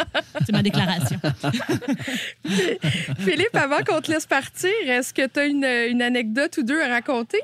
C'est 0.45 0.51
ma 0.51 0.63
déclaration. 0.63 1.19
Philippe, 3.19 3.55
avant 3.55 3.83
qu'on 3.83 4.01
te 4.01 4.11
laisse 4.11 4.25
partir, 4.25 4.71
est-ce 4.87 5.13
que 5.13 5.27
tu 5.27 5.39
as 5.39 5.45
une, 5.45 5.65
une 5.65 6.01
anecdote 6.01 6.57
ou 6.57 6.63
deux 6.63 6.81
à 6.81 6.87
raconter? 6.87 7.39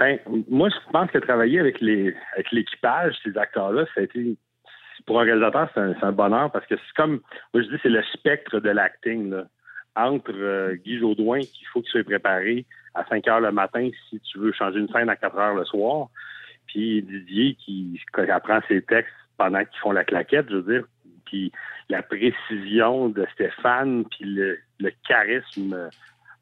Ben, 0.00 0.18
moi, 0.48 0.70
je 0.70 0.92
pense 0.92 1.10
que 1.10 1.18
travailler 1.18 1.60
avec 1.60 1.78
les 1.82 2.14
avec 2.32 2.50
l'équipage, 2.52 3.14
ces 3.22 3.36
acteurs-là, 3.36 3.84
ça 3.94 4.00
a 4.00 4.04
été 4.04 4.34
pour 5.06 5.20
un 5.20 5.24
réalisateur, 5.24 5.68
c'est 5.74 6.04
un, 6.04 6.12
bonheur 6.12 6.50
parce 6.50 6.66
que 6.66 6.76
c'est 6.76 6.94
comme 6.96 7.20
moi 7.52 7.62
je 7.62 7.68
dis, 7.68 7.76
c'est 7.82 7.90
le 7.90 8.02
spectre 8.14 8.60
de 8.60 8.70
l'acting 8.70 9.30
là. 9.30 9.44
Entre 9.96 10.32
euh, 10.32 10.76
Guy 10.76 10.98
Jodoin, 10.98 11.40
qu'il 11.40 11.66
faut 11.72 11.82
qu'il 11.82 11.90
soit 11.90 12.04
préparé 12.04 12.64
à 12.94 13.04
5 13.06 13.26
heures 13.28 13.40
le 13.40 13.50
matin 13.50 13.90
si 14.08 14.20
tu 14.20 14.38
veux 14.38 14.52
changer 14.52 14.78
une 14.78 14.88
scène 14.88 15.10
à 15.10 15.16
4 15.16 15.36
heures 15.36 15.54
le 15.54 15.64
soir, 15.64 16.08
puis 16.70 17.02
Didier 17.02 17.54
qui, 17.54 18.00
apprend 18.14 18.60
ses 18.68 18.82
textes 18.82 19.12
pendant 19.36 19.64
qu'ils 19.64 19.80
font 19.80 19.92
la 19.92 20.04
claquette, 20.04 20.48
je 20.48 20.56
veux 20.56 20.72
dire, 20.72 20.84
puis 21.24 21.50
la 21.88 22.02
précision 22.02 23.08
de 23.08 23.26
Stéphane, 23.34 24.04
puis 24.04 24.24
le, 24.24 24.58
charisme 25.06 25.72
euh, 25.72 25.88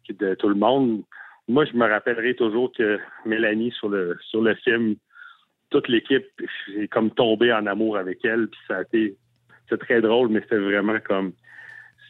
de 0.09 0.35
tout 0.35 0.49
le 0.49 0.55
monde. 0.55 1.03
Moi, 1.49 1.64
je 1.64 1.73
me 1.75 1.87
rappellerai 1.87 2.35
toujours 2.35 2.73
que 2.73 2.99
Mélanie, 3.25 3.73
sur 3.73 3.88
le, 3.88 4.19
sur 4.21 4.43
le 4.43 4.55
film, 4.57 4.97
toute 5.71 5.88
l'équipe, 5.88 6.27
j'ai 6.67 6.88
comme 6.88 7.11
tombé 7.11 7.53
en 7.53 7.67
amour 7.67 7.97
avec 7.97 8.25
elle. 8.25 8.49
Puis 8.49 8.61
ça 8.69 8.79
a 8.79 8.83
été, 8.83 9.17
très 9.81 10.01
drôle, 10.01 10.29
mais 10.29 10.41
c'était 10.41 10.59
vraiment 10.59 10.99
comme, 11.01 11.33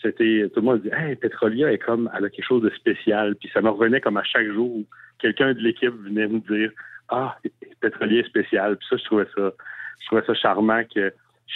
c'était, 0.02 0.48
tout 0.54 0.60
le 0.60 0.66
monde 0.66 0.82
dit, 0.82 0.90
hey, 0.92 1.16
Petrolia 1.16 1.72
est 1.72 1.78
comme, 1.78 2.10
elle 2.16 2.24
a 2.24 2.30
quelque 2.30 2.46
chose 2.46 2.62
de 2.62 2.70
spécial. 2.70 3.36
Puis 3.36 3.50
ça 3.52 3.60
me 3.60 3.70
revenait 3.70 4.00
comme 4.00 4.16
à 4.16 4.24
chaque 4.24 4.46
jour 4.48 4.76
où 4.76 4.86
quelqu'un 5.18 5.54
de 5.54 5.60
l'équipe 5.60 5.94
venait 6.04 6.28
me 6.28 6.40
dire, 6.40 6.70
ah, 7.08 7.36
Petrolia 7.80 8.20
est 8.20 8.26
spécial. 8.28 8.76
Puis 8.76 8.86
ça, 8.90 8.96
je 8.96 9.04
trouvais 9.04 9.26
ça, 9.36 9.52
je 10.00 10.06
trouvais 10.06 10.24
ça 10.26 10.34
charmant 10.34 10.82
que 10.84 11.12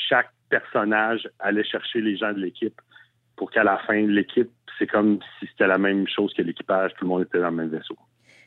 chaque 0.09 0.31
personnage 0.49 1.29
allait 1.39 1.65
chercher 1.65 2.01
les 2.01 2.17
gens 2.17 2.33
de 2.33 2.39
l'équipe 2.41 2.81
pour 3.37 3.51
qu'à 3.51 3.65
la 3.65 3.79
fin, 3.79 4.01
l'équipe, 4.07 4.51
c'est 4.79 4.87
comme 4.87 5.19
si 5.39 5.47
c'était 5.47 5.67
la 5.67 5.79
même 5.79 6.07
chose 6.09 6.33
que 6.35 6.43
l'équipage, 6.43 6.93
tout 6.99 7.05
le 7.05 7.09
monde 7.09 7.23
était 7.23 7.39
dans 7.41 7.51
le 7.51 7.57
même 7.57 7.69
vaisseau. 7.71 7.97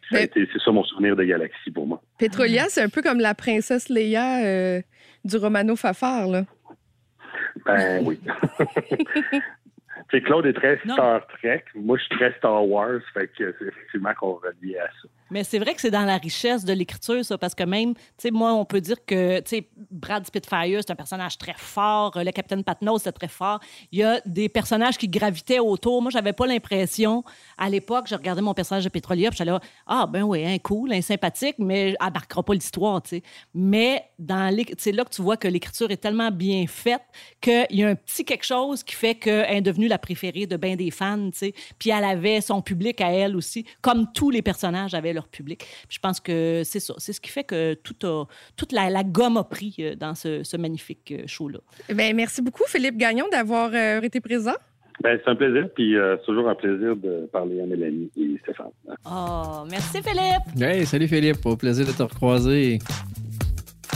Ça 0.10 0.18
a 0.18 0.20
Mais- 0.20 0.26
été- 0.26 0.48
C'est 0.54 0.62
ça 0.62 0.72
mon 0.72 0.84
souvenir 0.84 1.16
de 1.16 1.24
Galaxy 1.24 1.72
pour 1.72 1.88
moi. 1.88 2.02
Petrolia, 2.20 2.66
c'est 2.70 2.82
un 2.84 2.90
peu 2.90 3.02
comme 3.02 3.20
la 3.20 3.34
princesse 3.34 3.90
Leia 3.90 4.46
euh, 4.46 4.82
du 5.24 5.38
Romano 5.38 5.76
Fafard, 5.76 6.28
là. 6.28 6.44
Ben 7.66 8.04
oui. 8.06 8.20
Tu 10.10 10.18
sais, 10.18 10.22
Claude 10.24 10.46
est 10.46 10.54
très 10.54 10.80
Non. 10.86 10.94
Star 10.94 11.26
Trek. 11.28 11.64
Moi, 11.74 11.98
je 11.98 12.04
suis 12.04 12.16
très 12.18 12.32
Star 12.38 12.68
Wars. 12.68 13.00
Fait 13.14 13.28
que 13.28 13.56
c'est 13.58 13.66
effectivement 13.66 14.14
qu'on 14.14 14.34
relie 14.34 14.78
à 14.78 14.86
ça. 15.02 15.08
Mais 15.32 15.44
c'est 15.44 15.60
vrai 15.60 15.74
que 15.74 15.82
c'est 15.82 15.92
dans 15.92 16.06
la 16.06 16.18
richesse 16.18 16.66
de 16.66 16.74
l'écriture, 16.74 17.24
ça, 17.26 17.38
parce 17.38 17.56
que 17.56 17.64
même, 17.64 17.96
tu 17.96 18.02
sais, 18.20 18.32
moi, 18.32 18.54
on 18.54 18.66
peut 18.66 18.82
dire 18.82 19.04
que, 19.06 19.40
tu 19.40 19.50
sais, 19.50 19.70
Brad 19.92 20.26
Spitfire, 20.26 20.82
c'est 20.82 20.92
un 20.92 20.96
personnage 20.96 21.38
très 21.38 21.56
fort, 21.58 22.16
euh, 22.18 22.24
le 22.24 22.32
Capitaine 22.32 22.64
Patnaud, 22.64 23.00
c'est 23.00 23.12
très 23.12 23.28
fort. 23.28 23.60
Il 23.92 24.00
y 24.00 24.04
a 24.04 24.22
des 24.26 24.50
personnages 24.50 24.98
qui 24.98 25.08
gravitaient 25.08 25.60
autour. 25.60 26.02
Moi, 26.02 26.12
j'avais 26.12 26.34
pas 26.34 26.46
l'impression, 26.46 27.24
à 27.58 27.70
l'époque, 27.70 28.06
je 28.08 28.16
regardais 28.16 28.42
mon 28.42 28.54
personnage 28.54 28.84
de 28.84 28.90
Pétrolier, 28.90 29.30
puis 29.30 29.38
j'allais 29.38 29.52
ah, 29.88 30.08
ben 30.08 30.24
oui, 30.24 30.46
un 30.46 30.58
cool, 30.60 30.94
un 30.94 31.02
sympathique, 31.02 31.56
mais 31.60 31.96
embarquera 32.00 32.44
pas 32.44 32.54
l'histoire, 32.54 33.02
tu 33.02 33.10
sais. 33.10 33.24
Mais 33.54 34.04
dans 34.20 34.56
c'est 34.78 34.92
là 34.92 35.04
que 35.04 35.10
tu 35.10 35.22
vois 35.22 35.38
que 35.38 35.48
l'écriture 35.48 35.92
est 35.92 35.98
tellement 35.98 36.32
bien 36.32 36.66
faite 36.68 37.02
qu'il 37.42 37.66
y 37.72 37.84
a 37.84 37.90
un 37.90 37.96
petit 37.96 38.26
quelque 38.26 38.46
chose 38.46 38.84
qui 38.84 38.96
fait 38.96 39.16
qu'elle 39.16 39.58
est 39.58 39.62
devenue 39.62 39.88
la 39.88 39.98
préférée 39.98 40.46
de 40.46 40.58
bien 40.58 40.76
des 40.76 40.92
fans, 40.92 41.30
tu 41.32 41.38
sais. 41.38 41.54
Puis 41.80 41.90
elle 41.90 42.04
avait 42.04 42.42
son 42.42 42.62
public 42.62 43.02
à 43.02 43.12
elle 43.12 43.36
aussi, 43.36 43.66
comme 43.82 44.12
tous 44.14 44.30
les 44.30 44.42
personnages 44.42 44.94
avaient 44.94 45.15
leur 45.16 45.28
public. 45.28 45.60
Puis 45.88 45.96
je 45.96 46.00
pense 46.00 46.20
que 46.20 46.62
c'est 46.64 46.80
ça. 46.80 46.94
C'est 47.00 47.14
ce 47.14 47.20
qui 47.22 47.32
fait 47.32 47.44
que 47.44 47.74
tout 47.74 47.96
a- 48.06 48.26
toute 48.56 48.72
la, 48.72 48.90
la 48.90 49.04
gomme 49.04 49.38
a 49.38 49.44
pris 49.44 49.76
euh, 49.80 49.96
dans 49.96 50.14
ce, 50.16 50.44
ce 50.44 50.58
magnifique 50.58 51.12
euh, 51.12 51.24
show-là. 51.26 51.60
Ben, 51.94 52.16
merci 52.16 52.42
beaucoup, 52.42 52.64
Philippe 52.68 52.98
Gagnon, 52.98 53.26
d'avoir 53.32 53.72
euh, 53.74 54.02
été 54.02 54.22
présent. 54.22 54.54
Ben, 55.04 55.20
c'est 55.24 55.30
un 55.30 55.36
plaisir. 55.36 55.68
Puis 55.76 55.96
euh, 55.98 56.16
c'est 56.20 56.26
toujours 56.26 56.48
un 56.48 56.56
plaisir 56.56 56.96
de 56.96 57.28
parler 57.32 57.60
à 57.62 57.66
Mélanie 57.66 58.10
et 58.18 58.38
Stéphane. 58.44 58.68
Oh, 59.06 59.64
merci 59.70 60.02
Philippe! 60.02 60.62
Hey, 60.62 60.86
salut 60.86 61.08
Philippe, 61.08 61.46
au 61.46 61.58
plaisir 61.58 61.86
de 61.86 61.92
te 61.92 62.04
recroiser. 62.04 62.80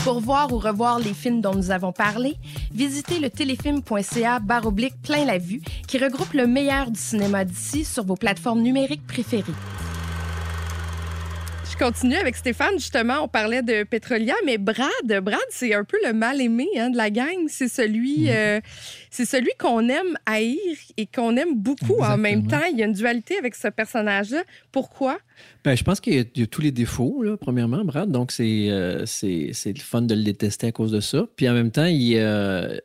Pour 0.04 0.20
voir 0.20 0.50
ou 0.52 0.56
revoir 0.58 0.98
les 0.98 1.12
films 1.12 1.42
dont 1.42 1.54
nous 1.54 1.70
avons 1.70 1.92
parlé, 1.92 2.34
visitez 2.72 3.18
le 3.18 3.28
téléfilm.ca 3.28 4.40
baroblique 4.40 4.94
plein 5.02 5.26
la 5.26 5.36
vue 5.36 5.60
qui 5.86 5.98
regroupe 5.98 6.32
le 6.32 6.46
meilleur 6.46 6.90
du 6.90 6.98
cinéma 6.98 7.44
d'ici 7.44 7.84
sur 7.84 8.04
vos 8.04 8.16
plateformes 8.16 8.62
numériques 8.62 9.06
préférées. 9.06 9.52
Continue 11.80 12.16
avec 12.16 12.36
Stéphane, 12.36 12.74
justement, 12.74 13.22
on 13.24 13.28
parlait 13.28 13.62
de 13.62 13.84
Petrolia, 13.84 14.34
mais 14.44 14.58
Brad, 14.58 14.90
Brad, 15.22 15.38
c'est 15.48 15.72
un 15.74 15.82
peu 15.82 15.96
le 16.06 16.12
mal-aimé 16.12 16.68
hein, 16.76 16.90
de 16.90 16.96
la 16.98 17.08
gang. 17.08 17.46
C'est 17.48 17.68
celui, 17.68 18.26
euh, 18.28 18.60
c'est 19.10 19.24
celui 19.24 19.50
qu'on 19.58 19.88
aime 19.88 20.18
haïr 20.26 20.58
et 20.98 21.06
qu'on 21.06 21.34
aime 21.38 21.54
beaucoup 21.54 22.02
en 22.02 22.18
même 22.18 22.46
temps. 22.46 22.60
Il 22.70 22.78
y 22.78 22.82
a 22.82 22.86
une 22.86 22.92
dualité 22.92 23.38
avec 23.38 23.54
ce 23.54 23.68
personnage-là. 23.68 24.42
Pourquoi? 24.72 25.18
Ben, 25.64 25.74
je 25.74 25.82
pense 25.82 26.00
qu'il 26.00 26.14
y, 26.16 26.18
a- 26.18 26.24
il 26.34 26.40
y 26.42 26.44
a 26.44 26.46
tous 26.46 26.60
les 26.60 26.70
défauts, 26.70 27.22
là, 27.22 27.38
premièrement, 27.38 27.82
Brad. 27.82 28.10
Donc, 28.10 28.30
c'est 28.30 28.66
euh, 28.68 29.06
c'est 29.06 29.50
le 29.64 29.80
fun 29.80 30.02
de 30.02 30.14
le 30.14 30.22
détester 30.22 30.66
à 30.66 30.72
cause 30.72 30.92
de 30.92 31.00
ça. 31.00 31.24
Puis 31.34 31.48
en 31.48 31.54
même 31.54 31.70
temps, 31.70 31.86
il, 31.86 32.14
euh, 32.18 32.76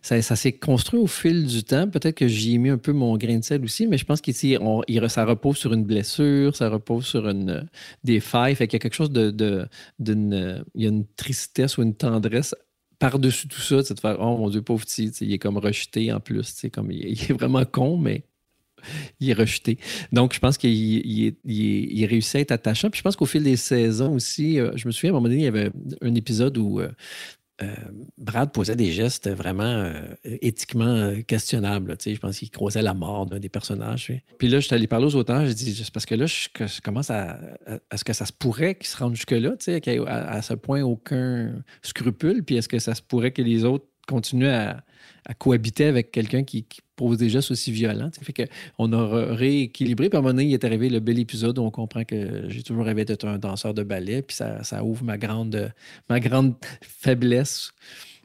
ça, 0.00 0.22
s'est 0.22 0.52
construit 0.52 1.00
au 1.00 1.06
fil 1.06 1.46
du 1.46 1.64
temps. 1.64 1.88
Peut-être 1.88 2.16
que 2.16 2.28
j'y 2.28 2.54
ai 2.54 2.58
mis 2.58 2.70
un 2.70 2.78
peu 2.78 2.92
mon 2.92 3.16
grain 3.16 3.38
de 3.38 3.44
sel 3.44 3.64
aussi, 3.64 3.86
mais 3.86 3.98
je 3.98 4.04
pense 4.04 4.20
que 4.20 4.32
ça 4.32 5.24
repose 5.24 5.56
sur 5.56 5.72
une 5.72 5.84
blessure, 5.84 6.56
ça 6.56 6.68
repose 6.68 7.06
sur 7.06 7.28
une, 7.28 7.68
des 8.04 8.20
failles. 8.20 8.54
Fait 8.54 8.66
qu'il 8.66 8.76
y 8.76 8.80
a 8.80 8.80
quelque 8.80 8.94
chose 8.94 9.10
de. 9.10 9.30
d'une, 9.98 10.34
euh, 10.34 10.62
il 10.74 10.82
y 10.82 10.86
a 10.86 10.88
une 10.88 11.06
tristesse 11.16 11.78
ou 11.78 11.82
une 11.82 11.94
tendresse 11.94 12.54
par-dessus 12.98 13.48
tout 13.48 13.60
ça, 13.60 13.82
de 13.82 14.00
faire 14.00 14.16
Oh 14.20 14.36
mon 14.36 14.48
Dieu, 14.48 14.62
pauvre 14.62 14.84
petit, 14.84 15.08
il 15.20 15.32
est 15.32 15.38
comme 15.38 15.58
rejeté 15.58 16.12
en 16.12 16.20
plus. 16.20 16.66
Comme, 16.72 16.92
il, 16.92 17.10
est 17.10 17.32
vraiment 17.32 17.64
con, 17.64 17.96
mais 17.96 18.22
il 19.20 19.30
est 19.30 19.34
rejeté. 19.34 19.78
Donc, 20.12 20.34
je 20.34 20.38
pense 20.38 20.56
qu'il 20.58 21.34
réussit 22.08 22.36
à 22.36 22.40
être 22.40 22.52
attachant. 22.52 22.90
Puis 22.90 22.98
je 22.98 23.02
pense 23.02 23.16
qu'au 23.16 23.26
fil 23.26 23.42
des 23.42 23.56
saisons 23.56 24.14
aussi, 24.14 24.60
euh, 24.60 24.70
je 24.76 24.86
me 24.86 24.92
souviens 24.92 25.10
à 25.10 25.12
un 25.14 25.16
moment 25.16 25.28
donné, 25.28 25.40
il 25.40 25.44
y 25.44 25.48
avait 25.48 25.70
un 26.00 26.14
épisode 26.14 26.56
où 26.58 26.78
euh, 26.80 26.84
euh, 26.84 26.90
Brad 28.18 28.52
posait 28.52 28.76
des 28.76 28.92
gestes 28.92 29.30
vraiment 29.30 29.62
euh, 29.64 30.02
éthiquement 30.24 30.84
euh, 30.86 31.20
questionnables. 31.22 31.96
Je 32.04 32.16
pense 32.18 32.38
qu'il 32.38 32.50
croisait 32.50 32.82
la 32.82 32.94
mort 32.94 33.26
d'un 33.26 33.38
des 33.38 33.48
personnages. 33.48 34.12
Puis 34.38 34.48
là, 34.48 34.58
je 34.60 34.66
suis 34.66 34.74
allé 34.74 34.86
parler 34.86 35.06
aux 35.06 35.14
auteurs. 35.14 35.44
Dit, 35.44 35.74
c'est 35.74 35.90
parce 35.92 36.06
que 36.06 36.14
là, 36.14 36.26
je, 36.26 36.48
je 36.58 36.80
commence 36.80 37.10
à, 37.10 37.38
à- 37.66 37.78
Est-ce 37.92 38.04
que 38.04 38.12
ça 38.12 38.26
se 38.26 38.32
pourrait 38.32 38.74
qu'ils 38.74 38.88
se 38.88 38.96
rendent 38.96 39.14
jusque-là, 39.14 39.50
tu 39.58 39.64
sais, 39.80 39.98
à, 40.06 40.30
à 40.32 40.42
ce 40.42 40.54
point 40.54 40.82
aucun 40.82 41.62
scrupule? 41.82 42.42
Puis 42.44 42.56
est-ce 42.56 42.68
que 42.68 42.78
ça 42.78 42.94
se 42.94 43.02
pourrait 43.02 43.32
que 43.32 43.42
les 43.42 43.64
autres 43.64 43.86
continuent 44.06 44.48
à, 44.48 44.84
cohabiter 45.38 45.84
avec 45.84 46.10
quelqu'un 46.10 46.42
qui, 46.42 46.64
qui 46.64 46.80
pose 46.96 47.16
des 47.16 47.28
gestes 47.28 47.50
aussi 47.50 47.70
violents? 47.70 48.10
Fait 48.20 48.32
que 48.32 48.42
on 48.78 48.92
a 48.92 49.34
rééquilibré. 49.34 50.08
Puis 50.08 50.16
à 50.16 50.20
un 50.20 50.22
moment 50.22 50.40
il 50.40 50.52
est 50.52 50.64
arrivé 50.64 50.88
le 50.88 51.00
bel 51.00 51.18
épisode 51.18 51.58
où 51.58 51.62
on 51.62 51.70
comprend 51.70 52.04
que 52.04 52.48
j'ai 52.48 52.62
toujours 52.62 52.84
rêvé 52.84 53.04
d'être 53.04 53.26
un 53.26 53.38
danseur 53.38 53.74
de 53.74 53.82
ballet. 53.82 54.22
Puis 54.22 54.36
ça, 54.36 54.62
ça 54.64 54.84
ouvre 54.84 55.04
ma 55.04 55.16
grande 55.18 55.70
faiblesse. 56.82 57.72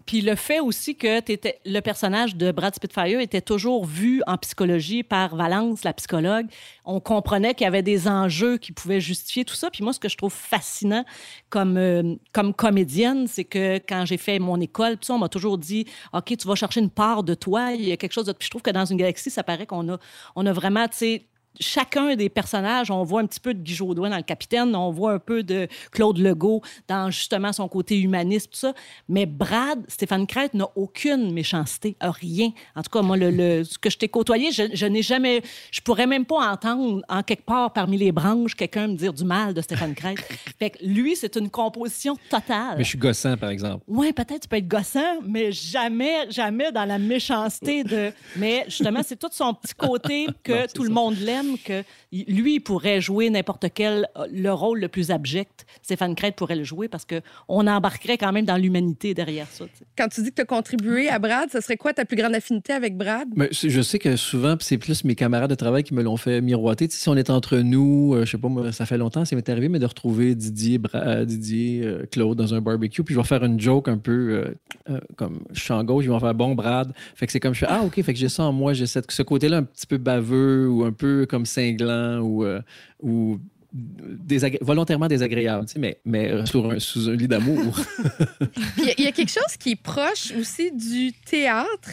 Puis 0.08 0.22
le 0.22 0.36
fait 0.36 0.62
aussi 0.62 0.96
que 0.96 1.20
le 1.65 1.80
personnage 1.82 2.38
de 2.38 2.52
Brad 2.54 2.74
Spitfire 2.74 3.20
était 3.20 3.41
toujours 3.41 3.86
vu 3.86 4.24
en 4.26 4.38
psychologie 4.38 5.04
par 5.04 5.36
Valence, 5.36 5.84
la 5.84 5.91
psychologue. 5.93 6.48
On 6.86 7.02
comprenait 7.02 7.54
qu'il 7.54 7.65
y 7.65 7.67
avait 7.67 7.84
des 7.84 8.08
enjeux 8.08 8.58
qui 8.58 8.72
pouvaient 8.72 9.02
justifier 9.02 9.43
tout 9.43 9.54
ça. 9.54 9.70
Puis 9.70 9.84
moi, 9.84 9.91
ce 9.91 10.00
que 10.00 10.08
je 10.08 10.15
trouve 10.15 10.34
fascinant 10.34 11.04
comme, 11.50 11.76
euh, 11.76 12.15
comme 12.32 12.54
comédienne, 12.54 13.28
c'est 13.28 13.43
que 13.43 13.80
quand 13.80 14.06
j'ai 14.06 14.17
fait 14.17 14.39
mon 14.39 14.62
école, 14.62 14.98
on 15.10 15.20
m'a 15.20 15.28
toujours 15.28 15.58
dit 15.58 15.86
OK, 16.13 16.36
tu 16.38 16.48
vas 16.48 16.56
chercher 16.56 16.80
une 16.80 16.89
part 16.89 17.24
de 17.24 17.34
toi, 17.34 17.74
il 17.74 17.84
y 17.84 17.91
a 17.91 17.98
quelque 17.98 18.13
chose 18.13 18.26
de. 18.26 18.32
Puis 18.32 18.46
je 18.46 18.50
trouve 18.50 18.62
que 18.62 18.72
dans 18.72 18.86
une 18.86 18.98
galaxie, 18.98 19.30
ça 19.30 19.43
paraît 19.43 19.65
qu'on 19.65 19.93
a, 19.93 19.98
on 20.38 20.46
a 20.46 20.54
vraiment, 20.54 20.88
tu 20.88 20.98
sais, 20.98 21.26
chacun 21.60 22.15
des 22.15 22.30
personnages, 22.30 22.91
on 22.91 23.04
voit 23.04 23.22
un 23.22 23.26
petit 23.26 23.39
peu 23.39 23.54
de 23.54 23.60
Guy 23.62 23.74
Jodoin 23.76 24.10
dans 24.10 24.17
le 24.17 24.24
capitaine, 24.24 24.76
on 24.76 24.91
voit 24.91 25.13
un 25.13 25.20
peu 25.20 25.43
de 25.43 25.67
Claude 25.91 26.17
Legault 26.17 26.62
dans 26.88 27.10
justement 27.12 27.54
son 27.54 27.67
côté 27.67 28.00
humaniste, 28.00 28.52
tout 28.52 28.60
ça. 28.60 28.74
Mais 29.10 29.26
Brad, 29.26 29.80
Stéphane 29.88 30.28
Crête 30.28 30.54
n'a 30.54 30.67
aucune 30.76 31.32
méchanceté, 31.34 31.96
a 32.00 32.12
rien. 32.12 32.52
En 32.76 32.82
tout 32.82 32.89
cas, 32.91 33.02
moi, 33.02 33.17
le, 33.17 33.32
le- 33.32 33.63
ce 33.63 33.78
que 33.78 33.89
je 33.89 33.98
t'ai 33.98 34.08
côtoyé, 34.08 34.52
je, 34.52 34.63
je 34.74 34.86
n'ai 34.86 35.02
jamais. 35.02 35.41
Je 35.72 35.82
pourrais 35.82 36.08
même 36.08 36.26
pas 36.26 36.52
entendre 36.52 37.02
en 37.10 37.24
quelque 37.24 37.46
part 37.46 37.74
parmi 37.74 37.98
les 37.98 38.12
branches 38.12 38.56
quelqu'un 38.56 38.88
me 38.88 38.96
dire 38.96 39.13
du 39.13 39.24
mal 39.24 39.54
de 39.54 39.62
Stéphane 39.62 39.96
Crête. 39.96 40.20
fait 40.60 40.72
que 40.72 40.78
lui, 40.86 41.15
c'est 41.15 41.36
une 41.36 41.50
composition 41.50 42.15
totale. 42.30 42.76
Mais 42.78 42.84
je 42.84 42.89
suis 42.89 42.98
gossant, 42.98 43.38
par 43.38 43.50
exemple. 43.50 43.84
Oui, 43.88 44.13
peut-être 44.13 44.41
tu 44.41 44.48
peux 44.48 44.58
être 44.58 44.67
gossant, 44.67 45.22
mais 45.26 45.52
jamais, 45.52 46.30
jamais 46.30 46.72
dans 46.72 46.86
la 46.86 46.98
méchanceté 47.00 47.84
de. 47.84 48.12
Mais 48.36 48.65
justement, 48.67 49.02
c'est 49.04 49.17
tout 49.17 49.30
son 49.32 49.54
petit 49.54 49.74
côté 49.74 50.28
que 50.43 50.52
Non, 50.52 50.65
tout 50.74 50.84
le 50.84 50.89
monde 50.89 51.17
l'aime, 51.20 51.46
que 51.55 51.83
lui, 52.12 52.55
il 52.55 52.60
pourrait 52.60 52.99
jouer 53.01 53.29
n'importe 53.29 53.65
quel 53.73 54.07
euh, 54.17 54.27
le 54.31 54.51
rôle 54.51 54.79
le 54.79 54.88
plus 54.88 55.12
abject. 55.12 55.65
Stéphane 55.81 56.15
Crête 56.15 56.36
pourrait 56.36 56.55
le 56.55 56.63
jouer 56.63 56.88
parce 56.88 57.05
que 57.05 57.21
on 57.47 57.67
embarquerait 57.67 58.17
quand 58.17 58.31
même 58.31 58.45
dans 58.45 58.57
l'humanité 58.57 59.13
derrière 59.13 59.47
ça. 59.47 59.65
Quand 59.97 60.07
tu 60.10 60.21
dis 60.23 60.29
que 60.29 60.36
tu 60.36 60.41
as 60.41 60.45
contribué 60.45 61.10
à 61.10 61.19
Brad, 61.19 61.49
ce 61.51 61.62
serait 61.62 61.77
quoi 61.77 61.93
ta 61.93 62.05
plus 62.05 62.17
grande 62.17 62.36
affinité 62.36 62.73
avec 62.73 62.97
Brad? 62.97 63.27
Mais 63.36 63.49
je 63.51 63.81
sais 63.81 63.99
que 63.99 64.15
souvent, 64.15 64.55
c'est 64.60 64.77
plus 64.77 65.03
mes 65.03 65.15
camarades 65.15 65.49
de 65.49 65.55
travail 65.55 65.83
qui 65.83 65.93
me 65.93 66.03
l'ont 66.03 66.17
fait 66.17 66.41
miroiter. 66.41 66.88
Si 66.89 67.07
on 67.10 67.15
est 67.15 67.29
entre 67.29 67.57
nous, 67.57 68.13
euh, 68.15 68.25
je 68.25 68.31
sais 68.31 68.38
pas, 68.38 68.47
moi, 68.49 68.71
ça 68.71 68.86
fait 68.86 68.97
longtemps, 68.97 69.23
ça 69.25 69.36
m'est 69.36 69.47
arrivé, 69.49 69.69
mais 69.69 69.79
de 69.79 69.86
retrouver 69.86 70.36
Didier, 70.36 70.77
Bra- 70.77 71.23
Didier 71.25 71.81
euh, 71.83 72.05
Claude 72.12 72.38
dans 72.38 72.53
un 72.53 72.62
barbecue, 72.62 73.03
puis 73.03 73.13
je 73.15 73.19
vais 73.19 73.25
faire 73.25 73.43
une 73.43 73.60
joke 73.60 73.88
un 73.88 73.97
peu 73.97 74.12
euh, 74.12 74.53
euh, 74.89 74.99
comme 75.15 75.39
je 75.51 75.62
suis 75.62 75.73
en 75.73 75.83
gauche, 75.83 76.05
ils 76.05 76.10
vont 76.10 76.19
faire 76.19 76.33
bon 76.33 76.55
Brad. 76.55 76.91
Fait 77.15 77.25
que 77.25 77.31
c'est 77.31 77.39
comme 77.39 77.53
je 77.53 77.60
fais 77.60 77.65
Ah, 77.69 77.83
OK, 77.83 78.01
fait 78.01 78.13
que 78.13 78.19
j'ai 78.19 78.29
ça 78.29 78.43
en 78.43 78.51
moi, 78.51 78.73
j'ai 78.73 78.86
cette- 78.88 79.12
ce 79.12 79.21
côté-là 79.21 79.57
un 79.57 79.63
petit 79.63 79.86
peu 79.88 79.97
baveux 79.97 80.67
ou 80.69 80.83
un 80.83 80.91
peu 80.91 81.25
comme 81.29 81.37
cinglant 81.45 82.19
ou, 82.19 82.43
euh, 82.43 82.62
ou 83.02 83.39
désagré- 83.73 84.60
volontairement 84.62 85.08
désagréable, 85.08 85.65
tu 85.67 85.73
sais, 85.73 85.80
mais, 85.80 86.00
mais 86.06 86.32
euh, 86.32 86.45
sur 86.45 86.71
un- 86.71 86.80
sous 86.80 87.10
un 87.10 87.15
lit 87.15 87.28
d'amour. 87.28 87.80
Il 88.78 88.86
y 88.86 88.89
a- 88.89 88.93
il 88.97 89.04
y, 89.04 89.08
a 89.08 89.12
quelque 89.12 89.32
chose 89.32 89.58
qui 89.60 89.71
est 89.71 89.82
proche 89.82 90.32
aussi 90.39 90.71
du 90.71 91.12
théâtre 91.26 91.89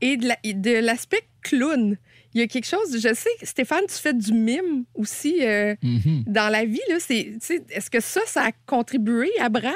et 0.00 0.16
de 0.16 0.28
la- 0.28 0.38
de 0.52 0.78
l'aspect 0.84 1.22
clown. 1.42 1.96
Il 2.34 2.40
y 2.40 2.42
a 2.42 2.46
quelque 2.48 2.66
chose, 2.66 2.92
je 3.00 3.14
sais, 3.14 3.30
Stéphane, 3.42 3.84
tu 3.88 3.94
fais 3.94 4.12
du 4.12 4.32
mime 4.34 4.84
aussi 4.94 5.36
euh, 5.40 5.74
Mhm. 5.82 6.24
dans 6.26 6.50
la 6.50 6.66
vie. 6.66 6.80
Là, 6.90 6.96
c'est, 7.00 7.32
est-ce 7.70 7.88
que 7.88 8.00
ça, 8.00 8.20
ça 8.26 8.42
a 8.44 8.50
contribué 8.66 9.30
à 9.40 9.48
Brad 9.48 9.72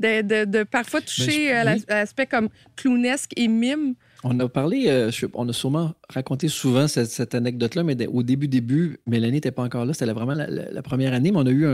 de, 0.00 0.20
de- 0.20 0.44
de 0.44 0.62
parfois 0.64 1.00
toucher 1.00 1.48
Ben, 1.48 1.66
je- 1.72 1.78
oui. 1.78 1.84
à 1.88 1.94
l'aspect 2.00 2.26
comme 2.26 2.50
clownesque 2.76 3.30
et 3.36 3.48
mime? 3.48 3.94
On 4.24 4.40
a 4.40 4.48
parlé, 4.48 4.86
euh, 4.88 5.10
on 5.34 5.48
a 5.48 5.52
sûrement 5.52 5.92
raconté 6.08 6.48
souvent 6.48 6.88
cette, 6.88 7.34
anecdote-là, 7.34 7.84
mais 7.84 8.06
au 8.06 8.22
début, 8.22 8.48
début, 8.48 8.98
Mélanie 9.06 9.34
n'était 9.34 9.52
pas 9.52 9.62
encore 9.62 9.84
là. 9.84 9.92
C'était 9.92 10.10
vraiment 10.12 10.34
la, 10.34 10.82
première 10.82 11.12
année, 11.12 11.30
mais 11.30 11.38
on 11.38 11.46
a 11.46 11.50
eu 11.50 11.66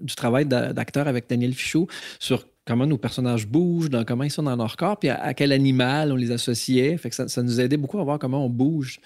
du 0.00 0.14
travail 0.14 0.46
d'a- 0.46 0.72
d'acteur 0.72 1.08
avec 1.08 1.28
Daniel 1.28 1.52
Fichot 1.52 1.88
sur 2.18 2.46
comment 2.70 2.86
nos 2.86 2.98
personnages 2.98 3.48
bougent, 3.48 3.90
dans 3.90 4.04
comment 4.04 4.22
ils 4.22 4.30
sont 4.30 4.44
dans 4.44 4.54
leur 4.54 4.76
corps, 4.76 4.96
puis 4.96 5.08
à, 5.08 5.34
quel 5.34 5.50
animal 5.50 6.12
on 6.12 6.16
les 6.16 6.30
associait. 6.30 6.96
Fait 6.98 7.12
ça, 7.12 7.42
nous 7.42 7.60
aidait 7.60 7.76
beaucoup 7.76 7.98
à 7.98 8.04
voir 8.04 8.20
comment 8.20 8.44
on 8.44 8.48
bouge. 8.48 9.00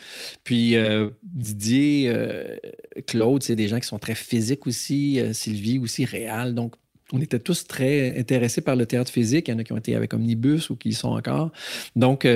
Puis 0.44 0.76
euh, 0.76 1.08
Didier, 1.22 2.12
euh, 2.14 2.56
Claude, 3.06 3.42
c'est 3.42 3.56
des 3.56 3.68
gens 3.68 3.80
qui 3.80 3.86
sont 3.86 3.98
très 3.98 4.14
physiques 4.14 4.66
aussi. 4.66 5.18
Sylvie 5.32 5.78
aussi, 5.78 6.04
réel. 6.04 6.54
Donc, 6.54 6.74
on 7.12 7.20
était 7.22 7.38
tous 7.38 7.66
très 7.66 8.18
intéressés 8.18 8.60
par 8.60 8.76
le 8.76 8.84
théâtre 8.84 9.10
physique. 9.10 9.48
Il 9.48 9.52
y 9.52 9.54
en 9.54 9.58
a 9.58 9.64
qui 9.64 9.72
ont 9.72 9.78
été 9.78 9.94
avec 9.94 10.12
Omnibus 10.12 10.68
ou 10.68 10.76
qui 10.76 10.92
sont 10.92 11.12
encore. 11.12 11.50
Donc, 11.96 12.26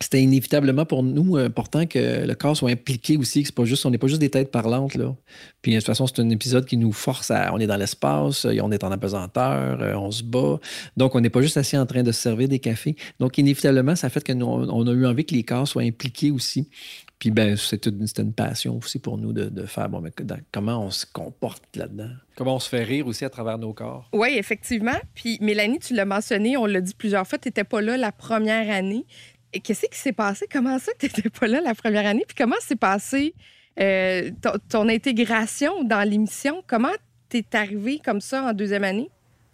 c'était 0.00 0.22
inévitablement 0.22 0.84
pour 0.84 1.02
nous 1.02 1.36
important 1.36 1.86
que 1.86 2.26
le 2.26 2.34
corps 2.34 2.56
soit 2.56 2.70
impliqué 2.70 3.16
aussi, 3.16 3.42
que 3.42 3.48
c'est 3.48 3.54
pas 3.54 3.64
juste, 3.64 3.84
on 3.86 3.90
n'est 3.90 3.98
pas 3.98 4.06
juste 4.06 4.20
des 4.20 4.30
têtes 4.30 4.50
parlantes. 4.50 4.94
Là. 4.94 5.14
Puis 5.62 5.72
de 5.72 5.78
toute 5.78 5.86
façon, 5.86 6.06
c'est 6.06 6.20
un 6.20 6.30
épisode 6.30 6.66
qui 6.66 6.76
nous 6.76 6.92
force 6.92 7.30
à. 7.30 7.52
On 7.52 7.58
est 7.58 7.66
dans 7.66 7.76
l'espace, 7.76 8.44
euh, 8.44 8.56
on 8.62 8.70
est 8.70 8.84
en 8.84 8.92
apesanteur, 8.92 9.80
euh, 9.80 9.94
on 9.94 10.10
se 10.10 10.22
bat. 10.22 10.58
Donc, 10.96 11.14
on 11.14 11.20
n'est 11.20 11.30
pas 11.30 11.42
juste 11.42 11.56
assis 11.56 11.76
en 11.76 11.86
train 11.86 12.02
de 12.02 12.12
se 12.12 12.20
servir 12.20 12.48
des 12.48 12.58
cafés. 12.58 12.96
Donc, 13.18 13.38
inévitablement, 13.38 13.96
ça 13.96 14.10
fait 14.10 14.22
que 14.22 14.32
nous, 14.32 14.46
on 14.46 14.86
a 14.86 14.92
eu 14.92 15.06
envie 15.06 15.24
que 15.24 15.34
les 15.34 15.44
corps 15.44 15.66
soient 15.66 15.82
impliqués 15.82 16.30
aussi. 16.30 16.68
Puis, 17.18 17.32
ben, 17.32 17.56
c'était 17.56 17.90
une, 17.90 18.32
passion 18.32 18.78
aussi 18.78 19.00
pour 19.00 19.18
nous 19.18 19.32
de, 19.32 19.46
de 19.46 19.66
faire 19.66 19.88
bon, 19.88 20.00
mais 20.00 20.12
dans- 20.22 20.38
comment 20.52 20.84
on 20.84 20.90
se 20.90 21.04
comporte 21.04 21.64
là-dedans? 21.74 22.10
Comment 22.36 22.56
on 22.56 22.60
se 22.60 22.68
fait 22.68 22.84
rire 22.84 23.08
aussi 23.08 23.24
à 23.24 23.30
travers 23.30 23.58
nos 23.58 23.72
corps? 23.72 24.08
Oui, 24.12 24.28
effectivement. 24.36 24.96
Puis 25.14 25.38
Mélanie, 25.40 25.80
tu 25.80 25.94
l'as 25.94 26.04
mentionné, 26.04 26.56
on 26.56 26.66
l'a 26.66 26.80
dit 26.80 26.94
plusieurs 26.94 27.26
fois, 27.26 27.38
tu 27.38 27.48
n'étais 27.48 27.64
pas 27.64 27.80
là 27.80 27.96
la 27.96 28.12
première 28.12 28.70
année. 28.70 29.04
Et 29.52 29.60
qu'est-ce 29.60 29.86
qui 29.86 29.98
s'est 29.98 30.12
passé? 30.12 30.46
Comment 30.50 30.78
ça 30.78 30.92
que 30.92 31.06
tu 31.06 31.16
n'étais 31.16 31.30
pas 31.30 31.46
là 31.46 31.60
la 31.60 31.74
première 31.74 32.06
année? 32.06 32.24
Puis 32.26 32.36
comment 32.36 32.56
s'est 32.60 32.76
passé 32.76 33.34
euh, 33.80 34.30
ton, 34.42 34.52
ton 34.68 34.88
intégration 34.88 35.84
dans 35.84 36.08
l'émission? 36.08 36.62
Comment 36.66 36.92
t'es 37.28 37.44
arrivé 37.52 38.00
comme 38.04 38.20
ça 38.20 38.44
en 38.44 38.52
deuxième 38.52 38.84
année? 38.84 39.10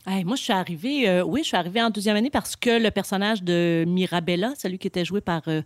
Hey, 0.07 0.24
moi, 0.24 0.37
je 0.37 0.42
suis 0.42 0.52
arrivée, 0.52 1.09
euh, 1.09 1.22
oui, 1.22 1.40
je 1.42 1.48
suis 1.48 1.57
arrivée 1.57 1.80
en 1.80 1.90
deuxième 1.90 2.16
année 2.16 2.30
parce 2.30 2.57
que 2.57 2.78
le 2.78 2.90
personnage 2.90 3.42
de 3.42 3.85
Mirabella, 3.87 4.52
celui 4.59 4.78
qui 4.78 4.87
était 4.87 5.04
joué 5.04 5.22
par 5.22 5.42
euh, 5.48 5.62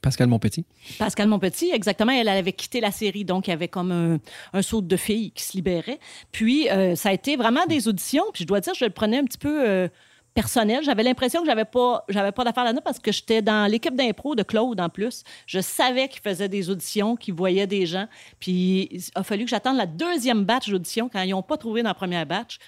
Pascal 0.00 0.26
Monpetit. 0.28 0.64
Pascal 0.98 1.28
Monpetit, 1.28 1.70
exactement, 1.70 2.12
elle, 2.12 2.28
elle 2.28 2.38
avait 2.38 2.54
quitté 2.54 2.80
la 2.80 2.90
série, 2.90 3.24
donc 3.24 3.46
il 3.46 3.50
y 3.50 3.52
avait 3.52 3.68
comme 3.68 3.92
un, 3.92 4.18
un 4.52 4.62
saut 4.62 4.80
de 4.80 4.96
filles 4.96 5.32
qui 5.32 5.44
se 5.44 5.56
libérait. 5.56 6.00
Puis, 6.32 6.70
euh, 6.70 6.96
ça 6.96 7.10
a 7.10 7.12
été 7.12 7.36
vraiment 7.36 7.66
des 7.66 7.88
auditions, 7.88 8.24
puis 8.32 8.42
je 8.44 8.48
dois 8.48 8.60
dire, 8.60 8.74
je 8.74 8.84
le 8.84 8.90
prenais 8.90 9.18
un 9.18 9.24
petit 9.24 9.38
peu 9.38 9.68
euh, 9.68 9.88
personnel. 10.34 10.82
J'avais 10.82 11.02
l'impression 11.02 11.40
que 11.40 11.46
j'avais 11.46 11.64
pas, 11.64 12.04
j'avais 12.08 12.32
pas 12.32 12.44
d'affaires 12.44 12.64
là-dedans 12.64 12.82
parce 12.84 12.98
que 12.98 13.12
j'étais 13.12 13.42
dans 13.42 13.70
l'équipe 13.70 13.94
d'impro 13.94 14.34
de 14.34 14.42
Claude 14.42 14.80
en 14.80 14.88
plus. 14.88 15.24
Je 15.46 15.60
savais 15.60 16.08
qu'il 16.08 16.22
faisait 16.22 16.48
des 16.48 16.70
auditions, 16.70 17.16
qu'il 17.16 17.34
voyait 17.34 17.66
des 17.66 17.86
gens, 17.86 18.06
puis 18.40 18.88
il 18.90 19.02
a 19.14 19.22
fallu 19.22 19.44
que 19.44 19.50
j'attende 19.50 19.76
la 19.76 19.86
deuxième 19.86 20.44
batch 20.44 20.68
d'audition 20.70 21.08
quand 21.08 21.22
ils 21.22 21.30
n'ont 21.30 21.42
pas 21.42 21.56
trouvé 21.56 21.82
dans 21.82 21.90
la 21.90 21.94
première 21.94 22.26
batch 22.26 22.58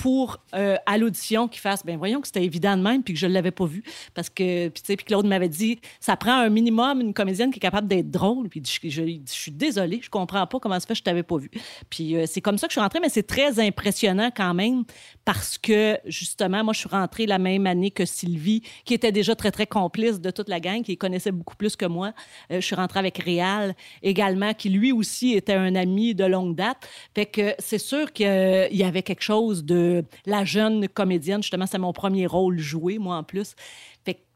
pour 0.00 0.38
euh, 0.54 0.76
à 0.86 0.96
l'audition 0.96 1.46
qu'ils 1.46 1.60
fassent 1.60 1.84
ben 1.84 1.98
voyons 1.98 2.22
que 2.22 2.26
c'était 2.26 2.42
évident 2.42 2.74
de 2.74 2.82
même 2.82 3.02
puis 3.02 3.12
que 3.12 3.20
je 3.20 3.26
l'avais 3.26 3.50
pas 3.50 3.66
vu. 3.66 3.84
Parce 4.14 4.30
que 4.30 4.68
puis 4.68 4.80
tu 4.80 4.86
sais 4.86 4.96
puis 4.96 5.04
Claude 5.04 5.26
m'avait 5.26 5.50
dit 5.50 5.78
ça 6.00 6.16
prend 6.16 6.32
un 6.32 6.48
minimum 6.48 7.02
une 7.02 7.12
comédienne 7.12 7.50
qui 7.50 7.58
est 7.58 7.60
capable 7.60 7.86
d'être 7.86 8.10
drôle. 8.10 8.48
Puis 8.48 8.62
je, 8.64 8.88
je, 8.88 9.02
je 9.02 9.20
suis 9.26 9.52
désolée 9.52 10.00
je 10.02 10.08
comprends 10.08 10.46
pas 10.46 10.58
comment 10.58 10.80
ça 10.80 10.86
fait 10.86 10.94
que 10.94 10.98
je 10.98 11.02
t'avais 11.02 11.22
pas 11.22 11.36
vu. 11.36 11.50
Puis 11.90 12.16
euh, 12.16 12.24
c'est 12.26 12.40
comme 12.40 12.56
ça 12.56 12.66
que 12.66 12.70
je 12.70 12.76
suis 12.76 12.80
rentrée 12.80 13.00
mais 13.00 13.10
c'est 13.10 13.26
très 13.26 13.60
impressionnant 13.60 14.30
quand 14.34 14.54
même 14.54 14.84
parce 15.26 15.58
que 15.58 15.98
justement 16.06 16.64
moi 16.64 16.72
je 16.72 16.78
suis 16.78 16.88
rentrée 16.88 17.26
la 17.26 17.38
même 17.38 17.66
année 17.66 17.90
que 17.90 18.06
Sylvie 18.06 18.62
qui 18.86 18.94
était 18.94 19.12
déjà 19.12 19.34
très 19.34 19.50
très 19.50 19.66
complice 19.66 20.18
de 20.18 20.30
toute 20.30 20.48
la 20.48 20.60
gang 20.60 20.82
qui 20.82 20.96
connaissait 20.96 21.32
beaucoup 21.32 21.56
plus 21.56 21.76
que 21.76 21.84
moi. 21.84 22.14
Euh, 22.50 22.62
je 22.62 22.64
suis 22.64 22.74
rentrée 22.74 23.00
avec 23.00 23.18
Réal 23.18 23.74
également 24.02 24.54
qui 24.54 24.70
lui 24.70 24.92
aussi 24.92 25.34
était 25.34 25.52
un 25.52 25.74
ami 25.74 26.14
de 26.14 26.24
longue 26.24 26.56
date. 26.56 26.88
Fait 27.14 27.26
que 27.26 27.54
c'est 27.58 27.76
sûr 27.78 28.14
qu'il 28.14 28.26
y 28.72 28.82
avait 28.82 29.02
quelque 29.02 29.22
chose 29.22 29.62
de 29.62 29.89
la 30.26 30.44
jeune 30.44 30.88
comédienne. 30.88 31.42
Justement, 31.42 31.66
c'est 31.66 31.78
mon 31.78 31.92
premier 31.92 32.26
rôle 32.26 32.58
joué, 32.58 32.98
moi, 32.98 33.16
en 33.16 33.24
plus. 33.24 33.54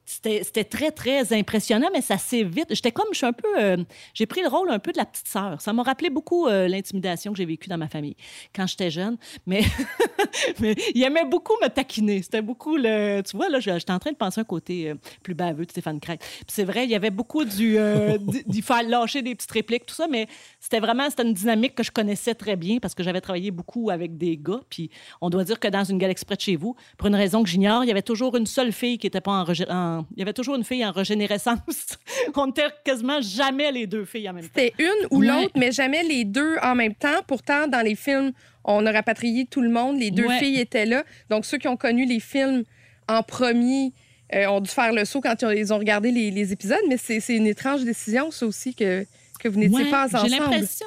C'était 0.06 0.64
très, 0.64 0.90
très 0.90 1.32
impressionnant, 1.32 1.88
mais 1.92 2.02
ça 2.02 2.18
s'est 2.18 2.42
vite. 2.42 2.66
J'étais 2.70 2.92
comme, 2.92 3.06
je 3.12 3.18
suis 3.18 3.26
un 3.26 3.32
peu. 3.32 3.48
euh, 3.58 3.78
j'ai 4.12 4.26
pris 4.26 4.42
le 4.42 4.48
rôle 4.48 4.70
un 4.70 4.78
peu 4.78 4.92
de 4.92 4.98
la 4.98 5.06
petite 5.06 5.26
sœur. 5.26 5.60
Ça 5.60 5.72
m'a 5.72 5.82
rappelé 5.82 6.10
beaucoup 6.10 6.46
euh, 6.46 6.68
l'intimidation 6.68 7.32
que 7.32 7.38
j'ai 7.38 7.46
vécue 7.46 7.70
dans 7.70 7.78
ma 7.78 7.88
famille 7.88 8.16
quand 8.54 8.66
j'étais 8.66 8.90
jeune. 8.90 9.16
Mais, 9.46 9.62
mais 10.60 10.74
il 10.94 11.02
aimait 11.02 11.24
beaucoup 11.24 11.54
me 11.62 11.68
taquiner. 11.68 12.20
C'était 12.22 12.42
beaucoup 12.42 12.76
le. 12.76 13.22
Tu 13.22 13.34
vois, 13.34 13.48
là, 13.48 13.60
j'étais 13.60 13.92
en 13.92 13.98
train 13.98 14.12
de 14.12 14.16
penser 14.16 14.40
un 14.40 14.44
côté 14.44 14.90
euh, 14.90 14.94
plus 15.22 15.34
baveux 15.34 15.64
de 15.64 15.70
Stéphane 15.70 16.00
Craig. 16.00 16.18
Puis 16.18 16.44
c'est 16.48 16.64
vrai, 16.64 16.84
il 16.84 16.90
y 16.90 16.94
avait 16.94 17.10
beaucoup 17.10 17.44
du. 17.44 17.78
d'y 18.46 18.62
faire 18.62 18.82
lâcher 18.82 19.22
des 19.22 19.34
petites 19.34 19.52
répliques, 19.52 19.86
tout 19.86 19.94
ça, 19.94 20.06
mais 20.06 20.26
c'était 20.60 20.80
vraiment. 20.80 21.08
C'était 21.08 21.22
une 21.22 21.34
dynamique 21.34 21.74
que 21.74 21.82
je 21.82 21.90
connaissais 21.90 22.34
très 22.34 22.56
bien 22.56 22.78
parce 22.78 22.94
que 22.94 23.02
j'avais 23.02 23.22
travaillé 23.22 23.50
beaucoup 23.50 23.88
avec 23.88 24.18
des 24.18 24.36
gars. 24.36 24.60
Puis 24.68 24.90
on 25.22 25.30
doit 25.30 25.44
dire 25.44 25.58
que 25.58 25.68
dans 25.68 25.84
une 25.84 25.96
galaxie 25.96 26.26
près 26.26 26.36
de 26.36 26.40
chez 26.42 26.56
vous, 26.56 26.76
pour 26.98 27.08
une 27.08 27.14
raison 27.14 27.42
que 27.42 27.48
j'ignore, 27.48 27.84
il 27.84 27.88
y 27.88 27.90
avait 27.90 28.02
toujours 28.02 28.36
une 28.36 28.46
seule 28.46 28.72
fille 28.72 28.98
qui 28.98 29.06
était 29.06 29.22
pas 29.22 29.44
en, 29.70 29.93
en- 29.98 30.06
Il 30.16 30.18
y 30.18 30.22
avait 30.22 30.32
toujours 30.32 30.54
une 30.56 30.64
fille 30.64 30.84
en 30.84 30.92
régénérescence. 30.92 31.58
on 32.36 32.46
n'était 32.46 32.66
quasiment 32.84 33.20
jamais 33.20 33.72
les 33.72 33.86
deux 33.86 34.04
filles 34.04 34.28
en 34.28 34.32
même 34.34 34.44
temps. 34.44 34.50
C'était 34.54 34.74
une 34.78 35.06
ou 35.10 35.20
Ouais. 35.20 35.26
l'autre, 35.26 35.52
mais 35.56 35.72
jamais 35.72 36.02
les 36.02 36.24
deux 36.24 36.56
en 36.62 36.74
même 36.74 36.94
temps. 36.94 37.20
Pourtant, 37.26 37.66
dans 37.68 37.80
les 37.82 37.94
films, 37.94 38.32
on 38.64 38.84
a 38.86 38.92
rapatrié 38.92 39.46
tout 39.46 39.60
le 39.60 39.68
monde. 39.70 39.98
Les 39.98 40.10
deux 40.10 40.26
Ouais. 40.26 40.38
filles 40.38 40.60
étaient 40.60 40.86
là. 40.86 41.04
Donc, 41.30 41.44
ceux 41.46 41.58
qui 41.58 41.68
ont 41.68 41.76
connu 41.76 42.06
les 42.06 42.20
films 42.20 42.64
en 43.08 43.22
premier 43.22 43.92
euh, 44.34 44.46
ont 44.46 44.60
dû 44.60 44.70
faire 44.70 44.92
le 44.92 45.04
saut 45.04 45.20
quand 45.20 45.42
ils 45.42 45.72
ont, 45.72 45.78
regardé 45.78 46.10
les, 46.10 46.30
les 46.30 46.52
épisodes. 46.52 46.78
Mais 46.88 46.96
c'est 46.96 47.20
une 47.36 47.46
étrange 47.46 47.84
décision, 47.84 48.30
ça 48.30 48.46
aussi, 48.46 48.74
que, 48.74 49.04
que 49.38 49.48
vous 49.48 49.58
n'étiez 49.60 49.84
Ouais, 49.84 49.90
pas 49.90 50.08
J'ai 50.08 50.16
ensemble. 50.16 50.30
l'impression. 50.30 50.86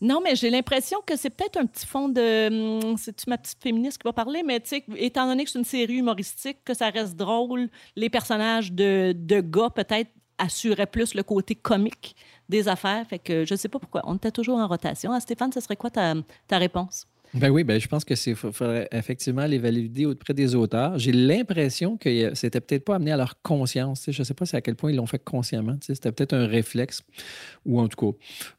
Non, 0.00 0.20
mais 0.22 0.36
j'ai 0.36 0.50
l'impression 0.50 0.98
que 1.04 1.16
c'est 1.16 1.30
peut-être 1.30 1.56
un 1.56 1.66
petit 1.66 1.86
fond 1.86 2.08
de. 2.08 2.82
hum, 2.84 2.96
C'est-tu 2.96 3.24
ma 3.28 3.38
petite 3.38 3.62
féministe 3.62 3.98
qui 3.98 4.04
va 4.04 4.12
parler? 4.12 4.42
Mais 4.44 4.60
tu 4.60 4.68
sais, 4.68 4.84
étant 4.96 5.26
donné 5.26 5.44
que 5.44 5.50
c'est 5.50 5.58
une 5.58 5.64
série 5.64 5.96
humoristique, 5.96 6.58
que 6.64 6.74
ça 6.74 6.90
reste 6.90 7.16
drôle, 7.16 7.68
les 7.96 8.08
personnages 8.10 8.72
de, 8.72 9.12
de 9.16 9.40
gars, 9.40 9.70
peut-être, 9.70 10.10
assuraient 10.38 10.86
plus 10.86 11.14
le 11.14 11.24
côté 11.24 11.56
comique 11.56 12.14
des 12.48 12.68
affaires. 12.68 13.04
Fait 13.08 13.18
que 13.18 13.44
je 13.44 13.54
sais 13.56 13.68
pas 13.68 13.80
pourquoi. 13.80 14.02
On 14.04 14.14
était 14.16 14.30
toujours 14.30 14.58
en 14.58 14.68
rotation. 14.68 15.12
Ah, 15.12 15.20
Stéphane, 15.20 15.52
ce 15.52 15.60
serait 15.60 15.76
quoi 15.76 15.90
ta, 15.90 16.14
ta 16.46 16.58
réponse? 16.58 17.06
Ben 17.34 17.50
oui, 17.50 17.62
ben 17.62 17.78
je 17.78 17.86
pense 17.86 18.06
que 18.06 18.14
c'est 18.14 18.34
faudrait 18.34 18.88
effectivement 18.90 19.44
les 19.44 19.58
valider 19.58 20.06
auprès 20.06 20.32
des 20.32 20.54
auteurs. 20.54 20.98
J'ai 20.98 21.12
l'impression 21.12 21.98
que 21.98 22.08
euh, 22.08 22.34
c'était 22.34 22.60
peut-être 22.60 22.84
pas 22.86 22.94
amené 22.94 23.12
à 23.12 23.18
leur 23.18 23.42
conscience. 23.42 24.04
Je 24.08 24.18
ne 24.18 24.24
sais 24.24 24.32
pas 24.32 24.46
si 24.46 24.56
à 24.56 24.62
quel 24.62 24.76
point 24.76 24.90
ils 24.90 24.96
l'ont 24.96 25.06
fait 25.06 25.22
consciemment. 25.22 25.76
C'était 25.82 26.10
peut-être 26.10 26.32
un 26.32 26.46
réflexe 26.46 27.02
ou 27.66 27.80
en 27.80 27.88
tout 27.88 28.12
cas 28.12 28.18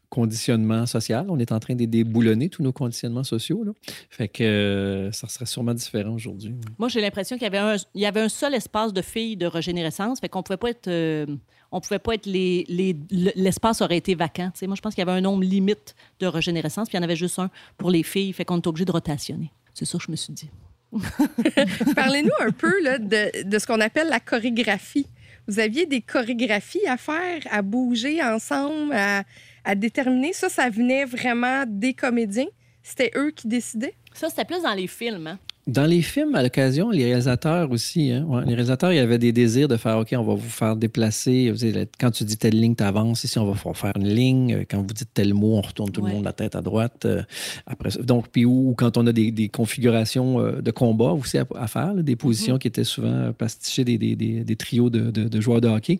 conditionnement 0.10 0.86
social. 0.86 1.26
On 1.30 1.38
est 1.39 1.51
en 1.51 1.60
train 1.60 1.76
de 1.76 1.86
déboulonner 1.86 2.49
tous 2.49 2.64
nos 2.64 2.72
conditionnements 2.74 3.24
sociaux. 3.24 3.64
Là. 3.64 3.72
Fait 4.10 4.28
que 4.28 4.43
euh, 4.43 5.12
ça 5.12 5.28
serait 5.28 5.45
sûrement 5.45 5.74
différent 5.74 6.14
aujourd'hui. 6.14 6.53
Moi, 6.78 6.89
j'ai 6.89 7.01
l'impression 7.01 7.36
qu'il 7.38 7.43
y 7.43 7.47
avait 7.47 7.57
un, 7.60 7.76
il 7.93 8.01
y 8.01 8.05
avait 8.05 8.22
un 8.22 8.30
seul 8.30 8.53
espace 8.55 8.91
de 8.93 9.01
filles 9.01 9.38
de 9.38 9.45
régénérescence, 9.45 10.20
fait 10.20 10.30
qu'on 10.30 10.41
pouvait 10.43 10.57
pas 10.57 10.72
être, 10.72 10.88
euh, 10.88 11.26
on 11.72 11.80
pouvait 11.82 11.99
pas 11.99 12.16
être 12.16 12.26
les, 12.26 12.66
les- 12.70 12.97
le- 13.12 13.32
l'espace 13.36 13.82
aurait 13.82 13.97
été 13.97 14.16
vacant. 14.16 14.49
tu 14.53 14.60
sais. 14.60 14.68
Moi, 14.68 14.76
je 14.76 14.82
pense 14.82 14.95
qu'il 14.95 15.01
y 15.05 15.07
avait 15.07 15.18
un 15.18 15.22
nombre 15.22 15.43
limite 15.43 15.95
de 16.20 16.26
régénérescence, 16.28 16.89
puis 16.89 16.97
il 16.97 16.99
y 16.99 17.01
en 17.01 17.03
avait 17.03 17.16
juste 17.16 17.38
un 17.38 17.49
pour 17.78 17.91
les 17.91 18.01
filles, 18.03 18.34
fait 18.34 18.45
qu'on 18.45 18.57
était 18.57 18.68
obligé 18.68 18.86
de 18.86 18.91
rotationner. 18.91 19.51
C'est 19.76 19.86
ça 19.86 19.97
que 19.99 20.03
je 20.05 20.12
me 20.12 20.16
suis 20.16 20.34
dit. 20.34 20.49
Parlez-nous 21.95 22.32
un 22.39 22.51
peu 22.51 22.82
là, 22.84 22.97
de, 22.97 23.43
de 23.47 23.60
ce 23.60 23.68
qu'on 23.68 23.80
appelle 23.80 24.10
la 24.10 24.20
chorégraphie. 24.20 25.05
Vous 25.47 25.60
aviez 25.60 25.86
des 25.86 26.01
chorégraphies 26.01 26.86
à 26.88 26.97
faire, 26.97 27.41
à 27.49 27.62
bouger 27.62 28.22
ensemble, 28.24 28.93
à, 28.93 29.24
à 29.64 29.76
déterminer. 29.76 30.34
Ça, 30.34 30.49
ça 30.49 30.70
venait 30.70 31.05
vraiment 31.05 31.64
des 31.68 31.93
comédiens. 31.93 32.47
C'était 32.84 33.12
eux 33.16 33.32
qui 33.32 33.47
décidaient. 33.47 33.95
Ça, 34.14 34.30
c'était 34.30 34.45
plus 34.45 34.64
dans 34.64 34.74
les 34.74 34.88
films. 34.88 35.28
Hein? 35.28 35.39
Dans 35.70 35.86
les 35.86 36.01
films, 36.01 36.36
à 36.36 36.41
l'occasion, 36.43 36.89
les 36.89 37.03
réalisateurs 37.05 37.72
aussi, 37.72 38.11
hein, 38.11 38.26
ouais, 38.28 38.41
les 38.41 38.49
réalisateurs, 38.55 38.91
il 38.91 38.95
y 38.95 38.99
avait 38.99 39.17
des 39.20 39.32
désirs 39.32 39.67
de 39.67 39.78
faire 39.78 39.97
OK, 39.99 40.09
on 40.13 40.24
va 40.24 40.34
vous 40.34 40.49
faire 40.49 40.76
déplacer. 40.76 41.53
Quand 41.99 42.11
tu 42.11 42.24
dis 42.24 42.38
telle 42.38 42.59
ligne, 42.59 42.76
tu 42.76 42.84
avances. 42.84 43.24
Ici, 43.24 43.38
on 43.38 43.45
va 43.45 43.55
fa- 43.55 43.74
faire 43.74 43.93
une 43.95 44.07
ligne. 44.07 44.53
Euh, 44.53 44.63
Quand 44.70 44.80
vous 44.80 44.93
dites 44.93 45.09
tel 45.13 45.34
mot, 45.34 45.55
on 45.57 45.61
retourne 45.61 45.91
tout 45.91 46.01
Ouais. 46.01 46.09
le 46.09 46.15
monde 46.15 46.26
la 46.26 46.34
tête 46.34 46.55
à 46.55 46.61
droite. 46.61 47.05
Euh, 47.05 47.22
Après, 47.67 47.91
ça- 47.91 48.01
donc, 48.01 48.30
puis 48.32 48.45
ou 48.45 48.74
quand 48.78 48.97
on 48.97 49.05
a 49.07 49.11
des, 49.11 49.32
des 49.32 49.49
configurations 49.49 50.39
euh, 50.39 50.61
de 50.61 50.72
combat 50.72 51.11
aussi 51.11 51.38
à, 51.38 51.45
à 51.55 51.67
faire, 51.67 51.93
là, 51.93 52.01
des 52.01 52.15
positions 52.15 52.57
qui 52.57 52.67
étaient 52.67 52.84
souvent 52.84 53.32
pastichées 53.38 53.84
des, 53.86 53.97
des- 53.97 54.15
des- 54.15 54.43
des 54.43 54.55
trios 54.55 54.89
de, 54.89 55.11
de- 55.11 55.28
de 55.28 55.41
joueurs 55.41 55.61
de 55.61 55.67
hockey. 55.67 55.99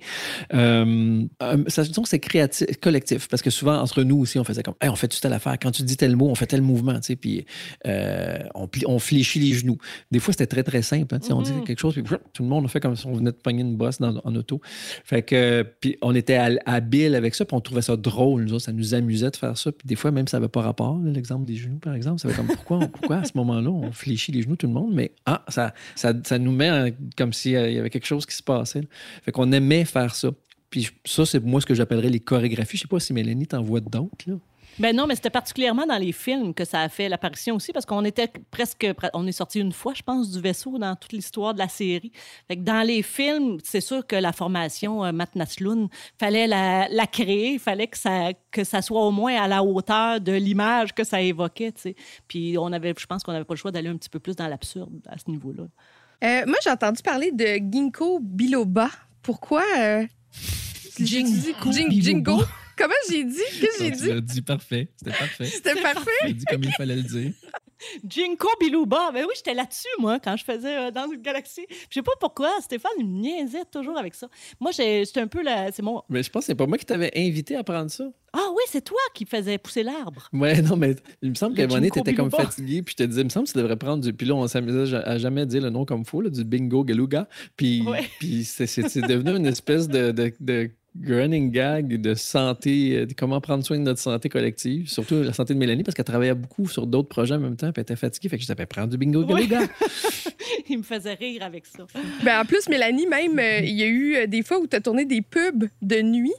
Euh, 0.54 1.24
ça, 1.68 1.84
disons 1.84 2.02
que 2.04 2.10
c'est 2.10 2.20
créatif, 2.20 2.66
collectif, 2.82 3.28
parce 3.28 3.42
que 3.42 3.50
souvent, 3.50 3.78
entre 3.80 4.04
nous 4.04 4.18
aussi, 4.18 4.40
on 4.40 4.44
faisait 4.44 4.64
comme 4.64 4.76
Hey, 4.82 4.90
on 4.90 4.96
fait 4.96 5.08
telle 5.08 5.34
affaire. 5.34 5.58
Quand 5.62 5.72
tu 5.72 5.84
dis 5.84 5.98
tel 5.98 6.16
mot, 6.16 6.28
on 6.30 6.36
fait 6.36 6.48
tel 6.48 6.62
mouvement, 6.62 7.00
puis 7.22 7.46
euh, 7.86 8.38
on, 8.56 8.68
on 8.88 9.00
fléchit 9.00 9.40
les 9.40 9.54
genoux. 9.60 9.78
Des 10.12 10.20
fois, 10.20 10.34
c'était 10.34 10.48
très, 10.48 10.64
très 10.64 10.82
simple. 10.82 11.14
hein, 11.16 11.20
On 11.32 11.42
dit 11.42 11.54
Mhm. 11.54 11.64
quelque 11.64 11.80
chose, 11.80 11.94
puis 11.94 12.04
tout 12.34 12.44
le 12.44 12.50
monde 12.50 12.66
a 12.66 12.68
fait 12.68 12.80
comme 12.80 12.96
si 12.96 13.06
on 13.06 13.14
venait 13.14 13.32
de 13.32 13.38
pogner 13.38 13.62
une 13.62 13.76
bosse 13.78 14.00
dans- 14.00 14.20
en 14.24 14.36
auto. 14.36 14.60
Fait 15.04 15.22
que, 15.22 15.64
puis 15.80 15.98
on 16.02 16.16
était 16.16 16.36
ha- 16.36 16.60
habile 16.66 17.16
avec 17.16 17.36
ça, 17.36 17.46
puis 17.46 17.56
on 17.56 17.62
trouvait 17.62 17.82
ça 17.82 17.96
drôle. 17.96 18.44
Nous 18.44 18.54
autres, 18.54 18.66
ça 18.66 18.72
nous 18.72 18.94
amusait 18.94 19.30
de 19.32 19.36
faire 19.36 19.58
ça. 19.58 19.72
Puis 19.72 19.88
des 19.88 19.96
fois, 19.96 20.12
même, 20.12 20.28
ça 20.28 20.38
n'avait 20.38 20.50
pas 20.50 20.62
rapport. 20.62 21.00
L'exemple 21.04 21.46
des 21.46 21.56
genoux, 21.56 21.78
par 21.80 21.94
exemple. 21.94 22.20
Ça 22.20 22.30
fait 22.30 22.36
comme 22.36 22.48
pourquoi, 22.48 22.80
pourquoi 22.88 23.18
à 23.18 23.24
ce 23.24 23.32
moment-là, 23.36 23.70
on 23.70 23.92
fléchit 23.92 24.32
les 24.32 24.42
genoux, 24.42 24.56
tout 24.56 24.68
le 24.68 24.74
monde, 24.74 24.94
mais 24.94 25.12
ah, 25.26 25.44
ça, 25.50 25.74
ça, 25.96 26.14
ça 26.24 26.40
nous 26.40 26.52
met 26.52 26.70
en- 26.72 26.90
comme 27.18 27.34
s'il 27.34 27.52
y 27.52 27.56
avait 27.58 27.90
quelque 27.90 28.08
chose 28.08 28.26
qui 28.26 28.36
se 28.36 28.44
passait. 28.44 28.82
là. 28.82 28.88
Fait 29.24 29.32
qu'on 29.32 29.52
aimait 29.52 29.86
faire 29.86 30.16
ça. 30.16 30.30
Puis 30.70 30.90
ça, 31.06 31.26
c'est 31.26 31.44
moi 31.44 31.60
ce 31.62 31.66
que 31.66 31.74
j'appellerais 31.74 32.10
les 32.10 32.20
chorégraphies. 32.20 32.78
Je 32.78 32.84
sais 32.84 32.88
pas 32.88 33.00
si 33.00 33.12
Mélanie 33.14 33.48
t'en 33.48 33.62
voit 33.64 33.80
d'autres. 33.82 34.26
Ben 34.80 34.96
non, 34.96 35.08
mais 35.08 35.16
c'était 35.16 35.30
particulièrement 35.30 35.86
dans 35.86 35.98
les 35.98 36.14
films 36.14 36.54
que 36.54 36.64
ça 36.64 36.80
a 36.80 36.90
fait 36.90 37.10
l'apparition 37.10 37.56
aussi, 37.56 37.74
parce 37.74 37.86
qu'on 37.86 38.06
était 38.06 38.32
presque. 38.50 38.88
On 39.14 39.28
est 39.28 39.34
sorti 39.34 39.60
une 39.60 39.74
fois, 39.74 39.94
je 39.94 40.02
pense, 40.02 40.32
du 40.32 40.40
vaisseau 40.40 40.78
dans 40.78 40.96
toute 40.96 41.12
l'histoire 41.12 41.54
de 41.54 41.60
la 41.60 41.68
série. 41.68 42.14
Fait 42.48 42.56
que 42.56 42.62
dans 42.62 42.82
les 42.86 43.04
films, 43.04 43.58
c'est 43.64 43.82
sûr 43.82 44.08
que 44.08 44.16
la 44.16 44.32
formation 44.32 45.04
euh, 45.04 45.12
Matt 45.12 45.36
Naslund, 45.36 45.90
fallait 46.18 46.48
la, 46.48 46.88
la 46.90 47.08
créer, 47.08 47.54
il 47.54 47.60
fallait 47.60 47.88
que 47.88 47.98
ça, 47.98 48.30
que 48.52 48.64
ça 48.64 48.82
soit 48.82 49.06
au 49.06 49.12
moins 49.12 49.36
à 49.36 49.50
la 49.50 49.64
hauteur 49.64 50.22
de 50.22 50.32
l'image 50.32 50.94
que 50.94 51.04
ça 51.04 51.22
évoquait, 51.22 51.74
tu 51.74 51.82
sais. 51.82 51.96
Puis 52.30 52.58
on 52.58 52.72
avait, 52.72 52.94
je 52.98 53.06
pense 53.06 53.24
qu'on 53.24 53.34
n'avait 53.34 53.46
pas 53.46 53.56
le 53.56 53.60
choix 53.60 53.72
d'aller 53.72 53.90
un 53.90 53.98
petit 53.98 54.10
peu 54.10 54.20
plus 54.20 54.38
dans 54.38 54.48
l'absurde 54.48 55.02
à 55.10 55.18
ce 55.18 55.30
niveau-là. 55.30 55.64
Euh, 56.24 56.46
moi, 56.48 56.58
j'ai 56.64 56.70
entendu 56.70 57.02
parler 57.02 57.32
de 57.32 57.60
Ginkgo 57.72 58.20
biloba. 58.22 58.90
Pourquoi? 59.22 59.64
euh. 59.78 60.06
Jingo. 61.00 62.42
Comment 62.80 62.94
j'ai 63.10 63.24
dit? 63.26 63.38
Qu'est-ce 63.60 63.78
que 63.78 63.84
j'ai 63.84 63.92
Tu 63.92 63.98
dit? 63.98 64.08
l'as 64.08 64.22
dit 64.22 64.42
parfait. 64.42 64.88
C'était 64.96 65.12
parfait. 65.18 65.46
C'était 65.46 65.82
parfait. 65.82 66.10
Tu 66.22 66.28
l'as 66.28 66.34
dit 66.34 66.46
comme 66.46 66.64
il 66.64 66.72
fallait 66.72 66.96
le 66.96 67.04
dire. 67.04 67.32
Jinko 68.06 68.48
Bilouba, 68.60 69.12
ben 69.14 69.24
oui, 69.26 69.34
j'étais 69.38 69.54
là-dessus, 69.54 69.88
moi, 70.00 70.20
quand 70.20 70.36
je 70.36 70.44
faisais 70.44 70.76
euh, 70.88 70.92
dans 70.92 71.10
une 71.10 71.22
galaxie. 71.22 71.66
Je 71.70 71.94
sais 71.94 72.02
pas 72.02 72.12
pourquoi, 72.20 72.50
Stéphane, 72.62 72.92
il 73.00 73.06
me 73.08 73.22
niaisait 73.22 73.64
toujours 73.72 73.98
avec 73.98 74.16
ça. 74.16 74.28
Moi, 74.60 74.72
j'ai- 74.72 75.06
j'étais 75.06 75.22
un 75.22 75.28
peu 75.28 75.42
la. 75.42 75.72
C'est 75.72 75.82
mon. 75.82 76.02
Mais 76.10 76.22
je 76.22 76.30
pense 76.30 76.42
que 76.42 76.48
c'est 76.48 76.56
pas 76.56 76.68
moi 76.68 76.78
qui 76.78 76.86
t'avais 76.86 77.10
invité 77.16 77.56
à 77.56 77.64
prendre 77.64 77.90
ça. 77.90 78.04
Ah 78.34 78.48
oui, 78.54 78.64
c'est 78.68 78.84
toi 78.84 79.00
qui 79.14 79.26
faisais 79.26 79.58
pousser 79.58 79.84
l'arbre. 79.84 80.28
Ouais, 80.34 80.62
non, 80.62 80.76
mais 80.76 80.96
il 81.22 81.30
me 81.30 81.36
semble 81.36 81.56
qu'à 81.56 81.64
un 81.64 81.68
moment 81.68 81.78
donné, 81.78 81.90
t'étais 81.90 82.14
comme 82.14 82.30
fatigué, 82.30 82.82
puis 82.84 82.96
je 82.98 83.04
te 83.04 83.08
disais, 83.08 83.22
il 83.22 83.26
me 83.26 83.30
semble 83.30 83.48
que 83.48 83.54
tu 83.54 83.58
devrais 83.58 83.78
prendre 83.78 84.04
du. 84.04 84.12
Puis 84.14 84.28
là, 84.28 84.36
on 84.36 84.46
s'amusait 84.48 84.96
à 84.98 85.18
jamais 85.18 85.46
dire 85.46 85.62
le 85.62 85.70
nom 85.70 85.86
comme 85.86 86.04
faux, 86.04 86.20
là, 86.22 86.30
du 86.30 86.44
bingo 86.44 86.84
galuga. 86.84 87.30
Puis, 87.56 87.82
Ouais. 87.84 88.04
c'est 88.46 89.02
devenu 89.08 89.38
une 89.38 89.46
espèce 89.48 89.88
de, 89.88 90.12
de, 90.12 90.34
de 90.42 90.70
running 91.08 91.52
gag 91.52 92.02
de 92.02 92.14
santé, 92.14 92.98
euh, 92.98 93.06
de 93.06 93.14
comment 93.14 93.40
prendre 93.42 93.64
soin 93.64 93.78
de 93.78 93.84
notre 93.84 94.00
santé 94.00 94.30
collective, 94.30 94.90
surtout 94.90 95.22
la 95.24 95.34
santé 95.34 95.54
de 95.54 95.60
Mélanie, 95.60 95.84
parce 95.84 95.96
qu'elle 95.96 96.06
travaillait 96.06 96.36
beaucoup 96.36 96.68
sur 96.68 96.88
d'autres 96.88 97.08
projets 97.10 97.36
en 97.36 97.40
même 97.40 97.56
temps, 97.56 97.68
puis 97.72 97.80
elle 97.80 97.84
était 97.84 97.96
fatiguée, 97.96 98.30
fait 98.30 98.38
que 98.38 98.44
je 98.44 98.48
t'avais 98.48 98.66
prendre 98.66 98.88
du 98.90 98.98
bingo 98.98 99.24
Ouais. 99.24 99.48
galuga. 99.48 99.62
il 100.70 100.78
me 100.80 100.84
faisait 100.84 101.14
rire 101.14 101.44
avec 101.44 101.66
ça. 101.66 101.86
Ben, 102.24 102.42
en 102.42 102.46
plus, 102.46 102.68
Mélanie, 102.70 103.08
même, 103.08 103.38
euh, 103.40 103.60
il 103.60 103.76
y 103.76 103.84
a 103.84 103.88
eu 103.88 104.16
euh, 104.16 104.28
des 104.28 104.44
fois 104.44 104.60
où 104.60 104.68
tu 104.68 104.76
as 104.76 104.82
tourné 104.82 105.06
des 105.06 105.22
pubs 105.22 105.66
de 105.82 106.02
nuit, 106.02 106.34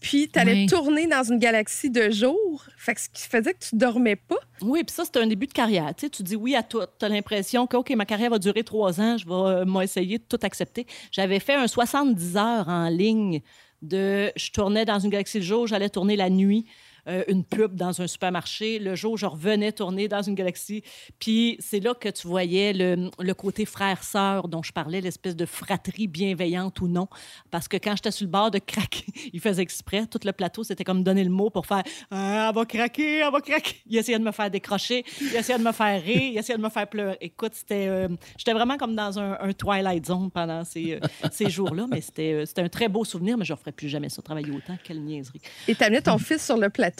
puis 0.00 0.28
tu 0.30 0.38
allais 0.38 0.66
tourner 0.66 1.06
dans 1.06 1.22
une 1.22 1.38
galaxie 1.38 1.88
de 1.88 2.10
jour. 2.10 2.66
Fait 2.76 2.94
que 2.94 3.00
ce 3.00 3.08
qui 3.08 3.22
faisait 3.26 3.54
que 3.54 3.64
tu 3.70 3.74
dormais 3.76 4.16
pas. 4.16 4.36
Oui, 4.60 4.84
puis 4.84 4.94
ça, 4.94 5.06
c'était 5.06 5.20
un 5.20 5.26
début 5.26 5.46
de 5.46 5.52
carrière. 5.54 5.94
Tu, 5.96 6.02
sais, 6.04 6.10
tu 6.10 6.22
dis 6.22 6.36
oui 6.36 6.54
à 6.54 6.62
tout. 6.62 6.82
Tu 6.98 7.06
as 7.06 7.08
l'impression 7.08 7.66
que, 7.66 7.78
OK, 7.78 7.88
ma 7.96 8.04
carrière 8.04 8.28
va 8.28 8.38
durer 8.38 8.64
trois 8.64 9.00
ans, 9.00 9.16
je 9.16 9.24
vais 9.24 9.32
euh, 9.72 9.80
essayer 9.80 10.18
de 10.18 10.24
tout 10.28 10.38
accepter. 10.42 10.86
J'avais 11.10 11.40
fait 11.40 11.54
un 11.54 11.66
70 11.66 12.36
heures 12.36 12.68
en 12.68 12.90
ligne 12.90 13.40
de. 13.88 14.32
Je 14.36 14.50
tournais 14.50 14.84
dans 14.84 14.98
une 14.98 15.10
galaxie 15.10 15.38
le 15.38 15.44
jour, 15.44 15.66
j'allais 15.66 15.90
tourner 15.90 16.16
la 16.16 16.30
nuit. 16.30 16.66
Euh, 17.08 17.24
une 17.28 17.44
pub 17.44 17.74
dans 17.74 18.00
un 18.00 18.06
supermarché. 18.06 18.78
Le 18.78 18.94
jour, 18.94 19.16
je 19.16 19.26
revenais 19.26 19.72
tourner 19.72 20.08
dans 20.08 20.22
une 20.22 20.34
galaxie. 20.34 20.82
Puis 21.18 21.56
c'est 21.60 21.80
là 21.80 21.94
que 21.94 22.08
tu 22.08 22.26
voyais 22.26 22.72
le, 22.72 23.10
le 23.18 23.34
côté 23.34 23.64
frère-sœur 23.64 24.48
dont 24.48 24.62
je 24.62 24.72
parlais, 24.72 25.00
l'espèce 25.00 25.36
de 25.36 25.46
fratrie 25.46 26.06
bienveillante 26.06 26.80
ou 26.80 26.88
non. 26.88 27.08
Parce 27.50 27.68
que 27.68 27.76
quand 27.76 27.94
j'étais 27.96 28.10
sur 28.10 28.24
le 28.26 28.30
bord 28.30 28.50
de 28.50 28.58
craquer, 28.58 29.04
il 29.32 29.40
faisait 29.40 29.62
exprès. 29.62 30.06
Tout 30.06 30.20
le 30.24 30.32
plateau, 30.32 30.64
c'était 30.64 30.84
comme 30.84 31.02
donner 31.02 31.24
le 31.24 31.30
mot 31.30 31.50
pour 31.50 31.66
faire 31.66 31.82
Ah, 32.10 32.46
Elle 32.48 32.54
va 32.54 32.64
craquer, 32.64 33.18
elle 33.18 33.32
va 33.32 33.40
craquer. 33.40 33.76
Il 33.86 33.96
essayait 33.96 34.18
de 34.18 34.24
me 34.24 34.32
faire 34.32 34.50
décrocher, 34.50 35.04
il 35.20 35.34
essayait 35.36 35.58
de 35.58 35.64
me 35.64 35.72
faire 35.72 36.02
rire, 36.02 36.30
il 36.32 36.38
essayait 36.38 36.58
de 36.58 36.62
me 36.62 36.68
faire 36.70 36.88
pleurer. 36.88 37.16
Écoute, 37.20 37.52
c'était. 37.54 37.86
euh, 37.88 38.08
j'étais 38.38 38.52
vraiment 38.52 38.76
comme 38.76 38.94
dans 38.94 39.18
un, 39.18 39.52
Twilight 39.52 40.06
Zone 40.06 40.30
pendant 40.30 40.64
ces, 40.64 40.94
euh, 40.94 41.00
ces 41.30 41.48
jours-là, 41.50 41.86
mais 41.90 42.00
c'était, 42.00 42.44
un 42.58 42.68
très 42.68 42.88
beau 42.88 43.04
souvenir, 43.04 43.36
mais 43.36 43.44
je 43.44 43.52
ne 43.52 43.56
referai 43.56 43.72
plus 43.72 43.88
jamais 43.88 44.08
ça, 44.08 44.22
travailler 44.22 44.50
autant. 44.50 44.76
Quelle 44.82 45.00
niaiserie. 45.00 45.40
Et 45.68 45.74
tu 45.74 45.84
amené 45.84 46.02
ton 46.02 46.18
fils 46.18 46.44
sur 46.44 46.56
le 46.56 46.70
plateau. 46.70 46.93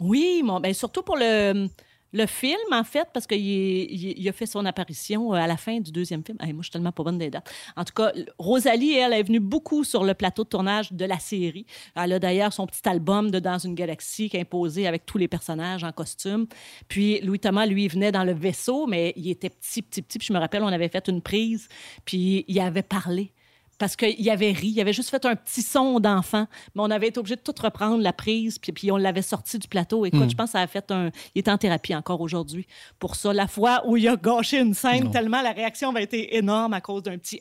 Oui, 0.00 0.42
ben, 0.62 0.74
surtout 0.74 1.02
pour 1.02 1.16
le, 1.16 1.68
Le 2.14 2.26
film, 2.26 2.56
en 2.70 2.84
fait, 2.84 3.08
parce 3.12 3.26
qu'il 3.26 3.40
il, 3.40 4.14
il 4.16 4.28
a 4.28 4.32
fait 4.32 4.46
son 4.46 4.64
apparition 4.66 5.34
euh, 5.34 5.36
à 5.36 5.48
la 5.48 5.56
fin 5.56 5.80
du 5.80 5.90
deuxième 5.90 6.22
film. 6.24 6.38
Moi, 6.40 6.52
je 6.58 6.62
suis 6.62 6.70
tellement 6.70 6.92
pas 6.92 7.02
bonne 7.02 7.18
des 7.18 7.28
dates. 7.28 7.50
En 7.76 7.84
tout 7.84 7.92
cas, 7.92 8.12
Rosalie, 8.38 8.94
elle, 8.94 9.12
est 9.14 9.24
venue 9.24 9.40
beaucoup 9.40 9.82
sur 9.82 10.04
le 10.04 10.14
plateau 10.14 10.44
de 10.44 10.48
tournage 10.48 10.92
de 10.92 11.04
la 11.04 11.18
série. 11.18 11.66
Elle 11.96 12.12
a 12.12 12.20
d'ailleurs 12.20 12.52
son 12.52 12.68
petit 12.68 12.88
album 12.88 13.32
de 13.32 13.40
Dans 13.40 13.58
une 13.58 13.74
galaxie 13.74 14.30
qui 14.30 14.36
est 14.36 14.42
imposé 14.42 14.86
avec 14.86 15.06
tous 15.06 15.18
les 15.18 15.26
personnages 15.26 15.82
en 15.82 15.90
costume. 15.90 16.46
Puis 16.86 17.20
Louis 17.22 17.40
Thomas, 17.40 17.66
lui, 17.66 17.86
il 17.86 17.90
venait 17.90 18.12
dans 18.12 18.22
le 18.22 18.32
vaisseau, 18.32 18.86
mais 18.86 19.12
il 19.16 19.28
était 19.28 19.50
petit, 19.50 19.82
petit, 19.82 20.00
petit. 20.00 20.18
Puis 20.18 20.28
je 20.28 20.32
me 20.32 20.38
rappelle, 20.38 20.62
on 20.62 20.68
avait 20.68 20.88
fait 20.88 21.08
une 21.08 21.20
prise, 21.20 21.68
puis 22.04 22.44
il 22.46 22.60
avait 22.60 22.84
parlé 22.84 23.32
parce 23.78 23.96
qu'il 23.96 24.30
avait 24.30 24.52
ri. 24.52 24.68
Il 24.68 24.80
avait 24.80 24.92
juste 24.92 25.10
fait 25.10 25.24
un 25.26 25.36
petit 25.36 25.62
son 25.62 26.00
d'enfant, 26.00 26.46
mais 26.74 26.82
on 26.82 26.90
avait 26.90 27.08
été 27.08 27.18
obligé 27.20 27.36
de 27.36 27.40
tout 27.40 27.54
reprendre 27.60 28.02
la 28.02 28.12
prise, 28.12 28.58
puis, 28.58 28.72
puis 28.72 28.90
on 28.92 28.96
l'avait 28.96 29.22
sorti 29.22 29.58
du 29.58 29.68
plateau. 29.68 30.04
Écoute, 30.06 30.20
Mm. 30.26 30.30
je 30.30 30.34
pense 30.36 30.46
que 30.46 30.52
ça 30.52 30.60
a 30.60 30.66
fait 30.66 30.90
un. 30.90 31.10
Il 31.34 31.38
est 31.38 31.48
en 31.48 31.58
thérapie 31.58 31.94
encore 31.94 32.20
aujourd'hui 32.20 32.66
pour 32.98 33.16
ça. 33.16 33.32
La 33.32 33.46
fois 33.46 33.82
où 33.86 33.96
il 33.96 34.06
a 34.08 34.16
gâché 34.16 34.58
une 34.60 34.74
scène, 34.74 35.04
Non. 35.04 35.10
tellement 35.10 35.42
la 35.42 35.52
réaction 35.52 35.90
avait 35.90 36.04
été 36.04 36.36
énorme 36.36 36.72
à 36.74 36.80
cause 36.80 37.02
d'un 37.02 37.18
petit. 37.18 37.40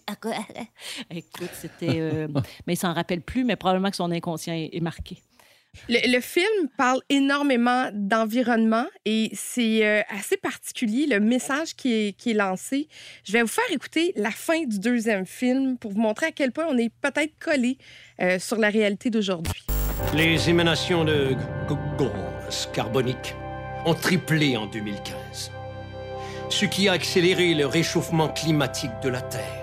Écoute, 1.10 1.50
c'était. 1.54 2.00
euh, 2.00 2.28
mais 2.68 2.74
il 2.74 2.78
s'en 2.78 2.94
rappelle 2.94 3.22
plus, 3.22 3.44
mais 3.44 3.56
probablement 3.56 3.90
que 3.90 3.96
son 3.96 4.12
inconscient 4.12 4.54
est 4.54 4.80
marqué. 4.82 5.18
Le, 5.90 6.20
film 6.22 6.70
parle 6.78 7.02
énormément 7.10 7.90
d'environnement 7.94 8.86
et 9.06 9.32
c'est 9.34 9.86
euh, 9.86 10.02
assez 10.10 10.38
particulier 10.38 11.08
le 11.08 11.20
message 11.20 11.76
qui 11.76 11.94
est, 11.94 12.34
lancé. 12.34 12.88
Je 13.26 13.34
vais 13.34 13.42
vous 13.42 13.48
faire 13.48 13.70
écouter 13.70 14.14
la 14.16 14.32
fin 14.32 14.64
du 14.64 14.80
deuxième 14.80 15.26
film 15.26 15.78
pour 15.78 15.92
vous 15.92 16.00
montrer 16.00 16.28
à 16.28 16.32
quel 16.32 16.52
point 16.52 16.66
on 16.70 16.78
est 16.78 16.92
peut-être 17.02 17.34
collé 17.38 17.78
euh, 18.22 18.40
sur 18.40 18.58
la 18.58 18.70
réalité 18.70 19.10
d'aujourd'hui. 19.10 19.66
Les 20.14 20.50
émanations 20.50 21.04
de 21.04 21.36
gaz 22.00 22.70
carbonique 22.74 23.36
ont 23.86 23.94
triplé 23.94 24.56
en 24.56 24.68
2015, 24.68 25.52
ce 26.50 26.66
qui 26.66 26.88
a 26.88 26.94
accéléré 26.94 27.54
le 27.54 27.66
réchauffement 27.66 28.30
climatique 28.30 28.92
de 29.04 29.10
la 29.10 29.22
Terre. 29.22 29.63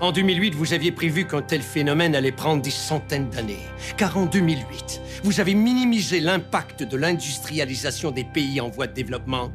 En 0.00 0.12
2008, 0.12 0.54
vous 0.54 0.72
aviez 0.72 0.92
prévu 0.92 1.26
qu'un 1.26 1.42
tel 1.42 1.62
phénomène 1.62 2.14
allait 2.14 2.32
prendre 2.32 2.62
des 2.62 2.70
centaines 2.70 3.28
d'années, 3.28 3.66
car 3.96 4.16
en 4.16 4.26
2008, 4.26 5.00
vous 5.24 5.40
avez 5.40 5.54
minimisé 5.54 6.20
l'impact 6.20 6.82
de 6.82 6.96
l'industrialisation 6.96 8.10
des 8.10 8.24
pays 8.24 8.60
en 8.60 8.68
voie 8.68 8.86
de 8.86 8.94
développement, 8.94 9.50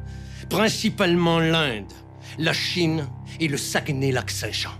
principalement 0.48 1.38
l'Inde, 1.38 1.92
la 2.38 2.52
Chine 2.52 3.06
et 3.40 3.48
le 3.48 3.56
Saguenay-Lac-Saint-Jean. 3.56 4.72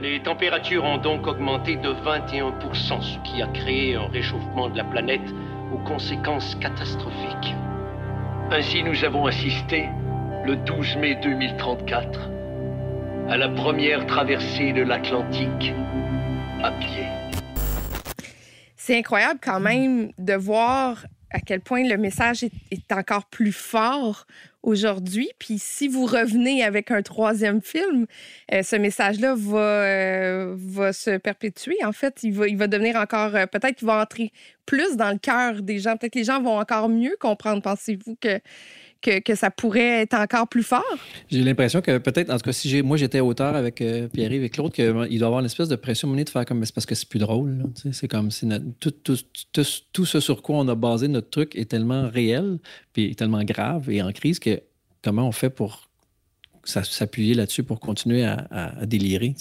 Les 0.00 0.22
températures 0.22 0.84
ont 0.84 0.98
donc 0.98 1.26
augmenté 1.26 1.76
de 1.76 1.88
21%, 1.88 3.00
ce 3.00 3.18
qui 3.24 3.40
a 3.40 3.46
créé 3.48 3.94
un 3.94 4.08
réchauffement 4.08 4.68
de 4.68 4.76
la 4.76 4.84
planète 4.84 5.34
aux 5.72 5.78
conséquences 5.78 6.54
catastrophiques. 6.60 7.54
Ainsi, 8.50 8.82
nous 8.82 9.04
avons 9.04 9.26
assisté, 9.26 9.86
le 10.44 10.56
12 10.56 10.96
mai 10.98 11.18
2034, 11.22 12.35
à 13.28 13.36
la 13.36 13.48
première 13.48 14.06
traversée 14.06 14.72
de 14.72 14.82
l'Atlantique 14.82 15.72
à 16.62 16.70
pied. 16.70 17.06
C'est 18.76 18.96
incroyable 18.96 19.40
quand 19.42 19.58
même 19.58 20.12
de 20.18 20.34
voir 20.34 21.06
à 21.30 21.40
quel 21.40 21.60
point 21.60 21.82
le 21.88 21.96
message 21.96 22.44
est, 22.44 22.92
encore 22.92 23.26
plus 23.26 23.50
fort 23.50 24.26
aujourd'hui. 24.62 25.28
Puis 25.40 25.58
si 25.58 25.88
vous 25.88 26.06
revenez 26.06 26.62
avec 26.62 26.92
un 26.92 27.02
troisième 27.02 27.60
film, 27.60 28.06
euh, 28.52 28.62
ce 28.62 28.76
message-là 28.76 29.34
va, 29.36 29.58
euh, 29.58 30.54
va 30.56 30.92
se 30.92 31.16
perpétuer. 31.18 31.76
En 31.84 31.92
fait, 31.92 32.22
il 32.22 32.32
va, 32.32 32.46
il 32.46 32.56
va 32.56 32.68
devenir 32.68 32.94
encore... 32.94 33.34
euh, 33.34 33.46
Peut-être 33.46 33.74
qu'il 33.74 33.88
va 33.88 34.00
entrer 34.00 34.32
plus 34.66 34.96
dans 34.96 35.10
le 35.10 35.18
cœur 35.18 35.62
des 35.62 35.80
gens. 35.80 35.96
Peut-être 35.96 36.12
que 36.12 36.18
les 36.20 36.24
gens 36.24 36.40
vont 36.40 36.58
encore 36.58 36.88
mieux 36.88 37.16
comprendre. 37.18 37.60
Pensez-vous 37.60 38.16
que, 38.20 38.40
que, 39.00 39.34
ça 39.34 39.50
pourrait 39.50 40.02
être 40.02 40.14
encore 40.14 40.48
plus 40.48 40.62
fort? 40.62 40.84
J'ai 41.30 41.42
l'impression 41.42 41.80
que 41.80 41.98
peut-être, 41.98 42.30
en 42.30 42.36
tout 42.36 42.44
cas, 42.44 42.52
si 42.52 42.82
moi 42.82 42.96
j'étais 42.96 43.20
auteur 43.20 43.54
avec 43.54 43.80
euh, 43.80 44.08
Pierre-Yves 44.08 44.44
et 44.44 44.50
Claude, 44.50 44.72
qu'il 44.72 44.92
doit 44.92 45.08
y 45.08 45.22
avoir 45.22 45.40
une 45.40 45.46
espèce 45.46 45.68
de 45.68 45.76
pression 45.76 46.08
menée 46.08 46.24
de 46.24 46.30
faire 46.30 46.44
comme 46.44 46.64
c'est 46.64 46.74
parce 46.74 46.86
que 46.86 46.94
c'est 46.94 47.08
plus 47.08 47.18
drôle. 47.18 47.64
c'est 47.92 48.08
comme 48.08 48.30
si 48.30 48.48
tout, 48.80 48.92
tout, 49.02 50.04
ce 50.04 50.20
sur 50.20 50.42
quoi 50.42 50.56
on 50.56 50.68
a 50.68 50.74
basé 50.74 51.08
notre 51.08 51.30
truc 51.30 51.56
est 51.56 51.70
tellement 51.70 52.08
réel, 52.08 52.58
puis 52.92 53.14
tellement 53.14 53.44
grave 53.44 53.90
et 53.90 54.02
en 54.02 54.12
crise 54.12 54.38
que 54.38 54.60
comment 55.02 55.28
on 55.28 55.32
fait 55.32 55.50
pour 55.50 55.88
s'appuyer 56.66 57.34
là-dessus 57.34 57.62
pour 57.62 57.80
continuer 57.80 58.24
à, 58.24 58.72
délirer. 58.84 59.34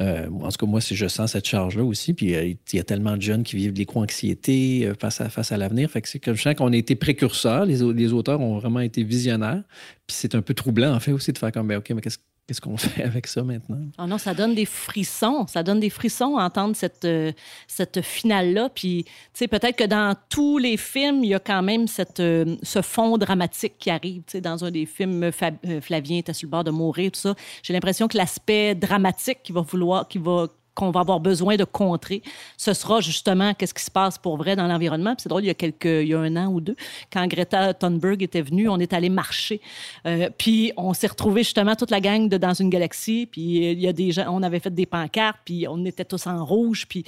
Euh, 0.00 0.28
en 0.28 0.48
tout 0.48 0.58
cas, 0.58 0.66
moi, 0.66 0.80
je 0.80 1.08
sens 1.08 1.32
cette 1.32 1.46
charge-là 1.46 1.84
aussi, 1.84 2.12
puis 2.14 2.34
euh, 2.34 2.44
il 2.44 2.76
y 2.76 2.78
a 2.78 2.84
tellement 2.84 3.16
de 3.16 3.22
jeunes 3.22 3.42
qui 3.42 3.56
vivent 3.56 3.72
de 3.72 3.78
l'éco-anxiété 3.78 4.86
euh, 4.86 4.94
face 4.98 5.20
à, 5.20 5.28
face 5.28 5.52
à 5.52 5.56
l'avenir. 5.56 5.90
Fait 5.90 6.02
que 6.02 6.08
c'est 6.08 6.18
que 6.18 6.34
je 6.34 6.42
sens 6.42 6.54
qu'on 6.54 6.72
a 6.72 6.76
été 6.76 6.94
précurseurs, 6.96 7.64
les 7.66 8.12
auteurs 8.12 8.40
ont 8.40 8.58
vraiment 8.58 8.80
été 8.80 9.02
visionnaires. 9.02 9.62
Puis 10.06 10.16
c'est 10.16 10.34
un 10.34 10.42
peu 10.42 10.54
troublant, 10.54 10.94
en 10.94 11.00
fait, 11.00 11.12
aussi, 11.12 11.32
de 11.32 11.38
faire 11.38 11.52
comme, 11.52 11.68
ben, 11.68 11.78
OK, 11.78 11.90
mais 11.90 12.00
qu'est-ce 12.00 12.18
qu'est-ce 12.46 12.60
qu'on 12.60 12.76
fait 12.76 13.02
avec 13.02 13.26
ça 13.26 13.42
maintenant? 13.42 13.80
Ah 13.98 14.06
non, 14.06 14.18
ça 14.18 14.34
donne 14.34 14.54
des 14.54 14.64
frissons. 14.64 15.46
Ça 15.46 15.62
donne 15.62 15.80
des 15.80 15.90
frissons 15.90 16.36
à 16.36 16.44
entendre 16.44 16.76
cette, 16.76 17.04
euh, 17.04 17.32
cette 17.66 18.02
finale-là. 18.02 18.70
Puis, 18.74 19.04
tu 19.04 19.10
sais, 19.34 19.48
peut-être 19.48 19.76
que 19.76 19.84
dans 19.84 20.16
tous 20.28 20.58
les 20.58 20.76
films, 20.76 21.24
il 21.24 21.30
y 21.30 21.34
a 21.34 21.40
quand 21.40 21.62
même 21.62 21.86
cette, 21.86 22.20
euh, 22.20 22.56
ce 22.62 22.82
fond 22.82 23.18
dramatique 23.18 23.74
qui 23.78 23.90
arrive. 23.90 24.22
Tu 24.26 24.32
sais, 24.32 24.40
dans 24.40 24.64
un 24.64 24.70
des 24.70 24.86
films, 24.86 25.22
euh, 25.24 25.80
Flavien 25.80 26.18
était 26.18 26.32
sur 26.32 26.46
le 26.46 26.50
bord 26.50 26.64
de 26.64 26.70
mourir, 26.70 27.10
tout 27.10 27.20
ça. 27.20 27.34
J'ai 27.62 27.72
l'impression 27.72 28.08
que 28.08 28.16
l'aspect 28.16 28.74
dramatique 28.74 29.38
qui 29.42 29.52
va 29.52 29.60
vouloir, 29.60 30.08
qui 30.08 30.18
va 30.18 30.46
qu'on 30.76 30.92
va 30.92 31.00
avoir 31.00 31.18
besoin 31.18 31.56
de 31.56 31.64
contrer, 31.64 32.22
ce 32.56 32.72
sera 32.72 33.00
justement 33.00 33.54
qu'est-ce 33.54 33.74
qui 33.74 33.82
se 33.82 33.90
passe 33.90 34.18
pour 34.18 34.36
vrai 34.36 34.54
dans 34.54 34.68
l'environnement. 34.68 35.14
C'est 35.18 35.28
drôle, 35.28 35.42
il 35.42 35.48
y 35.48 35.50
a 35.50 35.54
quelques, 35.54 35.86
il 36.04 36.08
y 36.08 36.14
a 36.14 36.20
un 36.20 36.36
an 36.36 36.46
ou 36.46 36.60
deux, 36.60 36.76
quand 37.12 37.26
Greta 37.26 37.74
Thunberg 37.74 38.22
était 38.22 38.42
venue, 38.42 38.68
on 38.68 38.78
est 38.78 38.92
allé 38.92 39.08
marcher, 39.08 39.60
Euh, 40.06 40.28
puis 40.38 40.72
on 40.76 40.92
s'est 40.92 41.06
retrouvé 41.06 41.42
justement 41.42 41.74
toute 41.74 41.90
la 41.90 42.00
gang 42.00 42.28
de 42.28 42.36
dans 42.36 42.54
une 42.54 42.70
galaxie, 42.70 43.26
puis 43.26 43.66
euh, 43.66 43.72
il 43.72 43.80
y 43.80 43.88
a 43.88 43.92
des 43.92 44.12
gens, 44.12 44.26
on 44.28 44.42
avait 44.42 44.60
fait 44.60 44.74
des 44.74 44.86
pancartes, 44.86 45.40
puis 45.44 45.66
on 45.68 45.84
était 45.84 46.04
tous 46.04 46.26
en 46.26 46.44
rouge, 46.44 46.86
puis 46.88 47.04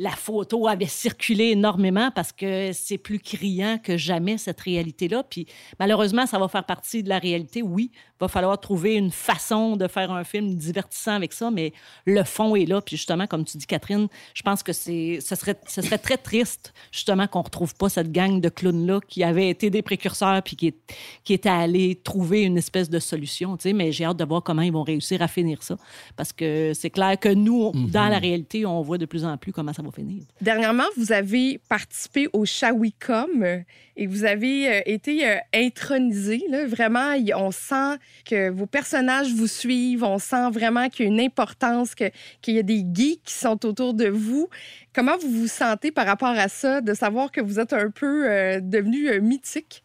la 0.00 0.10
photo 0.12 0.66
avait 0.66 0.86
circulé 0.86 1.48
énormément 1.50 2.10
parce 2.10 2.32
que 2.32 2.70
c'est 2.72 2.96
plus 2.96 3.18
criant 3.18 3.76
que 3.76 3.98
jamais 3.98 4.38
cette 4.38 4.58
réalité-là. 4.62 5.22
Puis 5.28 5.44
malheureusement, 5.78 6.24
ça 6.24 6.38
va 6.38 6.48
faire 6.48 6.64
partie 6.64 7.02
de 7.02 7.10
la 7.10 7.18
réalité. 7.18 7.60
Oui, 7.60 7.90
va 8.18 8.26
falloir 8.28 8.58
trouver 8.58 8.94
une 8.94 9.10
façon 9.10 9.76
de 9.76 9.86
faire 9.88 10.10
un 10.10 10.24
film 10.24 10.54
divertissant 10.54 11.12
avec 11.12 11.34
ça, 11.34 11.50
mais 11.50 11.74
le 12.06 12.24
fond 12.24 12.56
est 12.56 12.64
là. 12.64 12.80
Puis 12.80 12.96
justement, 12.96 13.26
comme 13.26 13.44
tu 13.44 13.58
dis, 13.58 13.66
Catherine, 13.66 14.08
je 14.32 14.40
pense 14.42 14.62
que 14.62 14.72
c'est, 14.72 15.18
ce 15.20 15.34
serait, 15.34 15.60
ce 15.68 15.82
serait 15.82 15.98
très 15.98 16.16
triste 16.16 16.72
justement 16.92 17.26
qu'on 17.26 17.42
retrouve 17.42 17.74
pas 17.74 17.90
cette 17.90 18.10
gang 18.10 18.40
de 18.40 18.48
clowns-là 18.48 19.00
qui 19.06 19.22
avait 19.22 19.50
été 19.50 19.68
des 19.68 19.82
précurseurs 19.82 20.42
puis 20.42 20.56
qui, 20.56 20.68
est, 20.68 20.76
qui 21.24 21.34
étaient 21.34 21.50
allés 21.50 21.94
trouver 22.02 22.40
une 22.42 22.56
espèce 22.56 22.88
de 22.88 22.98
solution. 23.00 23.58
Tu 23.58 23.64
sais, 23.64 23.72
mais 23.74 23.92
j'ai 23.92 24.06
hâte 24.06 24.16
de 24.16 24.24
voir 24.24 24.42
comment 24.42 24.62
ils 24.62 24.72
vont 24.72 24.82
réussir 24.82 25.20
à 25.20 25.28
finir 25.28 25.62
ça 25.62 25.76
parce 26.16 26.32
que 26.32 26.72
c'est 26.74 26.88
clair 26.90 27.18
que 27.20 27.28
nous, 27.28 27.64
on- 27.64 27.72
dans 27.90 28.08
la 28.08 28.18
réalité, 28.18 28.64
on 28.64 28.80
voit 28.80 28.96
de 28.96 29.04
plus 29.04 29.26
en 29.26 29.36
plus 29.36 29.52
comment 29.52 29.74
ça 29.74 29.82
va 29.82 29.89
finir. 29.90 30.24
Dernièrement, 30.40 30.84
vous 30.96 31.12
avez 31.12 31.60
participé 31.68 32.28
au 32.32 32.44
Shawicom 32.44 33.62
et 33.96 34.06
vous 34.06 34.24
avez 34.24 34.68
euh, 34.68 34.80
été 34.86 35.28
euh, 35.28 35.36
intronisé. 35.54 36.42
Là. 36.48 36.66
Vraiment, 36.66 37.14
on 37.36 37.50
sent 37.50 37.98
que 38.24 38.50
vos 38.50 38.66
personnages 38.66 39.32
vous 39.32 39.46
suivent. 39.46 40.04
On 40.04 40.18
sent 40.18 40.50
vraiment 40.50 40.88
qu'il 40.88 41.06
y 41.06 41.08
a 41.08 41.12
une 41.12 41.20
importance, 41.20 41.94
qu'il 41.94 42.54
y 42.54 42.58
a 42.58 42.62
des 42.62 42.84
geeks 42.92 43.22
qui 43.24 43.34
sont 43.34 43.64
autour 43.66 43.94
de 43.94 44.08
vous. 44.08 44.48
Comment 44.94 45.18
vous 45.18 45.30
vous 45.30 45.48
sentez 45.48 45.92
par 45.92 46.06
rapport 46.06 46.28
à 46.28 46.48
ça, 46.48 46.80
de 46.80 46.94
savoir 46.94 47.30
que 47.30 47.40
vous 47.40 47.60
êtes 47.60 47.72
un 47.72 47.90
peu 47.90 48.30
euh, 48.30 48.60
devenu 48.60 49.20
mythique? 49.20 49.84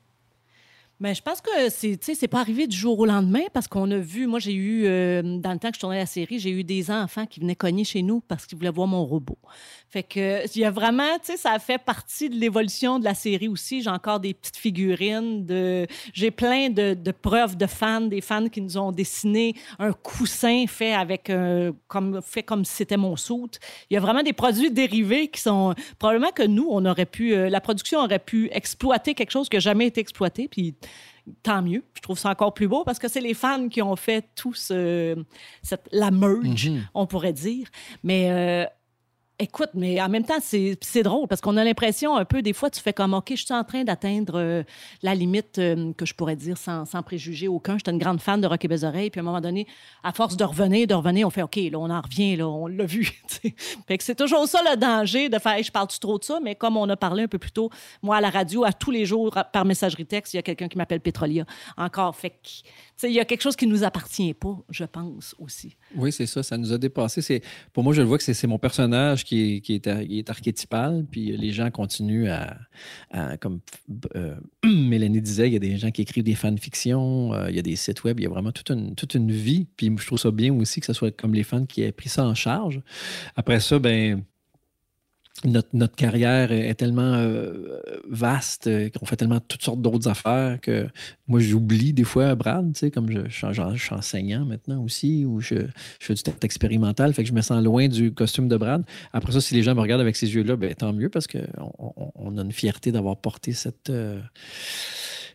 Mais 1.00 1.14
je 1.14 1.22
pense 1.22 1.42
que 1.42 1.50
c'est, 1.70 2.00
c'est 2.02 2.28
pas 2.28 2.40
arrivé 2.40 2.68
du 2.68 2.76
jour 2.76 2.98
au 2.98 3.06
lendemain 3.06 3.44
parce 3.52 3.68
qu'on 3.68 3.92
a 3.92 3.98
vu, 3.98 4.28
moi 4.28 4.40
j'ai 4.40 4.54
eu, 4.54 4.86
euh, 4.86 5.22
dans 5.40 5.52
le 5.52 5.60
temps 5.60 5.70
que 5.70 5.76
je 5.76 5.82
tournais 5.82 6.00
la 6.00 6.06
série, 6.06 6.40
j'ai 6.40 6.52
eu 6.52 6.64
des 6.64 6.90
enfants 6.90 7.26
qui 7.26 7.42
venaient 7.42 7.56
cogner 7.56 7.84
chez 7.84 8.02
nous 8.02 8.22
parce 8.22 8.46
qu'ils 8.46 8.58
voulaient 8.58 8.70
voir 8.70 8.88
mon 8.88 9.04
robot. 9.04 9.38
Fait 9.96 10.04
que 10.04 10.46
il 10.54 10.60
y 10.60 10.66
a 10.66 10.72
vraiment, 10.72 11.18
tu 11.20 11.28
sais, 11.32 11.38
ça 11.38 11.58
fait 11.58 11.78
partie 11.78 12.30
de 12.30 12.36
l'évolution 12.36 13.00
de 13.00 13.06
la 13.06 13.14
série 13.14 13.48
aussi. 13.48 13.82
J'ai 13.82 13.90
encore 13.90 14.20
des 14.20 14.34
petites 14.34 14.58
figurines, 14.58 15.46
de, 15.46 15.88
j'ai 16.12 16.32
plein 16.32 16.70
de, 16.70 16.96
de 16.96 17.12
preuves 17.12 17.56
de 17.56 17.66
fans, 17.66 18.02
des 18.02 18.20
fans 18.20 18.50
qui 18.50 18.60
nous 18.60 18.78
ont 18.78 18.92
dessiné 18.92 19.54
un 19.80 19.94
coussin 19.94 20.66
fait 20.68 20.94
avec, 20.94 21.30
euh, 21.30 21.72
comme, 21.88 22.22
fait 22.22 22.44
comme 22.44 22.66
si 22.66 22.74
c'était 22.74 22.98
mon 22.98 23.16
soute. 23.16 23.58
Il 23.90 23.94
y 23.94 23.98
a 23.98 24.02
vraiment 24.02 24.22
des 24.22 24.34
produits 24.34 24.70
dérivés 24.70 25.30
qui 25.30 25.40
sont, 25.40 25.74
probablement 25.98 26.32
que 26.32 26.44
nous, 26.44 26.68
on 26.70 26.84
aurait 26.86 27.06
pu, 27.06 27.34
euh, 27.34 27.50
la 27.50 27.62
production 27.62 28.00
aurait 28.02 28.20
pu 28.20 28.50
exploiter 28.52 29.14
quelque 29.14 29.32
chose 29.32 29.48
qui 29.48 29.56
n'a 29.56 29.62
jamais 29.62 29.88
été 29.88 30.02
exploité, 30.02 30.50
puis 30.50 30.76
tant 31.42 31.62
mieux. 31.62 31.84
Je 31.96 32.02
trouve 32.02 32.20
ça 32.20 32.30
encore 32.30 32.54
plus 32.54 32.68
beau 32.68 32.84
parce 32.84 33.00
que 33.00 33.08
c'est 33.08 33.22
les 33.22 33.34
fans 33.34 33.70
qui 33.70 33.82
ont 33.82 33.96
fait 33.96 34.26
tout 34.36 34.54
ce, 34.54 35.16
cette, 35.64 35.88
la 35.92 36.12
merge, 36.12 36.70
Mhm. 36.70 36.84
on 36.94 37.08
pourrait 37.08 37.34
dire. 37.34 37.68
Mais 38.04 38.30
euh, 38.30 38.66
Écoute, 39.38 39.72
mais 39.74 40.02
en 40.02 40.08
même 40.08 40.24
temps, 40.24 40.40
c'est 40.40 41.04
drôle 41.04 41.28
parce 41.28 41.42
qu'on 41.42 41.58
a 41.58 41.64
l'impression 41.66 42.16
un 42.16 42.24
peu, 42.24 42.42
des 42.42 42.54
fois, 42.54 42.70
tu 42.70 42.80
fais 42.80 42.94
comme, 42.94 43.14
OK, 43.14 43.32
je 43.32 43.44
suis 43.44 43.54
en 43.54 43.66
train 43.66 43.84
d'atteindre 43.84 44.40
euh, 44.40 44.64
la 45.04 45.14
limite 45.14 45.60
euh, 45.60 45.92
que 45.92 46.06
je 46.06 46.14
pourrais 46.14 46.38
dire 46.38 46.58
sans, 46.58 46.86
sans 46.86 47.04
préjuger 47.04 47.50
aucun. 47.50 47.78
J'étais 47.78 47.92
une 47.92 47.98
grande 47.98 48.22
fan 48.22 48.40
de 48.40 48.48
Rock 48.48 48.64
et. 48.64 48.70
Puis 48.70 49.20
à 49.20 49.20
un 49.20 49.24
moment 49.24 49.42
donné, 49.42 49.68
à 50.04 50.14
force 50.14 50.38
de 50.38 50.44
revenir, 50.46 50.88
de 50.88 50.94
revenir, 50.94 51.28
on 51.28 51.32
fait, 51.32 51.42
OK, 51.42 51.58
là, 51.58 51.78
on 51.78 51.90
en 51.90 52.00
revient, 52.00 52.38
là, 52.38 52.48
on 52.48 52.68
l'a 52.68 52.86
vu. 52.86 53.12
fait 53.88 53.98
que 53.98 54.04
c'est 54.06 54.16
toujours 54.16 54.48
ça 54.48 54.62
le 54.64 54.78
danger 54.78 55.28
de 55.28 55.38
faire, 55.38 55.56
Hey, 55.56 55.64
je 55.64 55.72
parle-tu 55.72 56.00
trop 56.00 56.18
de 56.18 56.24
ça? 56.24 56.40
Mais 56.42 56.56
comme 56.56 56.78
on 56.78 56.88
a 56.88 56.96
parlé 56.96 57.24
un 57.24 57.28
peu 57.28 57.38
plus 57.38 57.52
tôt, 57.52 57.70
moi, 58.02 58.16
à 58.16 58.22
la 58.22 58.30
radio, 58.30 58.64
à 58.64 58.72
tous 58.72 58.92
les 58.92 59.06
jours, 59.06 59.38
par 59.52 59.66
messagerie 59.66 60.06
texte, 60.06 60.34
il 60.34 60.38
y 60.38 60.40
a 60.40 60.44
quelqu'un 60.44 60.70
qui 60.70 60.78
m'appelle 60.78 61.02
Pétrolia. 61.02 61.46
Encore, 61.76 62.16
fait 62.16 62.30
que, 62.30 63.08
il 63.08 63.12
y 63.12 63.20
a 63.20 63.26
quelque 63.26 63.42
chose 63.42 63.58
qui 63.58 63.68
nous 63.68 63.84
appartient 63.84 64.34
pas, 64.34 64.58
je 64.70 64.86
pense 64.86 65.36
aussi. 65.40 65.76
Oui, 65.94 66.14
c'est 66.14 66.26
ça, 66.26 66.42
ça 66.42 66.58
nous 66.58 66.72
a 66.72 66.78
dépassé. 66.78 67.42
Pour 67.74 67.84
moi, 67.84 67.94
je 67.94 68.02
le 68.02 68.08
vois 68.08 68.18
que 68.18 68.24
c'est 68.24 68.48
mon 68.48 68.58
personnage 68.58 69.25
qui 69.26 69.56
est, 69.58 69.60
qui 69.62 70.24
archétypal, 70.28 71.06
puis 71.10 71.36
les 71.36 71.52
gens 71.52 71.70
continuent 71.72 72.30
à, 72.30 72.58
à- 73.12 73.38
comme 73.38 73.60
euh, 74.16 74.36
Mélanie 74.64 75.22
disait, 75.22 75.48
il 75.48 75.54
y 75.54 75.58
a 75.58 75.60
des 75.60 75.78
gens 75.78 75.92
qui 75.92 76.02
écrivent 76.04 76.24
des 76.24 76.36
fanfictions, 76.36 77.34
euh, 77.34 77.50
il 77.50 77.56
y 77.56 77.60
a 77.60 77.62
des 77.62 77.76
sites 77.76 78.04
web, 78.04 78.20
il 78.20 78.24
y 78.24 78.26
a 78.26 78.30
vraiment 78.30 78.52
toute 78.52 78.70
une, 78.70 78.96
toute 78.96 79.16
une 79.16 79.32
vie, 79.32 79.68
puis 79.76 79.92
je 80.00 80.06
trouve 80.06 80.20
ça 80.20 80.32
bien 80.32 80.54
aussi 80.54 80.80
que 80.80 80.86
ce 80.86 80.94
soit 80.94 81.12
comme 81.16 81.34
les 81.34 81.44
fans 81.44 81.66
qui 81.66 81.82
aient 81.82 81.92
pris 81.92 82.10
ça 82.10 82.26
en 82.26 82.36
charge. 82.36 82.82
Après 83.36 83.60
ça, 83.60 83.80
ben 83.80 84.24
notre, 85.44 85.68
notre 85.74 85.96
carrière 85.96 86.52
est 86.54 86.74
tellement 86.76 87.14
euh, 87.16 87.80
vaste, 88.10 88.68
euh, 88.68 88.90
qu'on 88.90 89.06
fait 89.06 89.18
tellement 89.18 89.42
toutes 89.42 89.64
sortes 89.64 89.82
d'autres 89.82 90.08
affaires 90.08 90.60
que 90.62 90.88
moi, 91.28 91.42
j'oublie 91.42 91.92
des 91.92 92.06
fois 92.06 92.34
Brad, 92.36 92.72
tu 92.74 92.80
sais, 92.80 92.92
comme 92.92 93.12
je, 93.12 93.20
je, 93.28 93.36
suis- 93.36 93.54
genre, 93.54 93.76
je 93.76 93.84
suis 93.84 93.94
enseignant 93.94 94.46
maintenant 94.46 94.82
aussi, 94.82 95.26
ou 95.26 95.42
je, 95.42 95.56
je 96.00 96.06
fais 96.06 96.14
du 96.14 96.24
théâtre 96.24 96.44
expérimental, 96.44 97.14
fait 97.14 97.24
que 97.24 97.30
je 97.30 97.34
me 97.34 97.42
sens 97.42 97.62
loin 97.64 97.88
du 97.90 98.14
costume 98.14 98.48
de 98.48 98.56
Brad. 98.56 98.84
Après 99.12 99.34
ça, 99.34 99.42
si 99.42 99.54
les 99.56 99.62
gens 99.62 99.76
me 99.76 99.82
regardent 99.82 100.02
avec 100.02 100.16
ces 100.16 100.34
yeux-là, 100.34 100.56
ben, 100.56 100.74
tant 100.74 100.94
mieux, 100.94 101.10
parce 101.10 101.28
qu'on 101.28 101.44
on, 101.80 102.12
on 102.16 102.38
a 102.38 102.42
une 102.42 102.54
fierté 102.54 102.94
d'avoir 102.94 103.18
porté 103.18 103.52
cette, 103.52 103.90
euh, 103.90 104.22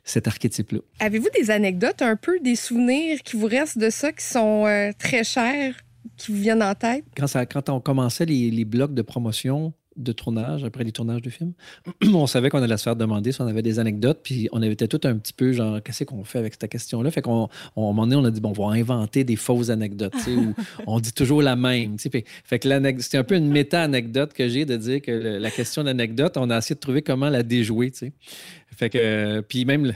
cet 0.03 0.27
archétype-là. 0.27 0.79
Avez-vous 1.01 1.29
des 1.39 1.51
anecdotes, 1.51 2.01
un 2.01 2.17
peu 2.17 2.41
des 2.41 2.57
souvenirs 2.57 3.21
qui 3.23 3.37
vous 3.37 3.47
restent 3.47 3.79
de 3.79 3.91
ça, 3.91 4.13
qui 4.13 4.25
sont 4.25 4.65
euh, 4.67 4.93
très 4.99 5.25
chers, 5.25 5.75
qui 6.17 6.33
vous 6.33 6.39
viennent 6.41 6.63
en 6.63 6.75
tête? 6.75 7.05
Quand, 7.17 7.27
ça, 7.27 7.45
quand 7.45 7.69
on 7.69 7.81
commençait 7.81 8.25
les, 8.25 8.51
les 8.51 8.65
blocs 8.65 8.95
de 8.95 9.03
promotion 9.03 9.75
de 10.03 10.13
tournage, 10.13 10.65
après 10.65 10.85
les 10.85 10.93
tournages 10.93 11.23
de 11.23 11.31
films, 11.31 11.53
on 12.15 12.27
savait 12.27 12.51
qu'on 12.51 12.63
allait 12.63 12.77
se 12.77 12.83
faire 12.83 12.97
demander 12.97 13.33
si 13.33 13.41
on 13.41 13.47
avait 13.47 13.63
des 13.63 13.79
anecdotes, 13.79 14.21
puis 14.23 14.49
on 14.53 14.63
avait 14.63 14.77
tout 14.77 15.01
un 15.05 15.17
petit 15.17 15.33
peu 15.33 15.53
genre, 15.53 15.83
qu'est-ce 15.83 16.05
qu'on 16.05 16.25
fait 16.25 16.39
avec 16.39 16.55
cette 16.61 16.71
question-là? 16.71 17.11
Fait 17.11 17.23
qu'on, 17.23 17.49
on, 17.77 17.87
à 17.87 17.91
un 17.91 17.93
moment 17.93 18.07
donné, 18.07 18.17
on 18.17 18.25
a 18.25 18.31
dit, 18.31 18.41
bon, 18.41 18.53
on 18.57 18.69
va 18.69 18.75
inventer 18.75 19.25
des 19.25 19.37
fausses 19.37 19.71
anecdotes, 19.71 20.13
tu 20.15 20.21
sais, 20.21 20.35
ou 20.35 20.55
on 20.87 21.01
dit 21.01 21.13
toujours 21.13 21.43
la 21.43 21.57
même, 21.57 21.97
tu 21.97 22.11
sais. 22.11 22.25
Fait, 22.45 22.59
que 22.59 23.03
c'était 23.03 23.19
un 23.19 23.25
peu 23.25 23.37
une 23.37 23.49
méta-anecdote 23.49 24.33
que 24.33 24.49
j'ai 24.49 24.65
de 24.65 24.77
dire 24.77 25.01
que 25.03 25.11
le- 25.11 25.39
la 25.39 25.51
question 25.51 25.85
d'anecdote, 25.85 26.37
on 26.37 26.51
a 26.51 26.59
essayé 26.59 26.75
de 26.75 26.81
trouver 26.81 27.03
comment 27.03 27.29
la 27.29 27.43
déjouer, 27.43 27.91
tu 27.91 27.99
sais. 27.99 28.13
Fait 28.77 28.91
que, 28.91 28.99
euh, 28.99 29.43
puis 29.43 29.65
même 29.65 29.93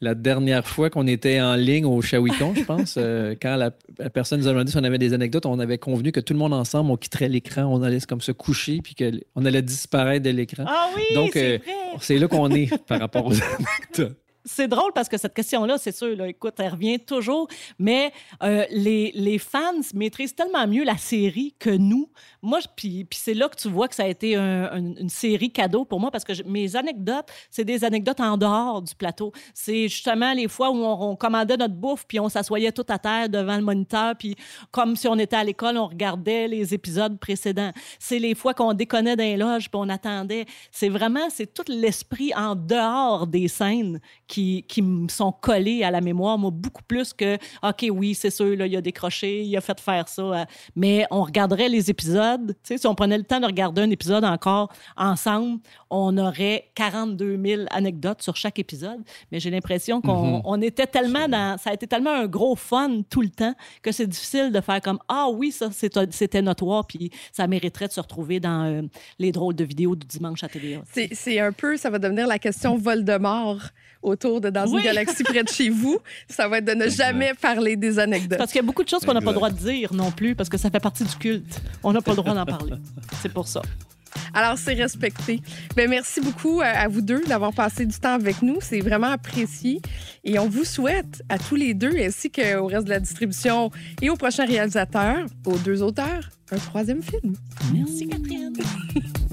la 0.00 0.14
dernière 0.14 0.66
fois 0.66 0.90
qu'on 0.90 1.06
était 1.06 1.40
en 1.40 1.54
ligne 1.54 1.86
au 1.86 2.02
Shawicon, 2.02 2.54
je 2.54 2.64
pense, 2.64 2.94
euh, 2.98 3.34
quand 3.40 3.56
la, 3.56 3.70
la 3.98 4.10
personne 4.10 4.40
nous 4.40 4.48
a 4.48 4.52
demandé 4.52 4.70
si 4.70 4.76
on 4.76 4.84
avait 4.84 4.98
des 4.98 5.14
anecdotes, 5.14 5.46
on 5.46 5.58
avait 5.58 5.78
convenu 5.78 6.12
que 6.12 6.20
tout 6.20 6.32
le 6.32 6.38
monde 6.38 6.52
ensemble, 6.52 6.90
on 6.90 6.96
quitterait 6.96 7.28
l'écran, 7.28 7.64
on 7.64 7.82
allait 7.82 8.00
comme 8.00 8.20
se 8.20 8.32
coucher, 8.32 8.80
puis 8.82 8.94
qu'on 8.94 9.44
allait 9.44 9.62
disparaître 9.62 10.24
de 10.24 10.30
l'écran. 10.30 10.64
Ah 10.66 10.88
oui, 10.94 11.02
Donc, 11.14 11.32
c'est 11.32 12.16
euh, 12.16 12.18
là 12.18 12.28
qu'on 12.28 12.50
est 12.50 12.76
par 12.84 13.00
rapport 13.00 13.26
aux 13.26 13.32
anecdotes. 13.58 14.16
C'est 14.48 14.68
drôle 14.68 14.92
parce 14.94 15.08
que 15.08 15.18
cette 15.18 15.34
question-là, 15.34 15.76
c'est 15.76 15.94
sûr, 15.94 16.22
écoute, 16.24 16.54
elle 16.58 16.70
revient 16.70 17.00
toujours, 17.00 17.48
mais 17.80 18.12
euh, 18.44 18.64
les, 18.70 19.10
les 19.14 19.38
fans 19.38 19.72
maîtrisent 19.92 20.36
tellement 20.36 20.66
mieux 20.68 20.84
la 20.84 20.96
série 20.96 21.56
que 21.58 21.70
nous. 21.70 22.08
Moi, 22.42 22.60
puis, 22.76 23.06
c'est 23.12 23.34
là 23.34 23.48
que 23.48 23.56
tu 23.56 23.68
vois 23.68 23.88
que 23.88 23.96
ça 23.96 24.04
a 24.04 24.06
été 24.06 24.36
un- 24.36 24.70
un- 24.72 24.94
une 24.94 25.08
série 25.08 25.50
cadeau 25.50 25.84
pour 25.84 25.98
moi 25.98 26.12
parce 26.12 26.22
que 26.22 26.32
mes 26.44 26.76
anecdotes, 26.76 27.26
c'est 27.50 27.64
des 27.64 27.82
anecdotes 27.84 28.20
en 28.20 28.36
dehors 28.36 28.82
du 28.82 28.94
plateau. 28.94 29.32
C'est 29.52 29.88
justement 29.88 30.32
les 30.32 30.46
fois 30.46 30.70
où 30.70 30.76
on, 30.76 31.16
commandait 31.16 31.56
notre 31.56 31.74
bouffe 31.74 32.04
puis 32.06 32.20
on 32.20 32.28
s'assoyait 32.28 32.70
tout 32.70 32.86
à 32.88 32.98
terre 33.00 33.28
devant 33.28 33.56
le 33.56 33.62
moniteur 33.62 34.14
puis 34.16 34.36
comme 34.70 34.94
si 34.94 35.08
on 35.08 35.18
était 35.18 35.34
à 35.36 35.42
l'école, 35.42 35.76
on 35.76 35.88
regardait 35.88 36.46
les 36.46 36.72
épisodes 36.72 37.18
précédents. 37.18 37.72
C'est 37.98 38.20
les 38.20 38.36
fois 38.36 38.54
qu'on 38.54 38.74
déconnait 38.74 39.16
d'un 39.16 39.36
loge 39.36 39.70
puis 39.70 39.80
on 39.82 39.88
attendait. 39.88 40.46
C'est 40.70 40.88
vraiment, 40.88 41.28
c'est 41.30 41.52
tout 41.52 41.64
l'esprit 41.66 42.32
en 42.36 42.54
dehors 42.54 43.26
des 43.26 43.48
scènes 43.48 43.98
qui, 44.28 44.35
qui 44.68 44.82
me 44.82 45.08
sont 45.08 45.32
collés 45.32 45.82
à 45.82 45.90
la 45.90 46.00
mémoire, 46.00 46.36
moi, 46.38 46.50
beaucoup 46.52 46.82
plus 46.82 47.12
que, 47.12 47.36
OK, 47.62 47.86
oui, 47.90 48.14
c'est 48.14 48.30
sûr, 48.30 48.56
là, 48.56 48.66
il 48.66 48.76
a 48.76 48.80
décroché, 48.80 49.42
il 49.42 49.56
a 49.56 49.60
fait 49.60 49.78
faire 49.80 50.08
ça. 50.08 50.22
euh, 50.22 50.44
Mais 50.74 51.06
on 51.10 51.22
regarderait 51.22 51.68
les 51.68 51.90
épisodes. 51.90 52.48
Tu 52.48 52.54
sais, 52.74 52.78
si 52.78 52.86
on 52.86 52.94
prenait 52.94 53.18
le 53.18 53.24
temps 53.24 53.40
de 53.40 53.46
regarder 53.46 53.82
un 53.82 53.90
épisode 53.90 54.24
encore 54.24 54.70
ensemble, 54.96 55.58
on 55.90 56.16
aurait 56.18 56.70
42 56.74 57.38
000 57.44 57.62
anecdotes 57.70 58.22
sur 58.22 58.36
chaque 58.36 58.58
épisode. 58.58 59.00
Mais 59.30 59.40
j'ai 59.40 59.50
l'impression 59.50 60.00
qu'on 60.00 60.36
Mhm. 60.36 60.42
on 60.44 60.60
était 60.62 60.86
tellement 60.86 61.28
dans. 61.28 61.58
Ça 61.58 61.70
a 61.70 61.74
été 61.74 61.86
tellement 61.86 62.12
un 62.14 62.26
gros 62.26 62.56
fun 62.56 63.02
tout 63.08 63.22
le 63.22 63.28
temps 63.30 63.54
que 63.82 63.92
c'est 63.92 64.06
difficile 64.06 64.50
de 64.52 64.60
faire 64.60 64.80
comme 64.80 64.98
Ah 65.08 65.28
oui, 65.32 65.52
ça, 65.52 65.68
c'était 65.70 66.42
notoire, 66.42 66.86
puis 66.86 67.10
ça 67.32 67.46
mériterait 67.46 67.88
de 67.88 67.92
se 67.92 68.00
retrouver 68.00 68.40
dans 68.40 68.64
euh, 68.64 68.82
les 69.18 69.32
drôles 69.32 69.54
de 69.54 69.64
vidéos 69.64 69.94
du 69.96 70.06
dimanche 70.06 70.42
à 70.44 70.48
TVA. 70.48 70.80
C'est 70.92 71.08
c'est 71.12 71.38
un 71.40 71.52
peu, 71.52 71.76
ça 71.76 71.90
va 71.90 71.98
devenir 71.98 72.26
la 72.26 72.38
question 72.38 72.76
Voldemort 72.76 73.60
autour 74.06 74.40
de 74.40 74.50
Dans 74.50 74.66
Oui. 74.70 74.78
une 74.78 74.84
galaxie 74.84 75.22
près 75.24 75.42
de 75.42 75.48
chez 75.48 75.68
vous. 75.68 75.98
Ça 76.28 76.48
va 76.48 76.58
être 76.58 76.64
de 76.64 76.74
ne 76.74 76.88
jamais 76.88 77.32
parler 77.34 77.76
des 77.76 77.98
anecdotes. 77.98 78.38
Parce 78.38 78.52
qu'il 78.52 78.60
y 78.60 78.64
a 78.64 78.66
beaucoup 78.66 78.84
de 78.84 78.88
choses 78.88 79.04
qu'on 79.04 79.14
n'a 79.14 79.20
pas 79.20 79.30
le 79.30 79.36
droit 79.36 79.50
de 79.50 79.58
dire 79.58 79.92
non 79.92 80.10
plus, 80.10 80.34
parce 80.34 80.48
que 80.48 80.56
ça 80.58 80.70
fait 80.70 80.80
partie 80.80 81.04
du 81.04 81.14
culte. 81.16 81.60
On 81.82 81.92
n'a 81.92 82.00
pas 82.00 82.12
le 82.12 82.16
droit 82.18 82.34
d'en 82.34 82.46
parler. 82.46 82.74
C'est 83.20 83.32
pour 83.32 83.48
ça. 83.48 83.60
Alors, 84.32 84.56
c'est 84.56 84.72
respecté. 84.74 85.42
Ben, 85.76 85.90
merci 85.90 86.20
beaucoup 86.20 86.60
à, 86.62 86.66
à 86.68 86.88
vous 86.88 87.02
deux 87.02 87.22
d'avoir 87.24 87.52
passé 87.52 87.84
du 87.84 87.98
temps 87.98 88.14
avec 88.14 88.40
nous. 88.42 88.58
C'est 88.62 88.80
vraiment 88.80 89.08
apprécié. 89.08 89.80
Et 90.24 90.38
on 90.38 90.48
vous 90.48 90.64
souhaite 90.64 91.22
à 91.28 91.38
tous 91.38 91.54
les 91.56 91.74
deux, 91.74 91.94
ainsi 91.98 92.30
qu'au 92.30 92.66
reste 92.66 92.84
de 92.84 92.90
la 92.90 93.00
distribution 93.00 93.70
et 94.00 94.08
aux 94.08 94.16
prochains 94.16 94.46
réalisateurs, 94.46 95.26
aux 95.44 95.58
deux 95.58 95.82
auteurs, 95.82 96.30
un 96.50 96.56
troisième 96.56 97.02
film. 97.02 97.34
Merci, 97.74 98.08
Catherine. 98.08 98.52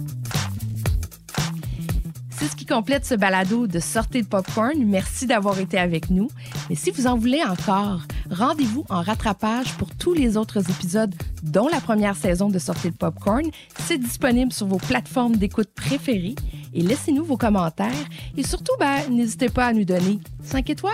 C'est 2.44 2.50
ce 2.50 2.56
qui 2.58 2.66
complète 2.66 3.06
ce 3.06 3.16
balado 3.16 3.68
de 3.68 3.80
Sortez 3.80 4.20
le 4.20 4.28
popcorn. 4.28 4.78
Merci 4.84 5.28
d'avoir 5.28 5.60
été 5.60 5.80
avec 5.80 6.10
nous. 6.10 6.28
Mais 6.70 6.76
si 6.76 6.92
vous 6.92 7.08
en 7.08 7.18
voulez 7.18 7.42
encore, 7.42 8.02
rendez-vous 8.30 8.84
en 8.90 9.02
rattrapage 9.02 9.72
pour 9.76 9.90
tous 9.96 10.14
les 10.14 10.36
autres 10.36 10.70
épisodes, 10.70 11.16
dont 11.42 11.70
la 11.70 11.80
première 11.80 12.18
saison 12.18 12.50
de 12.50 12.60
Sortez 12.60 12.90
le 12.90 12.96
popcorn. 12.96 13.46
C'est 13.80 13.98
disponible 13.98 14.52
sur 14.52 14.68
vos 14.68 14.76
plateformes 14.76 15.38
d'écoute 15.38 15.70
préférées. 15.74 16.36
Et 16.74 16.82
laissez-nous 16.82 17.24
vos 17.24 17.38
commentaires. 17.38 17.94
Et 18.36 18.44
surtout, 18.44 18.74
ben, 18.78 19.00
n'hésitez 19.10 19.48
pas 19.48 19.68
à 19.68 19.72
nous 19.72 19.86
donner 19.86 20.20
5 20.44 20.70
étoiles. 20.70 20.94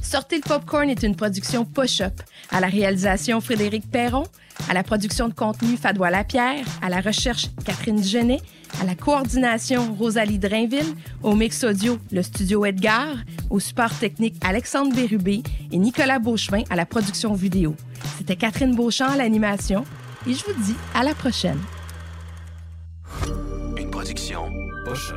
Sortez 0.00 0.34
le 0.34 0.42
popcorn 0.42 0.90
est 0.90 1.04
une 1.04 1.14
production 1.14 1.64
Push-Up. 1.64 2.20
À 2.50 2.58
la 2.58 2.66
réalisation, 2.66 3.40
Frédéric 3.40 3.88
Perron. 3.88 4.24
À 4.68 4.74
la 4.74 4.82
production 4.82 5.28
de 5.28 5.34
contenu, 5.34 5.76
Fadois 5.76 6.10
Lapierre. 6.10 6.64
À 6.80 6.88
la 6.88 7.00
recherche, 7.00 7.48
Catherine 7.64 8.02
Genet. 8.02 8.40
À 8.80 8.84
la 8.84 8.94
coordination, 8.94 9.94
Rosalie 9.94 10.38
Drainville. 10.38 10.94
Au 11.22 11.34
mix 11.34 11.62
audio, 11.64 11.98
le 12.10 12.22
studio 12.22 12.64
Edgar. 12.64 13.16
Au 13.50 13.60
support 13.60 13.92
technique, 13.98 14.36
Alexandre 14.44 14.94
Bérubé. 14.94 15.42
Et 15.70 15.78
Nicolas 15.78 16.18
Beauchemin 16.18 16.62
à 16.70 16.76
la 16.76 16.86
production 16.86 17.34
vidéo. 17.34 17.74
C'était 18.18 18.36
Catherine 18.36 18.74
Beauchamp 18.74 19.10
à 19.10 19.16
l'animation. 19.16 19.84
Et 20.26 20.34
je 20.34 20.44
vous 20.44 20.62
dis 20.64 20.76
à 20.94 21.02
la 21.02 21.14
prochaine. 21.14 21.58
Une 23.76 23.90
production 23.90 24.44
Poche. 24.84 25.12